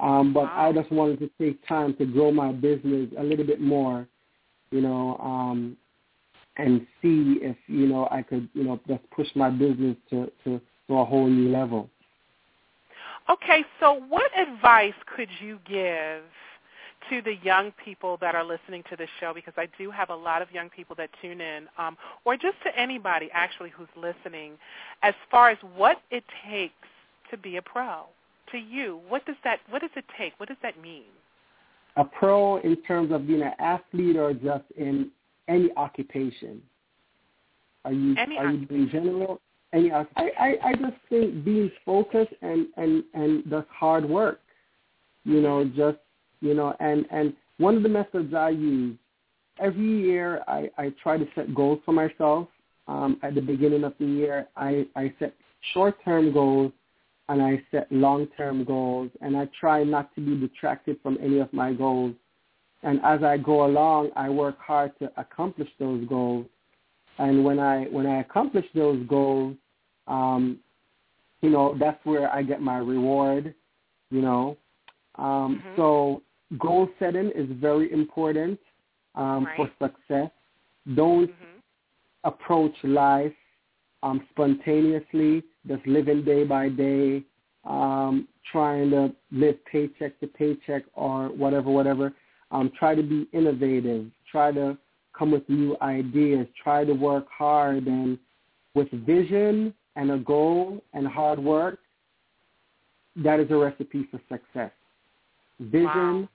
Um, 0.00 0.32
but 0.32 0.44
Wow. 0.44 0.68
I 0.68 0.72
just 0.72 0.90
wanted 0.90 1.20
to 1.20 1.30
take 1.38 1.66
time 1.66 1.94
to 1.94 2.04
grow 2.04 2.32
my 2.32 2.52
business 2.52 3.10
a 3.16 3.22
little 3.22 3.46
bit 3.46 3.60
more, 3.60 4.06
you 4.70 4.80
know, 4.80 5.16
um, 5.18 5.76
and 6.56 6.86
see 7.00 7.38
if, 7.40 7.56
you 7.68 7.86
know, 7.86 8.08
I 8.10 8.22
could, 8.22 8.48
you 8.54 8.64
know, 8.64 8.80
just 8.86 9.08
push 9.10 9.28
my 9.34 9.50
business 9.50 9.96
to, 10.10 10.30
to, 10.44 10.60
to 10.88 10.94
a 10.94 11.04
whole 11.04 11.28
new 11.28 11.50
level. 11.50 11.88
Okay, 13.30 13.64
so 13.80 13.94
what 14.08 14.30
advice 14.38 14.94
could 15.16 15.28
you 15.40 15.58
give 15.64 16.22
to 17.10 17.22
the 17.22 17.34
young 17.42 17.72
people 17.84 18.16
that 18.20 18.34
are 18.34 18.44
listening 18.44 18.82
to 18.90 18.96
this 18.96 19.08
show? 19.20 19.32
Because 19.34 19.54
I 19.56 19.68
do 19.78 19.90
have 19.90 20.10
a 20.10 20.14
lot 20.14 20.42
of 20.42 20.50
young 20.52 20.70
people 20.70 20.96
that 20.96 21.10
tune 21.20 21.40
in, 21.40 21.66
um, 21.78 21.96
or 22.24 22.36
just 22.36 22.56
to 22.64 22.78
anybody 22.78 23.30
actually 23.32 23.70
who's 23.70 23.88
listening, 23.96 24.52
as 25.02 25.14
far 25.30 25.50
as 25.50 25.58
what 25.76 25.98
it 26.10 26.24
takes 26.48 26.74
to 27.30 27.36
be 27.36 27.56
a 27.56 27.62
pro. 27.62 28.04
To 28.52 28.58
you, 28.58 29.00
what 29.08 29.24
does 29.26 29.36
that? 29.44 29.60
What 29.70 29.80
does 29.80 29.90
it 29.96 30.04
take? 30.16 30.34
What 30.38 30.48
does 30.48 30.58
that 30.62 30.80
mean? 30.80 31.04
A 31.96 32.04
pro 32.04 32.58
in 32.58 32.76
terms 32.82 33.12
of 33.12 33.26
being 33.26 33.42
an 33.42 33.54
athlete 33.58 34.16
or 34.16 34.34
just 34.34 34.64
in 34.76 35.10
any 35.48 35.70
occupation? 35.76 36.62
Are 37.84 37.92
you 37.92 38.14
Any 38.18 38.38
are 38.38 38.50
you 38.50 38.66
in 38.70 38.88
general? 38.90 39.40
Any 39.72 39.92
I, 39.92 40.06
I 40.16 40.56
I 40.64 40.72
just 40.74 40.96
think 41.08 41.44
being 41.44 41.70
focused 41.84 42.32
and 42.42 42.66
and 42.76 43.04
and 43.14 43.44
just 43.48 43.68
hard 43.68 44.08
work. 44.08 44.40
You 45.24 45.40
know, 45.40 45.64
just 45.64 45.98
you 46.44 46.54
know, 46.54 46.76
and 46.80 47.06
and 47.10 47.32
one 47.58 47.76
of 47.76 47.82
the 47.82 47.88
methods 47.88 48.34
I 48.34 48.50
use 48.50 48.96
every 49.58 49.92
year, 50.08 50.42
I 50.46 50.70
I 50.76 50.92
try 51.02 51.16
to 51.16 51.26
set 51.34 51.54
goals 51.54 51.80
for 51.84 51.92
myself. 51.92 52.48
Um, 52.86 53.18
at 53.22 53.34
the 53.34 53.40
beginning 53.40 53.84
of 53.84 53.94
the 53.98 54.06
year, 54.06 54.36
I 54.56 54.86
I 54.94 55.12
set 55.18 55.32
short 55.72 55.96
term 56.04 56.32
goals 56.32 56.72
and 57.30 57.40
I 57.42 57.62
set 57.70 57.90
long 57.90 58.26
term 58.36 58.64
goals, 58.64 59.10
and 59.22 59.36
I 59.36 59.48
try 59.58 59.82
not 59.84 60.14
to 60.14 60.20
be 60.20 60.34
detracted 60.46 60.98
from 61.02 61.16
any 61.22 61.38
of 61.38 61.50
my 61.52 61.72
goals. 61.72 62.14
And 62.82 63.00
as 63.02 63.22
I 63.22 63.38
go 63.38 63.64
along, 63.64 64.10
I 64.14 64.28
work 64.28 64.58
hard 64.58 64.90
to 64.98 65.10
accomplish 65.16 65.70
those 65.78 66.06
goals. 66.06 66.46
And 67.18 67.42
when 67.46 67.58
I 67.58 67.84
when 67.96 68.06
I 68.06 68.20
accomplish 68.20 68.66
those 68.74 69.00
goals, 69.06 69.56
um, 70.06 70.58
you 71.40 71.50
know, 71.54 71.74
that's 71.80 72.04
where 72.04 72.30
I 72.30 72.42
get 72.42 72.60
my 72.60 72.78
reward. 72.78 73.54
You 74.10 74.20
know, 74.20 74.56
um, 75.16 75.50
Mhm. 75.64 75.76
so 75.76 76.22
goal 76.58 76.88
setting 76.98 77.30
is 77.34 77.48
very 77.60 77.92
important 77.92 78.58
um, 79.14 79.46
for 79.56 79.70
success. 79.80 80.30
Don't 80.94 81.26
hmm 81.26 81.44
approach 82.26 82.72
life 82.84 83.34
um, 84.02 84.26
spontaneously, 84.30 85.42
just 85.68 85.86
living 85.86 86.24
day 86.24 86.42
by 86.42 86.70
day, 86.70 87.22
um, 87.66 88.26
trying 88.50 88.90
to 88.90 89.14
live 89.30 89.56
paycheck 89.66 90.18
to 90.20 90.26
paycheck 90.26 90.84
or 90.94 91.28
whatever, 91.28 91.70
whatever. 91.70 92.14
Um, 92.50 92.72
try 92.78 92.94
to 92.94 93.02
be 93.02 93.28
innovative. 93.34 94.06
Try 94.32 94.52
to 94.52 94.78
come 95.18 95.32
with 95.32 95.46
new 95.50 95.76
ideas. 95.82 96.46
Try 96.62 96.84
to 96.84 96.94
work 96.94 97.26
hard 97.30 97.86
and 97.86 98.18
with 98.74 98.90
vision 98.90 99.74
and 99.96 100.10
a 100.10 100.18
goal 100.18 100.82
and 100.92 101.06
hard 101.06 101.38
work, 101.38 101.78
that 103.16 103.38
is 103.40 103.50
a 103.50 103.56
recipe 103.56 104.08
for 104.10 104.20
success. 104.28 104.72
Vision, 105.60 106.22
Wow. 106.22 106.28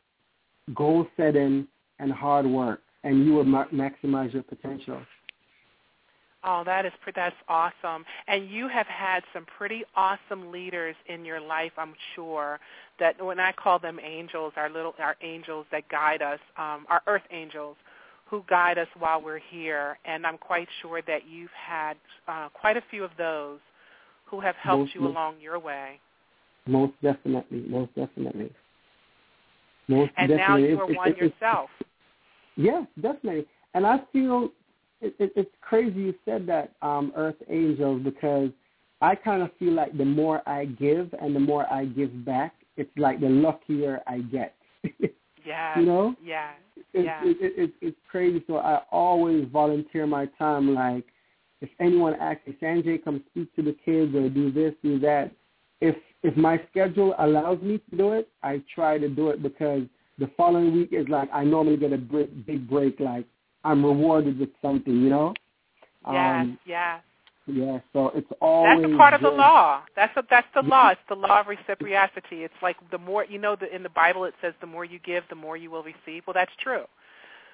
Goal 0.74 1.07
setting, 1.17 1.67
and 1.99 2.11
hard 2.11 2.45
work, 2.45 2.82
and 3.03 3.26
you 3.26 3.34
will 3.34 3.43
ma- 3.43 3.67
maximize 3.67 4.34
your 4.34 4.43
potential. 4.43 5.01
Oh, 6.43 6.63
that 6.65 6.86
is 6.86 6.93
that's 7.13 7.36
awesome. 7.49 8.05
And 8.28 8.49
you 8.49 8.70
have 8.70 8.88
had 8.88 9.24
some 9.34 9.45
pretty 9.57 9.84
awesome 9.95 10.51
leaders 10.51 10.95
in 11.07 11.26
your 11.26 11.41
life, 11.41 11.74
I'm 11.78 11.93
sure. 12.15 12.59
That 12.99 13.24
when 13.24 13.39
I 13.39 13.51
call 13.51 13.78
them 13.78 13.99
angels, 14.01 14.53
our 14.55 14.70
little 14.70 14.95
our 14.99 15.17
angels 15.22 15.65
that 15.72 15.89
guide 15.89 16.22
us, 16.22 16.39
um, 16.57 16.86
our 16.89 17.01
earth 17.07 17.24
angels, 17.32 17.76
who 18.26 18.45
guide 18.47 18.78
us 18.78 18.88
while 18.97 19.22
we're 19.22 19.39
here. 19.49 19.97
And 20.05 20.26
I'm 20.26 20.38
quite 20.38 20.70
sure 20.82 21.01
that 21.07 21.28
you've 21.28 21.51
had 21.51 21.97
uh, 22.28 22.47
quite 22.53 22.78
a 22.78 22.84
few 22.89 23.03
of 23.03 23.11
those 23.17 23.59
who 24.26 24.39
have 24.39 24.55
helped 24.55 24.84
Most- 24.84 24.95
you 24.95 25.01
most- 25.01 25.11
along 25.11 25.41
your 25.41 25.59
way. 25.59 25.99
Most 26.67 26.93
definitely, 27.01 27.65
most 27.67 27.93
definitely. 27.95 28.53
Most 29.89 30.11
And 30.17 30.29
now 30.29 30.55
you 30.55 30.79
are 30.79 30.89
it- 30.91 30.97
one 30.97 31.09
it- 31.11 31.17
yourself. 31.17 31.69
Yeah, 32.55 32.85
definitely. 33.01 33.45
And 33.73 33.85
I 33.85 33.99
feel 34.13 34.49
it, 35.01 35.15
it, 35.19 35.31
it's 35.35 35.51
crazy 35.61 35.99
you 36.01 36.15
said 36.25 36.45
that, 36.47 36.73
um, 36.81 37.13
Earth 37.15 37.41
Angels, 37.49 38.01
because 38.03 38.49
I 39.01 39.15
kind 39.15 39.41
of 39.41 39.49
feel 39.57 39.71
like 39.73 39.97
the 39.97 40.03
more 40.05 40.41
I 40.47 40.65
give 40.65 41.13
and 41.21 41.33
the 41.35 41.39
more 41.39 41.71
I 41.71 41.85
give 41.85 42.25
back, 42.25 42.53
it's 42.75 42.91
like 42.97 43.19
the 43.21 43.29
luckier 43.29 44.01
I 44.07 44.19
get. 44.19 44.55
Yes. 45.45 45.77
you 45.77 45.85
know? 45.85 46.15
Yes. 46.23 46.53
It's, 46.93 47.05
Yes. 47.05 47.23
it, 47.25 47.37
it, 47.41 47.63
it, 47.63 47.73
it's 47.81 47.97
crazy. 48.11 48.43
So 48.45 48.57
I 48.57 48.81
always 48.91 49.47
volunteer 49.51 50.05
my 50.05 50.25
time. 50.37 50.75
Like, 50.75 51.05
if 51.61 51.69
anyone 51.79 52.13
asks 52.15 52.45
me, 52.45 52.57
Sanjay, 52.61 53.03
come 53.03 53.23
speak 53.31 53.55
to 53.55 53.63
the 53.63 53.75
kids 53.85 54.13
or 54.13 54.29
do 54.29 54.51
this, 54.51 54.73
do 54.83 54.99
that. 54.99 55.31
If 55.81 55.95
if 56.24 56.36
my 56.36 56.61
schedule 56.70 57.15
allows 57.20 57.61
me 57.61 57.80
to 57.89 57.97
do 57.97 58.13
it, 58.13 58.30
I 58.43 58.61
try 58.74 58.97
to 58.97 59.07
do 59.09 59.30
it 59.30 59.41
because 59.41 59.84
the 60.17 60.30
following 60.36 60.74
week 60.74 60.89
is 60.91 61.07
like 61.07 61.30
I 61.34 61.43
normally 61.43 61.78
get 61.78 61.93
a 61.93 61.97
big, 61.97 62.45
big 62.45 62.70
break. 62.70 62.99
Like 62.99 63.26
I'm 63.63 63.86
rewarded 63.86 64.39
with 64.39 64.49
something, 64.61 64.93
you 65.01 65.09
know. 65.09 65.34
Yes. 66.11 66.41
Um, 66.41 66.59
yes. 66.65 67.01
yeah. 67.47 67.80
So 67.93 68.11
it's 68.15 68.30
always 68.41 68.82
That's 68.84 68.93
a 68.93 68.97
part 68.97 69.13
of 69.13 69.22
the 69.22 69.30
law. 69.30 69.84
That's 69.95 70.15
a, 70.17 70.24
that's 70.30 70.47
the 70.53 70.61
Yeah. 70.63 70.70
law. 70.70 70.89
It's 70.89 71.01
the 71.07 71.15
law 71.15 71.41
of 71.41 71.47
reciprocity. 71.47 72.43
It's 72.43 72.53
like 72.61 72.78
the 72.91 72.97
more 72.97 73.26
you 73.26 73.39
know. 73.39 73.55
The, 73.55 73.74
in 73.74 73.84
the 73.84 73.89
Bible, 73.89 74.26
it 74.26 74.34
says 74.41 74.53
the 74.61 74.67
more 74.67 74.86
you 74.86 74.99
give, 74.99 75.24
the 75.30 75.36
more 75.36 75.57
you 75.57 75.72
will 75.72 75.84
receive. 75.84 76.24
Well, 76.28 76.34
that's 76.34 76.51
true, 76.61 76.84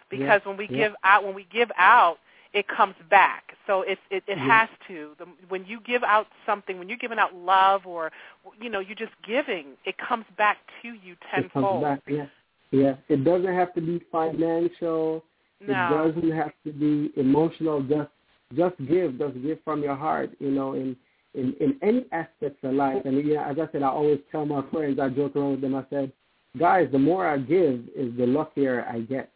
because 0.09 0.41
when 0.43 0.57
we 0.57 0.67
yeah. 0.71 0.77
give 0.77 0.93
out, 1.03 1.23
when 1.23 1.35
we 1.35 1.47
give 1.51 1.71
out, 1.77 2.17
it 2.55 2.65
comes 2.69 2.95
back. 3.09 3.43
So 3.67 3.81
it 3.81 3.99
it, 4.09 4.23
it 4.27 4.37
has 4.37 4.69
to. 4.87 5.11
The, 5.19 5.25
when 5.49 5.65
you 5.65 5.79
give 5.85 6.03
out 6.03 6.27
something, 6.45 6.79
when 6.79 6.87
you're 6.89 6.97
giving 6.97 7.19
out 7.19 7.35
love, 7.35 7.85
or 7.85 8.11
you 8.59 8.69
know, 8.69 8.79
you're 8.79 8.95
just 8.95 9.11
giving, 9.27 9.73
it 9.85 9.95
comes 9.97 10.25
back 10.37 10.57
to 10.81 10.87
you 10.87 11.13
It 11.13 11.19
comes 11.33 11.51
tenfold. 11.53 11.83
back. 11.83 12.01
Yeah. 12.07 12.25
Yeah. 12.71 12.95
It 13.09 13.23
doesn't 13.23 13.53
have 13.53 13.73
to 13.75 13.81
be 13.81 14.01
financial. 14.11 15.23
No. 15.59 15.67
It 15.67 16.13
doesn't 16.13 16.31
have 16.31 16.53
to 16.65 16.71
be 16.71 17.11
emotional. 17.19 17.81
Just 17.83 18.09
just 18.55 18.77
give. 18.87 19.19
Just 19.19 19.41
give 19.43 19.59
from 19.63 19.83
your 19.83 19.95
heart. 19.95 20.31
You 20.39 20.51
know, 20.51 20.73
in 20.73 20.95
in 21.33 21.53
in 21.59 21.77
any 21.81 22.05
aspects 22.13 22.59
of 22.63 22.73
life. 22.73 23.03
And 23.05 23.25
yeah, 23.27 23.49
as 23.49 23.57
I 23.59 23.69
said, 23.71 23.83
I 23.83 23.89
always 23.89 24.19
tell 24.31 24.45
my 24.45 24.63
friends. 24.71 24.99
I 24.99 25.09
joke 25.09 25.35
around 25.35 25.51
with 25.51 25.61
them. 25.61 25.75
I 25.75 25.85
said, 25.89 26.11
guys, 26.57 26.87
the 26.91 26.99
more 26.99 27.27
I 27.27 27.37
give, 27.37 27.81
is 27.95 28.15
the 28.17 28.25
luckier 28.25 28.85
I 28.89 29.01
get. 29.01 29.29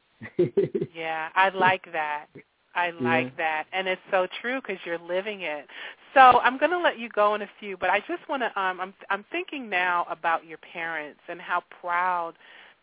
Yeah, 0.95 1.29
I 1.35 1.49
like 1.49 1.85
that. 1.91 2.27
I 2.75 2.91
like 2.91 3.25
Yeah. 3.27 3.37
that, 3.37 3.67
and 3.73 3.87
it's 3.87 4.01
so 4.11 4.27
true 4.41 4.61
because 4.61 4.77
you're 4.85 4.99
living 4.99 5.41
it. 5.41 5.67
So 6.13 6.39
I'm 6.41 6.57
going 6.57 6.71
to 6.71 6.79
let 6.79 6.97
you 6.99 7.09
go 7.09 7.35
in 7.35 7.41
a 7.41 7.49
few, 7.59 7.77
but 7.77 7.89
I 7.89 7.99
just 8.01 8.27
want 8.29 8.43
to. 8.43 8.59
Um, 8.59 8.79
I'm 8.79 8.93
I'm 9.09 9.25
thinking 9.31 9.69
now 9.69 10.05
about 10.09 10.45
your 10.45 10.59
parents 10.59 11.19
and 11.27 11.41
how 11.41 11.63
proud 11.81 12.33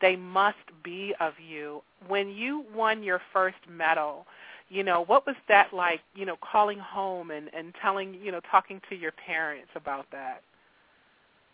they 0.01 0.17
must 0.17 0.57
be 0.83 1.15
of 1.21 1.33
you 1.39 1.83
when 2.07 2.29
you 2.31 2.65
won 2.75 3.03
your 3.03 3.21
first 3.33 3.57
medal. 3.69 4.27
You 4.69 4.83
know, 4.83 5.05
what 5.05 5.27
was 5.27 5.37
that 5.49 5.73
like? 5.73 6.01
You 6.15 6.27
know, 6.27 6.37
calling 6.41 6.79
home 6.79 7.31
and 7.31 7.49
and 7.55 7.75
telling 7.81 8.15
you 8.15 8.33
know 8.33 8.41
talking 8.51 8.81
to 8.89 8.97
your 8.97 9.13
parents 9.13 9.71
about 9.75 10.07
that. 10.13 10.43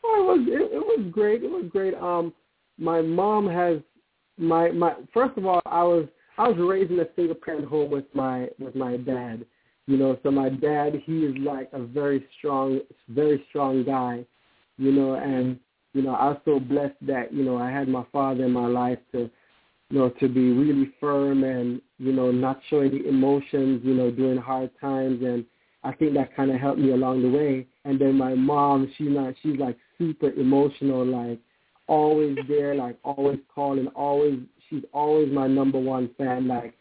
Oh, 0.04 0.20
it 0.20 0.38
was 0.38 0.48
it, 0.48 0.74
it 0.74 0.80
was 0.80 1.06
great. 1.12 1.42
It 1.42 1.50
was 1.50 1.66
great. 1.70 1.94
Um, 1.94 2.32
my 2.78 3.02
mom 3.02 3.48
has 3.48 3.78
my 4.38 4.70
my. 4.70 4.94
First 5.12 5.36
of 5.36 5.46
all, 5.46 5.60
I 5.66 5.82
was 5.82 6.06
I 6.38 6.48
was 6.48 6.58
raised 6.58 6.90
in 6.90 7.00
a 7.00 7.06
single 7.14 7.34
parent 7.34 7.66
home 7.66 7.90
with 7.90 8.06
my 8.14 8.48
with 8.58 8.74
my 8.74 8.96
dad. 8.96 9.44
You 9.86 9.96
know, 9.96 10.18
so 10.22 10.30
my 10.30 10.48
dad 10.48 10.94
he 11.04 11.24
is 11.24 11.36
like 11.38 11.68
a 11.72 11.82
very 11.82 12.24
strong, 12.38 12.80
very 13.08 13.44
strong 13.48 13.84
guy. 13.84 14.24
You 14.78 14.92
know, 14.92 15.14
and 15.14 15.58
you 15.92 16.02
know 16.02 16.14
I 16.14 16.28
was 16.28 16.40
so 16.44 16.60
blessed 16.60 16.94
that 17.02 17.32
you 17.32 17.44
know 17.44 17.58
I 17.58 17.70
had 17.70 17.88
my 17.88 18.04
father 18.12 18.44
in 18.44 18.52
my 18.52 18.66
life 18.66 18.98
to 19.12 19.30
you 19.92 19.98
know, 19.98 20.08
to 20.08 20.28
be 20.28 20.52
really 20.52 20.90
firm 20.98 21.44
and, 21.44 21.82
you 21.98 22.12
know, 22.12 22.30
not 22.30 22.58
show 22.70 22.80
any 22.80 23.06
emotions, 23.06 23.82
you 23.84 23.92
know, 23.92 24.10
during 24.10 24.38
hard 24.38 24.70
times. 24.80 25.22
And 25.22 25.44
I 25.84 25.92
think 25.92 26.14
that 26.14 26.34
kind 26.34 26.50
of 26.50 26.58
helped 26.58 26.78
me 26.78 26.92
along 26.92 27.20
the 27.20 27.28
way. 27.28 27.66
And 27.84 28.00
then 28.00 28.16
my 28.16 28.34
mom, 28.34 28.90
she's 28.96 29.10
not, 29.10 29.34
she's 29.42 29.58
like 29.58 29.76
super 29.98 30.30
emotional, 30.30 31.04
like 31.04 31.38
always 31.88 32.38
there, 32.48 32.74
like 32.74 32.96
always 33.04 33.38
calling, 33.54 33.86
always, 33.88 34.38
she's 34.72 34.84
always 34.92 35.30
my 35.30 35.46
number 35.46 35.78
one 35.78 36.10
fan. 36.16 36.48
Like 36.48 36.74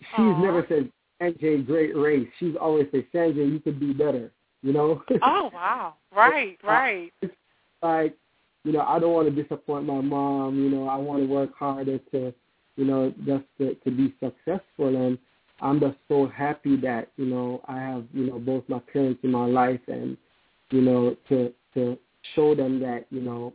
she's 0.00 0.18
Aww. 0.18 0.42
never 0.42 0.66
said, 0.68 0.90
Sanjay, 1.20 1.64
great 1.64 1.96
race. 1.96 2.28
She's 2.38 2.56
always 2.60 2.86
said, 2.90 3.06
Sanjay, 3.14 3.50
you 3.50 3.60
could 3.60 3.78
be 3.78 3.92
better, 3.92 4.30
you 4.62 4.72
know? 4.72 5.02
Oh, 5.22 5.50
wow. 5.54 5.94
Right, 6.14 6.58
uh, 6.64 6.66
right. 6.66 7.12
Like, 7.82 8.16
you 8.64 8.72
know, 8.72 8.80
I 8.80 8.98
don't 8.98 9.12
want 9.12 9.34
to 9.34 9.42
disappoint 9.42 9.86
my 9.86 10.00
mom. 10.00 10.58
You 10.58 10.70
know, 10.70 10.88
I 10.88 10.96
want 10.96 11.22
to 11.22 11.26
work 11.26 11.54
harder 11.56 11.98
to, 12.12 12.34
you 12.76 12.84
know, 12.84 13.12
just 13.24 13.44
to, 13.58 13.74
to 13.74 13.90
be 13.90 14.14
successful. 14.20 15.06
And 15.06 15.18
I'm 15.62 15.80
just 15.80 15.96
so 16.08 16.26
happy 16.26 16.76
that, 16.78 17.08
you 17.16 17.26
know, 17.26 17.62
I 17.68 17.78
have, 17.78 18.04
you 18.12 18.26
know, 18.26 18.38
both 18.38 18.64
my 18.68 18.80
parents 18.92 19.20
in 19.22 19.30
my 19.30 19.46
life 19.46 19.80
and, 19.88 20.16
you 20.70 20.82
know, 20.82 21.16
to 21.28 21.52
to 21.74 21.96
show 22.34 22.54
them 22.54 22.80
that, 22.80 23.06
you 23.10 23.20
know, 23.20 23.52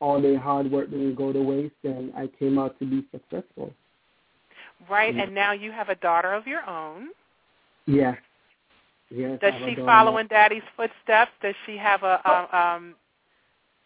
all 0.00 0.20
their 0.20 0.38
hard 0.38 0.70
work 0.70 0.90
didn't 0.90 1.14
go 1.14 1.32
to 1.32 1.40
waste 1.40 1.74
and 1.84 2.12
I 2.16 2.26
came 2.26 2.58
out 2.58 2.78
to 2.78 2.86
be 2.86 3.04
successful. 3.10 3.72
Right, 4.88 5.14
Yeah. 5.14 5.24
and 5.24 5.34
now 5.34 5.52
you 5.52 5.72
have 5.72 5.90
a 5.90 5.94
daughter 5.96 6.32
of 6.32 6.46
your 6.46 6.68
own. 6.68 7.08
Yes. 7.86 8.16
Yes. 9.10 9.38
Does 9.40 9.54
she 9.66 9.74
follow 9.76 10.18
in 10.18 10.26
Daddy's 10.28 10.62
footsteps? 10.76 11.32
Does 11.42 11.54
she 11.66 11.76
have 11.76 12.02
a, 12.02 12.20
a 12.24 12.56
um 12.56 12.94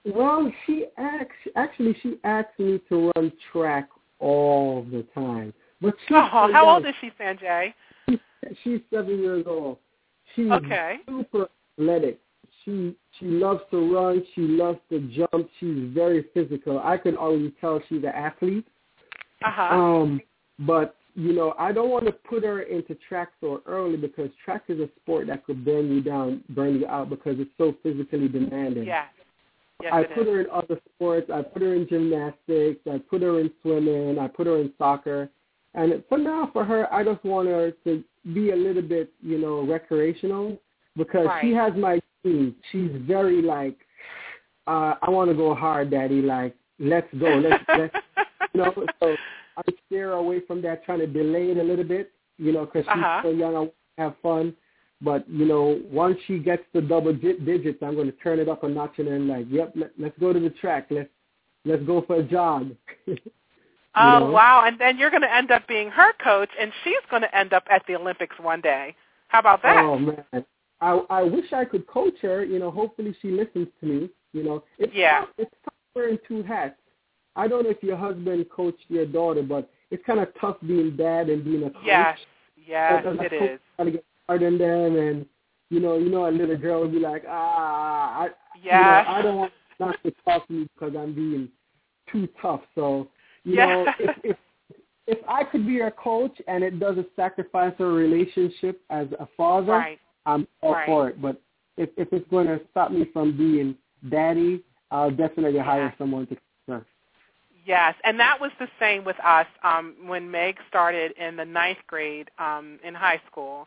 Well, 0.04 0.52
she 0.66 0.86
act, 0.98 1.32
actually 1.56 1.94
she 2.02 2.18
asked 2.24 2.58
me 2.58 2.80
to 2.90 3.10
run 3.16 3.32
track 3.50 3.88
all 4.20 4.84
the 4.90 5.02
time. 5.14 5.52
But 5.80 5.94
she's 6.06 6.16
Oh, 6.16 6.50
how 6.52 6.68
old 6.68 6.86
is 6.86 6.94
she, 7.00 7.10
Sanjay? 7.18 7.74
She's 8.62 8.80
seven 8.92 9.18
years 9.20 9.44
old. 9.46 9.78
She's 10.36 10.50
Okay. 10.50 10.96
super 11.08 11.48
athletic. 11.78 12.18
She 12.64 12.94
she 13.18 13.26
loves 13.26 13.60
to 13.70 13.94
run. 13.94 14.24
She 14.34 14.42
loves 14.42 14.78
to 14.90 15.00
jump. 15.08 15.48
She's 15.60 15.92
very 15.94 16.26
physical. 16.34 16.80
I 16.82 16.96
can 16.96 17.16
already 17.16 17.54
tell 17.60 17.80
she's 17.88 18.02
an 18.02 18.06
athlete. 18.06 18.66
Uh-huh. 19.44 19.76
Um, 19.76 20.20
but 20.60 20.96
you 21.14 21.32
know, 21.32 21.54
I 21.58 21.72
don't 21.72 21.90
want 21.90 22.06
to 22.06 22.12
put 22.12 22.42
her 22.42 22.62
into 22.62 22.96
track 23.08 23.28
so 23.40 23.62
early 23.66 23.96
because 23.96 24.30
track 24.44 24.64
is 24.68 24.80
a 24.80 24.88
sport 25.00 25.28
that 25.28 25.44
could 25.44 25.64
burn 25.64 25.92
you 25.92 26.00
down, 26.00 26.42
burn 26.50 26.80
you 26.80 26.86
out 26.86 27.08
because 27.08 27.36
it's 27.38 27.50
so 27.56 27.74
physically 27.82 28.28
demanding. 28.28 28.84
yes. 28.84 29.06
Yes, 29.82 29.92
I 29.92 30.04
put 30.04 30.28
is. 30.28 30.28
her 30.28 30.40
in 30.40 30.46
other 30.50 30.80
sports. 30.94 31.30
I 31.32 31.42
put 31.42 31.62
her 31.62 31.74
in 31.74 31.86
gymnastics. 31.88 32.80
I 32.90 32.98
put 33.10 33.22
her 33.22 33.40
in 33.40 33.50
swimming. 33.60 34.18
I 34.18 34.28
put 34.28 34.46
her 34.46 34.60
in 34.60 34.72
soccer. 34.78 35.28
And 35.74 36.02
for 36.08 36.16
now, 36.16 36.48
for 36.52 36.64
her, 36.64 36.92
I 36.94 37.02
just 37.02 37.24
want 37.24 37.48
her 37.48 37.72
to 37.84 38.04
be 38.32 38.52
a 38.52 38.56
little 38.56 38.82
bit, 38.82 39.12
you 39.20 39.38
know, 39.38 39.66
recreational 39.66 40.58
because 40.96 41.28
she 41.40 41.52
has 41.52 41.72
my 41.74 42.00
genes. 42.24 42.54
She's 42.72 42.90
very 43.06 43.42
like, 43.42 43.76
uh, 44.66 44.94
I 45.02 45.10
want 45.10 45.30
to 45.30 45.36
go 45.36 45.54
hard, 45.54 45.90
daddy. 45.90 46.22
Like, 46.22 46.54
let's 46.78 47.12
go. 47.18 47.28
Let's, 47.36 47.64
let's 47.68 47.94
you 48.54 48.60
know. 48.62 48.74
So 49.00 49.16
I 49.56 49.62
steer 49.86 50.12
away 50.12 50.40
from 50.46 50.62
that, 50.62 50.84
trying 50.84 50.98
to 51.00 51.06
delay 51.06 51.50
it 51.50 51.58
a 51.58 51.62
little 51.62 51.84
bit, 51.84 52.10
you 52.38 52.52
know, 52.52 52.64
because 52.64 52.84
she's 52.84 53.02
Uh-huh. 53.02 53.20
so 53.22 53.30
young. 53.30 53.54
I 53.54 53.58
want 53.60 53.72
to 53.96 54.02
have 54.02 54.14
fun. 54.22 54.54
But 55.00 55.28
you 55.28 55.44
know, 55.44 55.80
once 55.90 56.16
she 56.26 56.38
gets 56.38 56.62
to 56.72 56.80
double 56.80 57.12
di- 57.12 57.38
digits, 57.38 57.82
I'm 57.82 57.94
going 57.94 58.10
to 58.10 58.16
turn 58.18 58.38
it 58.38 58.48
up 58.48 58.64
a 58.64 58.68
notch 58.68 58.94
and 58.98 59.08
then 59.08 59.28
like, 59.28 59.46
yep, 59.50 59.72
let, 59.76 59.90
let's 59.98 60.18
go 60.18 60.32
to 60.32 60.40
the 60.40 60.50
track. 60.50 60.86
Let's 60.90 61.10
let's 61.64 61.82
go 61.84 62.02
for 62.02 62.16
a 62.16 62.22
jog. 62.22 62.74
oh, 63.08 63.14
know? 64.18 64.30
wow. 64.30 64.64
And 64.66 64.80
then 64.80 64.96
you're 64.98 65.10
going 65.10 65.22
to 65.22 65.34
end 65.34 65.50
up 65.50 65.66
being 65.68 65.90
her 65.90 66.12
coach, 66.22 66.50
and 66.58 66.72
she's 66.82 66.94
going 67.10 67.22
to 67.22 67.36
end 67.36 67.52
up 67.52 67.64
at 67.70 67.82
the 67.86 67.96
Olympics 67.96 68.36
one 68.40 68.60
day. 68.60 68.96
How 69.28 69.40
about 69.40 69.62
that? 69.62 69.84
oh 69.84 69.98
man, 69.98 70.24
I 70.80 71.00
I 71.10 71.22
wish 71.22 71.52
I 71.52 71.64
could 71.64 71.86
coach 71.86 72.14
her. 72.22 72.44
You 72.44 72.58
know, 72.58 72.70
hopefully 72.70 73.14
she 73.20 73.30
listens 73.30 73.68
to 73.80 73.86
me. 73.86 74.10
You 74.32 74.42
know, 74.44 74.64
it's 74.78 74.92
Yeah. 74.94 75.20
tough, 75.20 75.28
it's 75.38 75.54
tough 75.64 75.74
wearing 75.94 76.18
two 76.26 76.42
hats. 76.42 76.76
I 77.36 77.48
don't 77.48 77.64
know 77.64 77.70
if 77.70 77.82
your 77.82 77.96
husband 77.96 78.46
coached 78.50 78.84
your 78.88 79.06
daughter, 79.06 79.42
but 79.42 79.70
it's 79.90 80.04
kind 80.04 80.20
of 80.20 80.28
tough 80.40 80.56
being 80.66 80.96
dad 80.96 81.28
and 81.28 81.44
being 81.44 81.64
a 81.64 81.70
coach. 81.70 81.84
yes. 81.86 82.18
Yes, 82.66 83.04
it 83.06 83.32
is. 83.32 83.60
Gotta 83.78 83.90
get 83.92 84.04
harder 84.28 84.50
than 84.50 84.58
them, 84.58 84.96
and 84.96 85.26
you 85.70 85.80
know, 85.80 85.98
you 85.98 86.10
know, 86.10 86.28
a 86.28 86.30
little 86.30 86.56
girl 86.56 86.82
would 86.82 86.92
be 86.92 86.98
like, 87.00 87.24
ah, 87.28 88.22
I, 88.22 88.28
you 88.78 88.84
know, 88.84 89.02
I 89.08 89.22
don't 89.22 89.36
want 89.36 89.52
not 89.80 90.02
to 90.04 90.12
talk 90.24 90.46
to 90.48 90.52
me 90.52 90.68
because 90.74 90.94
I'm 90.96 91.14
being 91.14 91.48
too 92.10 92.28
tough. 92.40 92.60
So, 92.74 93.08
you 93.44 93.56
Yeah. 93.56 93.66
know, 93.66 93.86
if, 93.98 94.10
if 94.24 94.36
if 95.06 95.18
I 95.28 95.44
could 95.44 95.66
be 95.66 95.80
a 95.80 95.90
coach 95.90 96.40
and 96.48 96.62
it 96.64 96.78
doesn't 96.80 97.08
sacrifice 97.16 97.74
our 97.80 97.86
relationship 97.88 98.80
as 98.90 99.06
a 99.18 99.26
father, 99.36 99.72
Right. 99.72 99.98
I'm 100.26 100.46
all 100.62 100.72
Right. 100.74 100.86
for 100.86 101.08
it. 101.08 101.20
But 101.20 101.40
if 101.76 101.90
if 101.96 102.12
it's 102.12 102.28
going 102.30 102.46
to 102.46 102.60
stop 102.70 102.90
me 102.90 103.04
from 103.12 103.36
being 103.36 103.76
daddy, 104.10 104.62
I'll 104.90 105.10
definitely 105.10 105.60
hire 105.60 105.94
someone 105.98 106.26
to. 106.28 106.36
Uh, 106.74 106.80
Yes, 107.66 107.94
and 108.04 108.20
that 108.20 108.38
was 108.40 108.50
the 108.58 108.68
same 108.78 109.04
with 109.04 109.18
us 109.24 109.46
um, 109.62 109.94
when 110.06 110.30
Meg 110.30 110.58
started 110.68 111.12
in 111.12 111.36
the 111.36 111.46
ninth 111.46 111.78
grade 111.86 112.30
um, 112.38 112.78
in 112.84 112.94
high 112.94 113.20
school, 113.30 113.66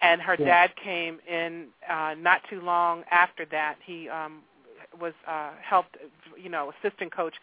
and 0.00 0.20
her 0.20 0.36
Yeah. 0.38 0.46
dad 0.46 0.76
came 0.76 1.20
in 1.28 1.68
uh, 1.88 2.14
not 2.18 2.42
too 2.50 2.60
long 2.60 3.04
after 3.10 3.44
that. 3.46 3.76
He 3.84 4.08
um, 4.08 4.42
was 5.00 5.14
uh, 5.28 5.52
helped, 5.62 5.96
you 6.36 6.48
know, 6.48 6.72
assistant 6.82 7.12
coach, 7.12 7.34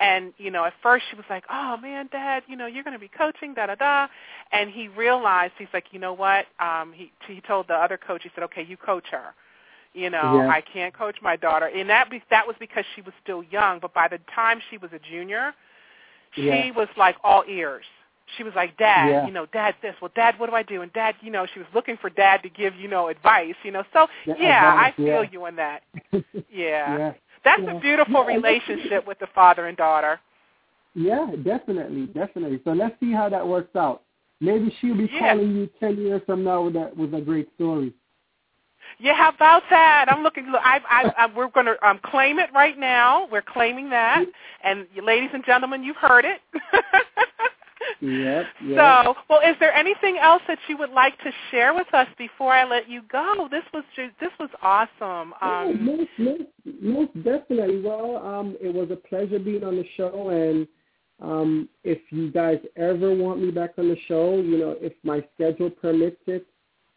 and 0.00 0.32
you 0.38 0.50
know, 0.50 0.64
at 0.64 0.74
first 0.82 1.04
she 1.10 1.16
was 1.16 1.24
like, 1.30 1.44
"Oh 1.50 1.76
man, 1.76 2.08
Dad, 2.12 2.42
you 2.46 2.56
know, 2.56 2.66
you're 2.66 2.84
going 2.84 2.94
to 2.94 3.00
be 3.00 3.08
coaching, 3.08 3.54
da 3.54 3.66
da 3.66 3.74
da," 3.74 4.08
and 4.52 4.70
he 4.70 4.88
realized 4.88 5.54
he's 5.58 5.68
like, 5.72 5.86
"You 5.92 5.98
know 5.98 6.12
what?" 6.12 6.46
Um, 6.60 6.92
he 6.94 7.12
he 7.26 7.40
told 7.42 7.68
the 7.68 7.74
other 7.74 7.96
coach, 7.98 8.22
he 8.22 8.30
said, 8.34 8.44
"Okay, 8.44 8.62
you 8.64 8.76
coach 8.76 9.06
her." 9.10 9.34
You 9.94 10.08
know, 10.10 10.38
Yeah. 10.38 10.48
I 10.48 10.62
can't 10.62 10.94
coach 10.94 11.16
my 11.22 11.36
daughter, 11.36 11.66
and 11.66 11.88
that 11.90 12.10
be, 12.10 12.22
that 12.30 12.46
was 12.46 12.56
because 12.58 12.84
she 12.94 13.02
was 13.02 13.12
still 13.22 13.42
young. 13.44 13.78
But 13.78 13.92
by 13.92 14.08
the 14.08 14.18
time 14.34 14.60
she 14.70 14.78
was 14.78 14.90
a 14.92 14.98
junior, 14.98 15.54
she 16.34 16.46
Yeah. 16.46 16.70
was 16.72 16.88
like 16.96 17.16
all 17.22 17.44
ears. 17.46 17.84
She 18.36 18.44
was 18.44 18.54
like, 18.54 18.76
Dad, 18.78 19.10
Yeah. 19.10 19.26
you 19.26 19.32
know, 19.32 19.46
Dad 19.46 19.74
this. 19.82 19.94
Well, 20.00 20.10
Dad, 20.14 20.38
what 20.38 20.48
do 20.48 20.56
I 20.56 20.62
do? 20.62 20.80
And 20.82 20.92
Dad, 20.94 21.16
you 21.20 21.30
know, 21.30 21.44
she 21.46 21.58
was 21.58 21.68
looking 21.74 21.98
for 21.98 22.08
Dad 22.08 22.42
to 22.42 22.48
give, 22.48 22.74
you 22.76 22.88
know, 22.88 23.08
advice. 23.08 23.54
You 23.62 23.72
know, 23.72 23.84
so 23.92 24.08
Yeah, 24.24 24.34
yeah, 24.38 24.74
I 24.78 24.92
feel 24.92 25.06
yeah. 25.24 25.30
you 25.30 25.44
on 25.44 25.56
that. 25.56 25.82
Yeah. 26.50 27.12
That's 27.44 27.62
Yeah. 27.62 27.76
a 27.76 27.80
beautiful 27.80 28.22
Yeah, 28.22 28.36
relationship 28.36 29.06
with 29.06 29.18
the 29.18 29.26
father 29.28 29.66
and 29.66 29.76
daughter. 29.76 30.20
Yeah, 30.94 31.26
definitely, 31.42 32.06
definitely. 32.06 32.60
So 32.64 32.72
let's 32.72 32.98
see 33.00 33.12
how 33.12 33.28
that 33.28 33.46
works 33.46 33.74
out. 33.76 34.02
Maybe 34.40 34.70
she'll 34.80 34.96
be 34.96 35.06
Yeah. 35.06 35.34
calling 35.34 35.54
you 35.56 35.66
ten 35.80 35.96
years 35.96 36.22
from 36.26 36.44
now 36.44 36.62
with 36.62 36.74
that 36.74 36.96
with 36.96 37.14
a 37.14 37.20
great 37.20 37.52
story. 37.54 37.94
Yeah, 38.98 39.14
how 39.14 39.30
about 39.30 39.62
that? 39.70 40.06
I'm 40.08 40.22
looking. 40.22 40.46
Look, 40.46 40.60
I, 40.62 40.80
I, 40.88 41.12
I, 41.24 41.26
we're 41.26 41.48
going 41.48 41.66
to 41.66 41.88
um, 41.88 41.98
claim 42.04 42.38
it 42.38 42.50
right 42.52 42.78
now. 42.78 43.26
We're 43.30 43.42
claiming 43.42 43.90
that, 43.90 44.24
and 44.62 44.86
ladies 45.02 45.30
and 45.32 45.44
gentlemen, 45.44 45.82
you've 45.82 45.96
heard 45.96 46.24
it. 46.24 46.40
Yep. 48.00 48.46
yep. 48.66 48.76
So, 49.04 49.14
well, 49.28 49.40
is 49.40 49.56
there 49.60 49.72
anything 49.74 50.18
else 50.18 50.42
that 50.48 50.58
you 50.68 50.76
would 50.78 50.90
like 50.90 51.16
to 51.18 51.30
share 51.50 51.74
with 51.74 51.92
us 51.94 52.08
before 52.18 52.52
I 52.52 52.64
let 52.64 52.88
you 52.88 53.02
go? 53.10 53.48
This 53.50 53.64
was 53.72 53.84
just, 53.96 54.12
this 54.20 54.30
was 54.40 54.50
awesome. 54.62 55.34
Oh, 55.40 55.70
Um, 55.70 55.84
most, 55.84 56.10
most, 56.18 56.42
most 56.80 57.14
definitely. 57.24 57.80
Well, 57.82 58.16
um, 58.18 58.56
it 58.60 58.72
was 58.72 58.90
a 58.90 58.96
pleasure 58.96 59.38
being 59.38 59.64
on 59.64 59.76
the 59.76 59.84
show, 59.96 60.30
and 60.30 60.66
um, 61.20 61.68
if 61.84 61.98
you 62.10 62.30
guys 62.32 62.58
ever 62.76 63.14
want 63.14 63.40
me 63.40 63.50
back 63.50 63.72
on 63.78 63.88
the 63.88 63.96
show, 64.08 64.36
you 64.40 64.58
know, 64.58 64.76
if 64.80 64.92
my 65.04 65.24
schedule 65.34 65.70
permits 65.70 66.20
it, 66.26 66.46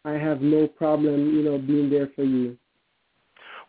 I 0.04 0.12
have 0.12 0.40
no 0.40 0.66
problem, 0.68 1.34
you 1.34 1.42
know, 1.42 1.58
being 1.58 1.90
there 1.90 2.08
for 2.14 2.22
you. 2.24 2.56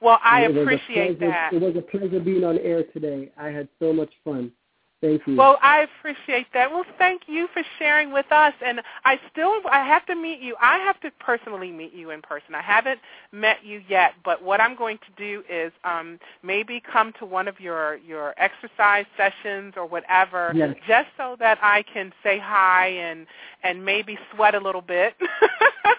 well, 0.01 0.19
I 0.23 0.43
It 0.43 0.49
was 0.49 0.57
a 0.57 0.61
appreciate 0.61 1.19
pleasure- 1.19 1.31
that. 1.31 1.53
It 1.53 1.61
was 1.61 1.75
a 1.75 1.81
pleasure 1.81 2.19
being 2.19 2.43
on 2.43 2.57
air 2.59 2.83
today. 2.93 3.31
I 3.37 3.47
had 3.47 3.67
so 3.79 3.91
much 3.93 4.11
fun. 4.23 4.51
Thank 4.99 5.27
you. 5.27 5.35
Well, 5.35 5.59
I 5.61 5.81
appreciate 5.99 6.47
that. 6.55 6.71
Well, 6.71 6.83
thank 6.97 7.23
you 7.27 7.47
for 7.53 7.61
sharing 7.77 8.11
with 8.11 8.25
us. 8.31 8.53
And 8.65 8.81
I 9.05 9.19
still, 9.31 9.53
I 9.71 9.85
have 9.85 10.07
to 10.07 10.15
meet 10.15 10.39
you. 10.39 10.55
I 10.59 10.79
have 10.79 10.99
to 11.01 11.11
personally 11.19 11.71
meet 11.71 11.93
you 11.93 12.09
in 12.09 12.21
person. 12.23 12.55
I 12.55 12.63
haven't 12.63 12.99
met 13.31 13.63
you 13.63 13.83
yet, 13.87 14.13
but 14.25 14.41
what 14.41 14.59
I'm 14.59 14.75
going 14.75 14.97
to 14.97 15.11
do 15.15 15.43
is 15.51 15.71
um, 15.83 16.19
maybe 16.41 16.81
come 16.91 17.13
to 17.19 17.25
one 17.25 17.47
of 17.47 17.59
your 17.59 17.97
your 17.97 18.33
exercise 18.37 19.05
sessions 19.15 19.75
or 19.77 19.85
whatever, 19.85 20.51
Yes. 20.55 20.75
just 20.87 21.09
so 21.15 21.35
that 21.39 21.59
I 21.61 21.83
can 21.93 22.11
say 22.23 22.39
hi 22.39 22.87
and 22.87 23.27
and 23.63 23.83
maybe 23.85 24.17
sweat 24.33 24.55
a 24.55 24.59
little 24.59 24.81
bit. 24.81 25.13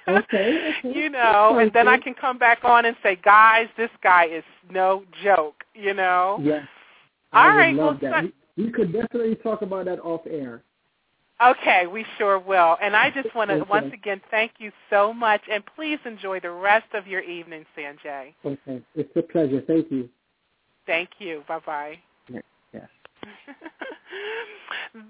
Okay, 0.07 0.75
okay. 0.79 0.99
You 0.99 1.11
know, 1.11 1.59
and 1.59 1.71
then 1.75 1.87
I 1.87 1.99
can 1.99 2.15
come 2.15 2.39
back 2.39 2.65
on 2.65 2.87
and 2.87 2.97
say, 3.03 3.19
guys, 3.23 3.69
this 3.77 3.91
guy 4.03 4.25
is 4.25 4.45
no 4.71 5.05
joke. 5.23 5.65
You 5.75 5.93
know. 5.93 6.39
Yes. 6.43 6.67
All 7.35 7.47
I 7.47 7.73
love 7.73 7.99
well, 8.01 8.23
We, 8.59 8.71
could 8.71 8.93
definitely 8.93 9.37
talk 9.37 9.63
about 9.63 9.87
that 9.87 10.01
off 10.01 10.23
air. 10.29 10.63
Okay, 11.41 11.87
we 11.87 12.05
sure 12.19 12.39
will. 12.39 12.77
And 12.83 12.97
I 12.97 13.11
just 13.11 13.33
want 13.35 13.51
to 13.51 13.61
Okay. 13.61 13.71
once 13.71 13.93
again 13.93 14.21
thank 14.31 14.53
you 14.59 14.73
so 14.91 15.13
much, 15.13 15.41
and 15.51 15.65
please 15.77 16.01
enjoy 16.05 16.41
the 16.41 16.51
rest 16.51 16.93
of 16.95 17.07
your 17.07 17.21
evening, 17.21 17.65
Sanjay. 17.77 18.35
Okay. 18.45 18.83
It's 18.97 19.17
a 19.17 19.23
pleasure. 19.23 19.61
Thank 19.61 19.91
you. 19.93 20.09
Thank 20.85 21.11
you. 21.21 21.45
Bye 21.47 21.61
bye. 21.65 21.99
Yes. 22.29 22.43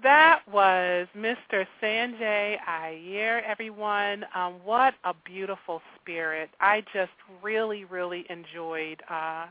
That 0.03 0.41
was 0.51 1.07
Mr. 1.17 1.65
Sanjay 1.81 2.57
Ayre, 2.67 3.41
everyone. 3.45 4.25
Um, 4.35 4.55
what 4.63 4.93
a 5.03 5.13
beautiful 5.25 5.81
spirit. 5.95 6.49
I 6.59 6.83
just 6.93 7.11
really, 7.41 7.85
really 7.85 8.25
enjoyed 8.29 9.01
uh, 9.09 9.47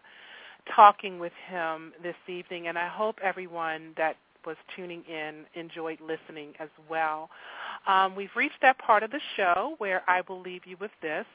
talking 0.74 1.18
with 1.18 1.32
him 1.48 1.92
this 2.02 2.16
evening, 2.28 2.68
and 2.68 2.78
I 2.78 2.88
hope 2.88 3.18
everyone 3.22 3.92
that 3.96 4.16
was 4.46 4.56
tuning 4.76 5.02
in 5.08 5.44
enjoyed 5.54 5.98
listening 6.00 6.54
as 6.58 6.68
well. 6.88 7.28
Um, 7.86 8.14
we've 8.16 8.34
reached 8.36 8.60
that 8.62 8.78
part 8.78 9.02
of 9.02 9.10
the 9.10 9.20
show 9.36 9.74
where 9.78 10.02
I 10.08 10.22
will 10.28 10.40
leave 10.40 10.66
you 10.66 10.76
with 10.80 10.90
this, 11.02 11.26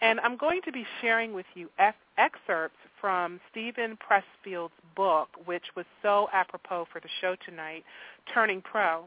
and 0.00 0.20
I'm 0.20 0.36
going 0.36 0.60
to 0.64 0.72
be 0.72 0.84
sharing 1.00 1.32
with 1.32 1.46
you 1.54 1.68
ex- 1.78 1.96
excerpts 2.18 2.76
from 3.00 3.40
Steven 3.50 3.98
Pressfield's 3.98 4.72
book, 4.96 5.28
which 5.44 5.64
was 5.76 5.86
so 6.02 6.28
apropos 6.32 6.86
for 6.92 7.00
the 7.00 7.08
show 7.20 7.36
tonight, 7.46 7.84
Turning 8.32 8.62
Pro. 8.62 9.04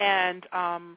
And 0.00 0.46
um, 0.52 0.96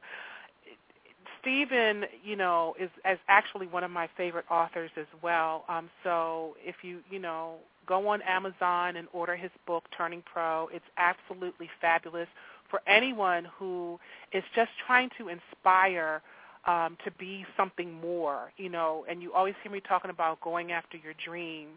Steven, 1.48 2.04
you 2.22 2.36
know, 2.36 2.74
is 2.78 2.90
as 3.06 3.16
actually 3.28 3.66
one 3.66 3.82
of 3.82 3.90
my 3.90 4.06
favorite 4.18 4.44
authors 4.50 4.90
as 4.98 5.06
well. 5.22 5.64
Um, 5.68 5.88
so 6.04 6.56
if 6.62 6.76
you, 6.82 6.98
you 7.10 7.18
know, 7.18 7.54
go 7.86 8.06
on 8.08 8.20
Amazon 8.22 8.96
and 8.96 9.08
order 9.14 9.34
his 9.34 9.50
book, 9.66 9.84
Turning 9.96 10.22
Pro, 10.30 10.68
it's 10.70 10.84
absolutely 10.98 11.70
fabulous 11.80 12.28
for 12.70 12.82
anyone 12.86 13.46
who 13.58 13.98
is 14.32 14.44
just 14.54 14.68
trying 14.86 15.08
to 15.16 15.28
inspire 15.28 16.20
um, 16.66 16.98
to 17.06 17.10
be 17.12 17.46
something 17.56 17.94
more, 17.94 18.52
you 18.58 18.68
know. 18.68 19.06
And 19.08 19.22
you 19.22 19.32
always 19.32 19.54
hear 19.62 19.72
me 19.72 19.80
talking 19.80 20.10
about 20.10 20.42
going 20.42 20.72
after 20.72 20.98
your 20.98 21.14
dream, 21.24 21.68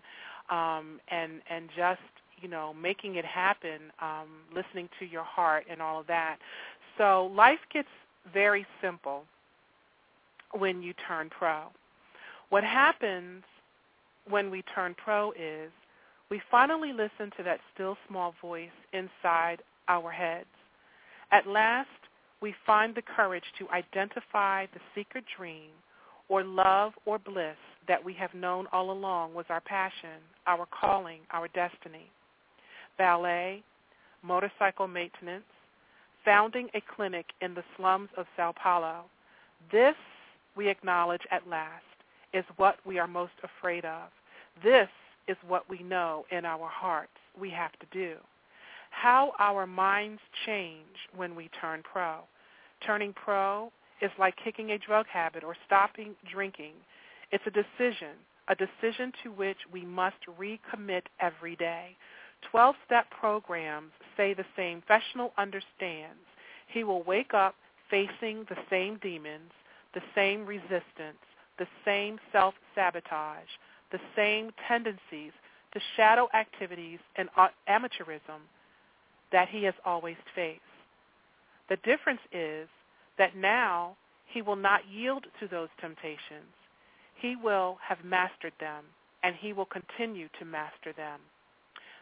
um, 0.49 0.99
and 1.07 1.41
and 1.49 1.69
just 1.77 2.01
you 2.41 2.49
know 2.49 2.73
making 2.73 3.15
it 3.15 3.23
happen, 3.23 3.79
um, 4.01 4.27
listening 4.53 4.89
to 4.99 5.05
your 5.05 5.23
heart 5.23 5.63
and 5.71 5.81
all 5.81 6.01
of 6.01 6.07
that. 6.07 6.39
So 6.97 7.31
life 7.33 7.59
gets 7.71 7.87
very 8.33 8.65
simple 8.81 9.23
when 10.57 10.81
you 10.81 10.93
turn 11.07 11.29
pro. 11.29 11.63
What 12.49 12.63
happens 12.63 13.43
when 14.29 14.51
we 14.51 14.63
turn 14.75 14.95
pro 15.03 15.31
is 15.31 15.71
we 16.29 16.41
finally 16.49 16.91
listen 16.93 17.31
to 17.37 17.43
that 17.43 17.59
still 17.73 17.97
small 18.07 18.33
voice 18.41 18.69
inside 18.93 19.61
our 19.87 20.11
heads. 20.11 20.47
At 21.31 21.47
last, 21.47 21.89
we 22.41 22.55
find 22.65 22.95
the 22.95 23.01
courage 23.01 23.43
to 23.59 23.69
identify 23.69 24.65
the 24.67 24.79
secret 24.95 25.25
dream 25.37 25.69
or 26.29 26.43
love 26.43 26.93
or 27.05 27.19
bliss 27.19 27.57
that 27.87 28.03
we 28.03 28.13
have 28.13 28.33
known 28.33 28.65
all 28.71 28.91
along 28.91 29.33
was 29.33 29.45
our 29.49 29.61
passion, 29.61 30.21
our 30.47 30.65
calling, 30.67 31.19
our 31.31 31.47
destiny. 31.49 32.09
Ballet, 32.97 33.63
motorcycle 34.23 34.87
maintenance, 34.87 35.43
founding 36.23 36.69
a 36.73 36.81
clinic 36.95 37.25
in 37.41 37.53
the 37.53 37.63
slums 37.75 38.09
of 38.17 38.25
Sao 38.37 38.53
Paulo. 38.61 39.05
This 39.71 39.95
we 40.55 40.69
acknowledge 40.69 41.21
at 41.31 41.47
last, 41.47 41.83
is 42.33 42.45
what 42.57 42.77
we 42.85 42.99
are 42.99 43.07
most 43.07 43.33
afraid 43.43 43.85
of. 43.85 44.09
This 44.63 44.89
is 45.27 45.37
what 45.47 45.69
we 45.69 45.79
know 45.79 46.25
in 46.31 46.45
our 46.45 46.67
hearts 46.67 47.11
we 47.39 47.49
have 47.51 47.71
to 47.73 47.85
do. 47.91 48.15
How 48.89 49.33
our 49.39 49.65
minds 49.65 50.21
change 50.45 51.09
when 51.15 51.35
we 51.35 51.49
turn 51.59 51.81
pro. 51.83 52.19
Turning 52.85 53.13
pro 53.13 53.71
is 54.01 54.11
like 54.19 54.35
kicking 54.43 54.71
a 54.71 54.77
drug 54.77 55.05
habit 55.07 55.43
or 55.43 55.55
stopping 55.65 56.15
drinking. 56.31 56.73
It's 57.31 57.43
a 57.47 57.51
decision, 57.51 58.15
a 58.49 58.55
decision 58.55 59.13
to 59.23 59.31
which 59.31 59.57
we 59.71 59.85
must 59.85 60.17
recommit 60.39 61.03
every 61.19 61.55
day. 61.55 61.95
12-step 62.53 63.05
programs 63.11 63.91
say 64.17 64.33
the 64.33 64.45
same 64.57 64.81
professional 64.81 65.31
understands. 65.37 66.19
He 66.67 66.83
will 66.83 67.03
wake 67.03 67.33
up 67.33 67.55
facing 67.89 68.45
the 68.49 68.57
same 68.69 68.97
demons, 69.01 69.51
the 69.93 70.01
same 70.15 70.45
resistance, 70.45 71.19
the 71.59 71.67
same 71.85 72.19
self-sabotage, 72.31 73.49
the 73.91 73.99
same 74.15 74.51
tendencies 74.67 75.31
to 75.73 75.79
shadow 75.95 76.27
activities 76.33 76.99
and 77.15 77.29
amateurism 77.69 78.41
that 79.31 79.49
he 79.49 79.63
has 79.63 79.73
always 79.85 80.17
faced. 80.35 80.61
The 81.69 81.77
difference 81.77 82.21
is 82.31 82.67
that 83.17 83.35
now 83.35 83.95
he 84.27 84.41
will 84.41 84.55
not 84.55 84.81
yield 84.89 85.25
to 85.39 85.47
those 85.47 85.69
temptations. 85.79 86.53
He 87.15 87.35
will 87.35 87.77
have 87.87 88.03
mastered 88.03 88.53
them, 88.59 88.83
and 89.23 89.35
he 89.35 89.53
will 89.53 89.65
continue 89.65 90.27
to 90.39 90.45
master 90.45 90.93
them. 90.95 91.19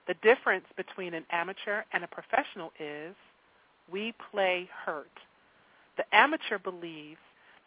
The 0.07 0.15
difference 0.23 0.65
between 0.77 1.13
an 1.13 1.25
amateur 1.31 1.83
and 1.93 2.03
a 2.03 2.07
professional 2.07 2.71
is 2.79 3.15
we 3.91 4.13
play 4.31 4.69
hurt. 4.85 5.11
The 5.97 6.05
amateur 6.15 6.57
believes 6.57 7.19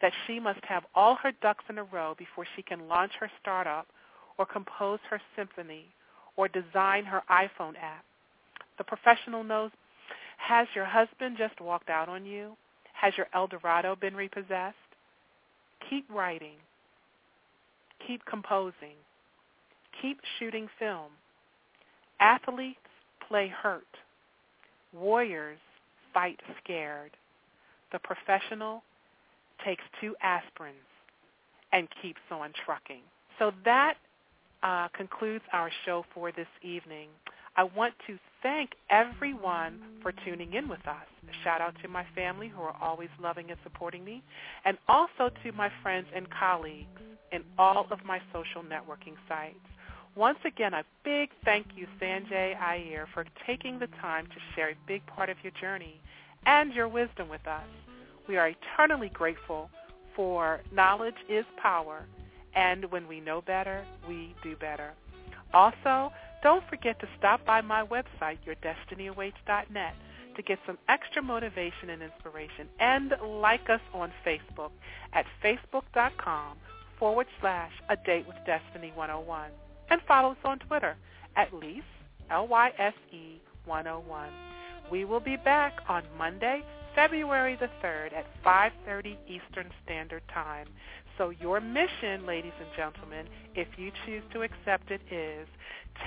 that 0.03 0.11
she 0.27 0.37
must 0.37 0.59
have 0.65 0.83
all 0.93 1.15
her 1.15 1.31
ducks 1.41 1.63
in 1.69 1.77
a 1.77 1.83
row 1.85 2.13
before 2.17 2.45
she 2.57 2.61
can 2.61 2.89
launch 2.89 3.13
her 3.21 3.31
startup 3.41 3.87
or 4.37 4.45
compose 4.45 4.99
her 5.09 5.21
symphony 5.33 5.85
or 6.35 6.49
design 6.49 7.05
her 7.05 7.23
iPhone 7.31 7.75
app. 7.81 8.03
The 8.77 8.83
professional 8.83 9.45
knows, 9.45 9.71
has 10.37 10.67
your 10.75 10.83
husband 10.83 11.37
just 11.37 11.61
walked 11.61 11.89
out 11.89 12.09
on 12.09 12.25
you? 12.25 12.57
Has 12.91 13.13
your 13.15 13.27
El 13.33 13.47
Dorado 13.47 13.95
been 13.95 14.13
repossessed? 14.13 14.75
Keep 15.89 16.05
writing. 16.11 16.57
Keep 18.05 18.25
composing. 18.25 18.97
Keep 20.01 20.19
shooting 20.37 20.67
film. 20.79 21.11
Athletes 22.19 22.77
play 23.25 23.47
hurt. 23.47 23.87
Warriors 24.93 25.59
fight 26.13 26.41
scared. 26.61 27.11
The 27.93 27.99
professional 27.99 28.83
takes 29.65 29.83
two 30.01 30.15
aspirins 30.23 30.73
and 31.71 31.87
keeps 32.01 32.21
on 32.31 32.51
trucking. 32.65 33.01
So 33.39 33.51
that 33.65 33.95
uh, 34.61 34.87
concludes 34.95 35.43
our 35.51 35.69
show 35.85 36.05
for 36.13 36.31
this 36.31 36.47
evening. 36.61 37.09
I 37.55 37.63
want 37.63 37.93
to 38.07 38.17
thank 38.41 38.71
everyone 38.89 39.79
for 40.01 40.11
tuning 40.25 40.53
in 40.53 40.67
with 40.67 40.85
us. 40.87 41.05
A 41.29 41.43
shout 41.43 41.61
out 41.61 41.75
to 41.83 41.87
my 41.87 42.05
family 42.15 42.47
who 42.47 42.61
are 42.61 42.75
always 42.81 43.09
loving 43.21 43.51
and 43.51 43.59
supporting 43.63 44.03
me, 44.03 44.23
and 44.65 44.77
also 44.87 45.29
to 45.43 45.51
my 45.51 45.69
friends 45.81 46.07
and 46.15 46.27
colleagues 46.29 47.01
in 47.31 47.43
all 47.57 47.87
of 47.91 47.99
my 48.05 48.19
social 48.31 48.63
networking 48.63 49.15
sites. 49.27 49.55
Once 50.15 50.37
again, 50.45 50.73
a 50.73 50.83
big 51.03 51.29
thank 51.43 51.65
you, 51.75 51.87
Sanjay 51.99 52.55
Ayre, 52.61 53.07
for 53.13 53.25
taking 53.47 53.79
the 53.79 53.87
time 53.99 54.25
to 54.27 54.35
share 54.55 54.69
a 54.69 54.75
big 54.87 55.05
part 55.07 55.29
of 55.29 55.37
your 55.43 55.51
journey 55.59 55.99
and 56.45 56.71
your 56.73 56.87
wisdom 56.87 57.29
with 57.29 57.45
us. 57.47 57.65
We 58.27 58.37
are 58.37 58.49
eternally 58.49 59.09
grateful 59.09 59.69
for 60.15 60.61
knowledge 60.71 61.15
is 61.29 61.45
power, 61.61 62.05
and 62.55 62.85
when 62.91 63.07
we 63.07 63.19
know 63.19 63.41
better, 63.41 63.85
we 64.07 64.35
do 64.43 64.55
better. 64.55 64.91
Also, 65.53 66.11
don't 66.41 66.63
forget 66.69 66.99
to 66.99 67.07
stop 67.17 67.45
by 67.45 67.61
my 67.61 67.83
website, 67.85 68.37
yourdestinyawaits.net, 68.45 69.93
to 70.35 70.41
get 70.41 70.59
some 70.65 70.77
extra 70.89 71.21
motivation 71.21 71.89
and 71.89 72.01
inspiration, 72.01 72.67
and 72.79 73.13
like 73.41 73.69
us 73.69 73.81
on 73.93 74.11
Facebook 74.25 74.71
at 75.13 75.25
facebook.com 75.43 76.57
forward 76.99 77.27
slash 77.39 77.71
a 77.89 77.95
date 77.95 78.25
with 78.27 78.35
destiny 78.45 78.91
101. 78.95 79.51
And 79.89 80.01
follow 80.07 80.31
us 80.31 80.37
on 80.43 80.59
Twitter 80.59 80.95
at 81.35 81.53
Lise, 81.53 81.83
L-Y-S-E 82.29 83.41
101. 83.65 84.29
We 84.91 85.05
will 85.05 85.19
be 85.19 85.37
back 85.37 85.73
on 85.87 86.03
Monday, 86.17 86.63
February 86.95 87.57
the 87.59 87.69
3rd 87.83 88.13
at 88.13 88.25
5.30 88.45 89.17
Eastern 89.27 89.69
Standard 89.83 90.21
Time. 90.33 90.67
So 91.17 91.29
your 91.29 91.59
mission, 91.59 92.25
ladies 92.25 92.53
and 92.59 92.69
gentlemen, 92.75 93.27
if 93.55 93.67
you 93.77 93.91
choose 94.05 94.23
to 94.33 94.41
accept 94.41 94.91
it, 94.91 95.01
is 95.11 95.47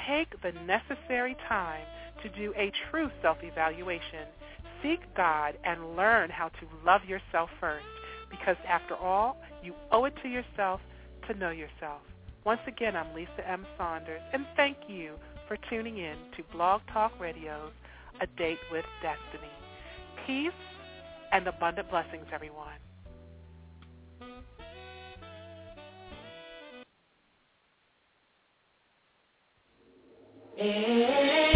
take 0.06 0.30
the 0.42 0.52
necessary 0.64 1.36
time 1.48 1.84
to 2.22 2.28
do 2.30 2.52
a 2.56 2.72
true 2.90 3.10
self-evaluation. 3.22 4.26
Seek 4.82 5.00
God 5.16 5.54
and 5.64 5.96
learn 5.96 6.30
how 6.30 6.48
to 6.48 6.66
love 6.84 7.02
yourself 7.04 7.50
first 7.60 7.86
because 8.30 8.56
after 8.68 8.96
all, 8.96 9.36
you 9.62 9.74
owe 9.92 10.04
it 10.04 10.14
to 10.22 10.28
yourself 10.28 10.80
to 11.28 11.34
know 11.34 11.50
yourself. 11.50 12.00
Once 12.44 12.60
again, 12.68 12.96
I'm 12.96 13.12
Lisa 13.14 13.48
M. 13.48 13.66
Saunders, 13.76 14.20
and 14.32 14.46
thank 14.56 14.76
you 14.88 15.14
for 15.48 15.56
tuning 15.68 15.98
in 15.98 16.16
to 16.36 16.42
Blog 16.52 16.80
Talk 16.92 17.12
Radio's 17.20 17.72
A 18.20 18.26
Date 18.38 18.58
with 18.70 18.84
Destiny. 19.02 19.50
Peace 20.26 20.52
and 21.32 21.46
abundant 21.46 21.90
blessings, 21.90 22.26
everyone. 22.32 22.78
I 30.58 31.55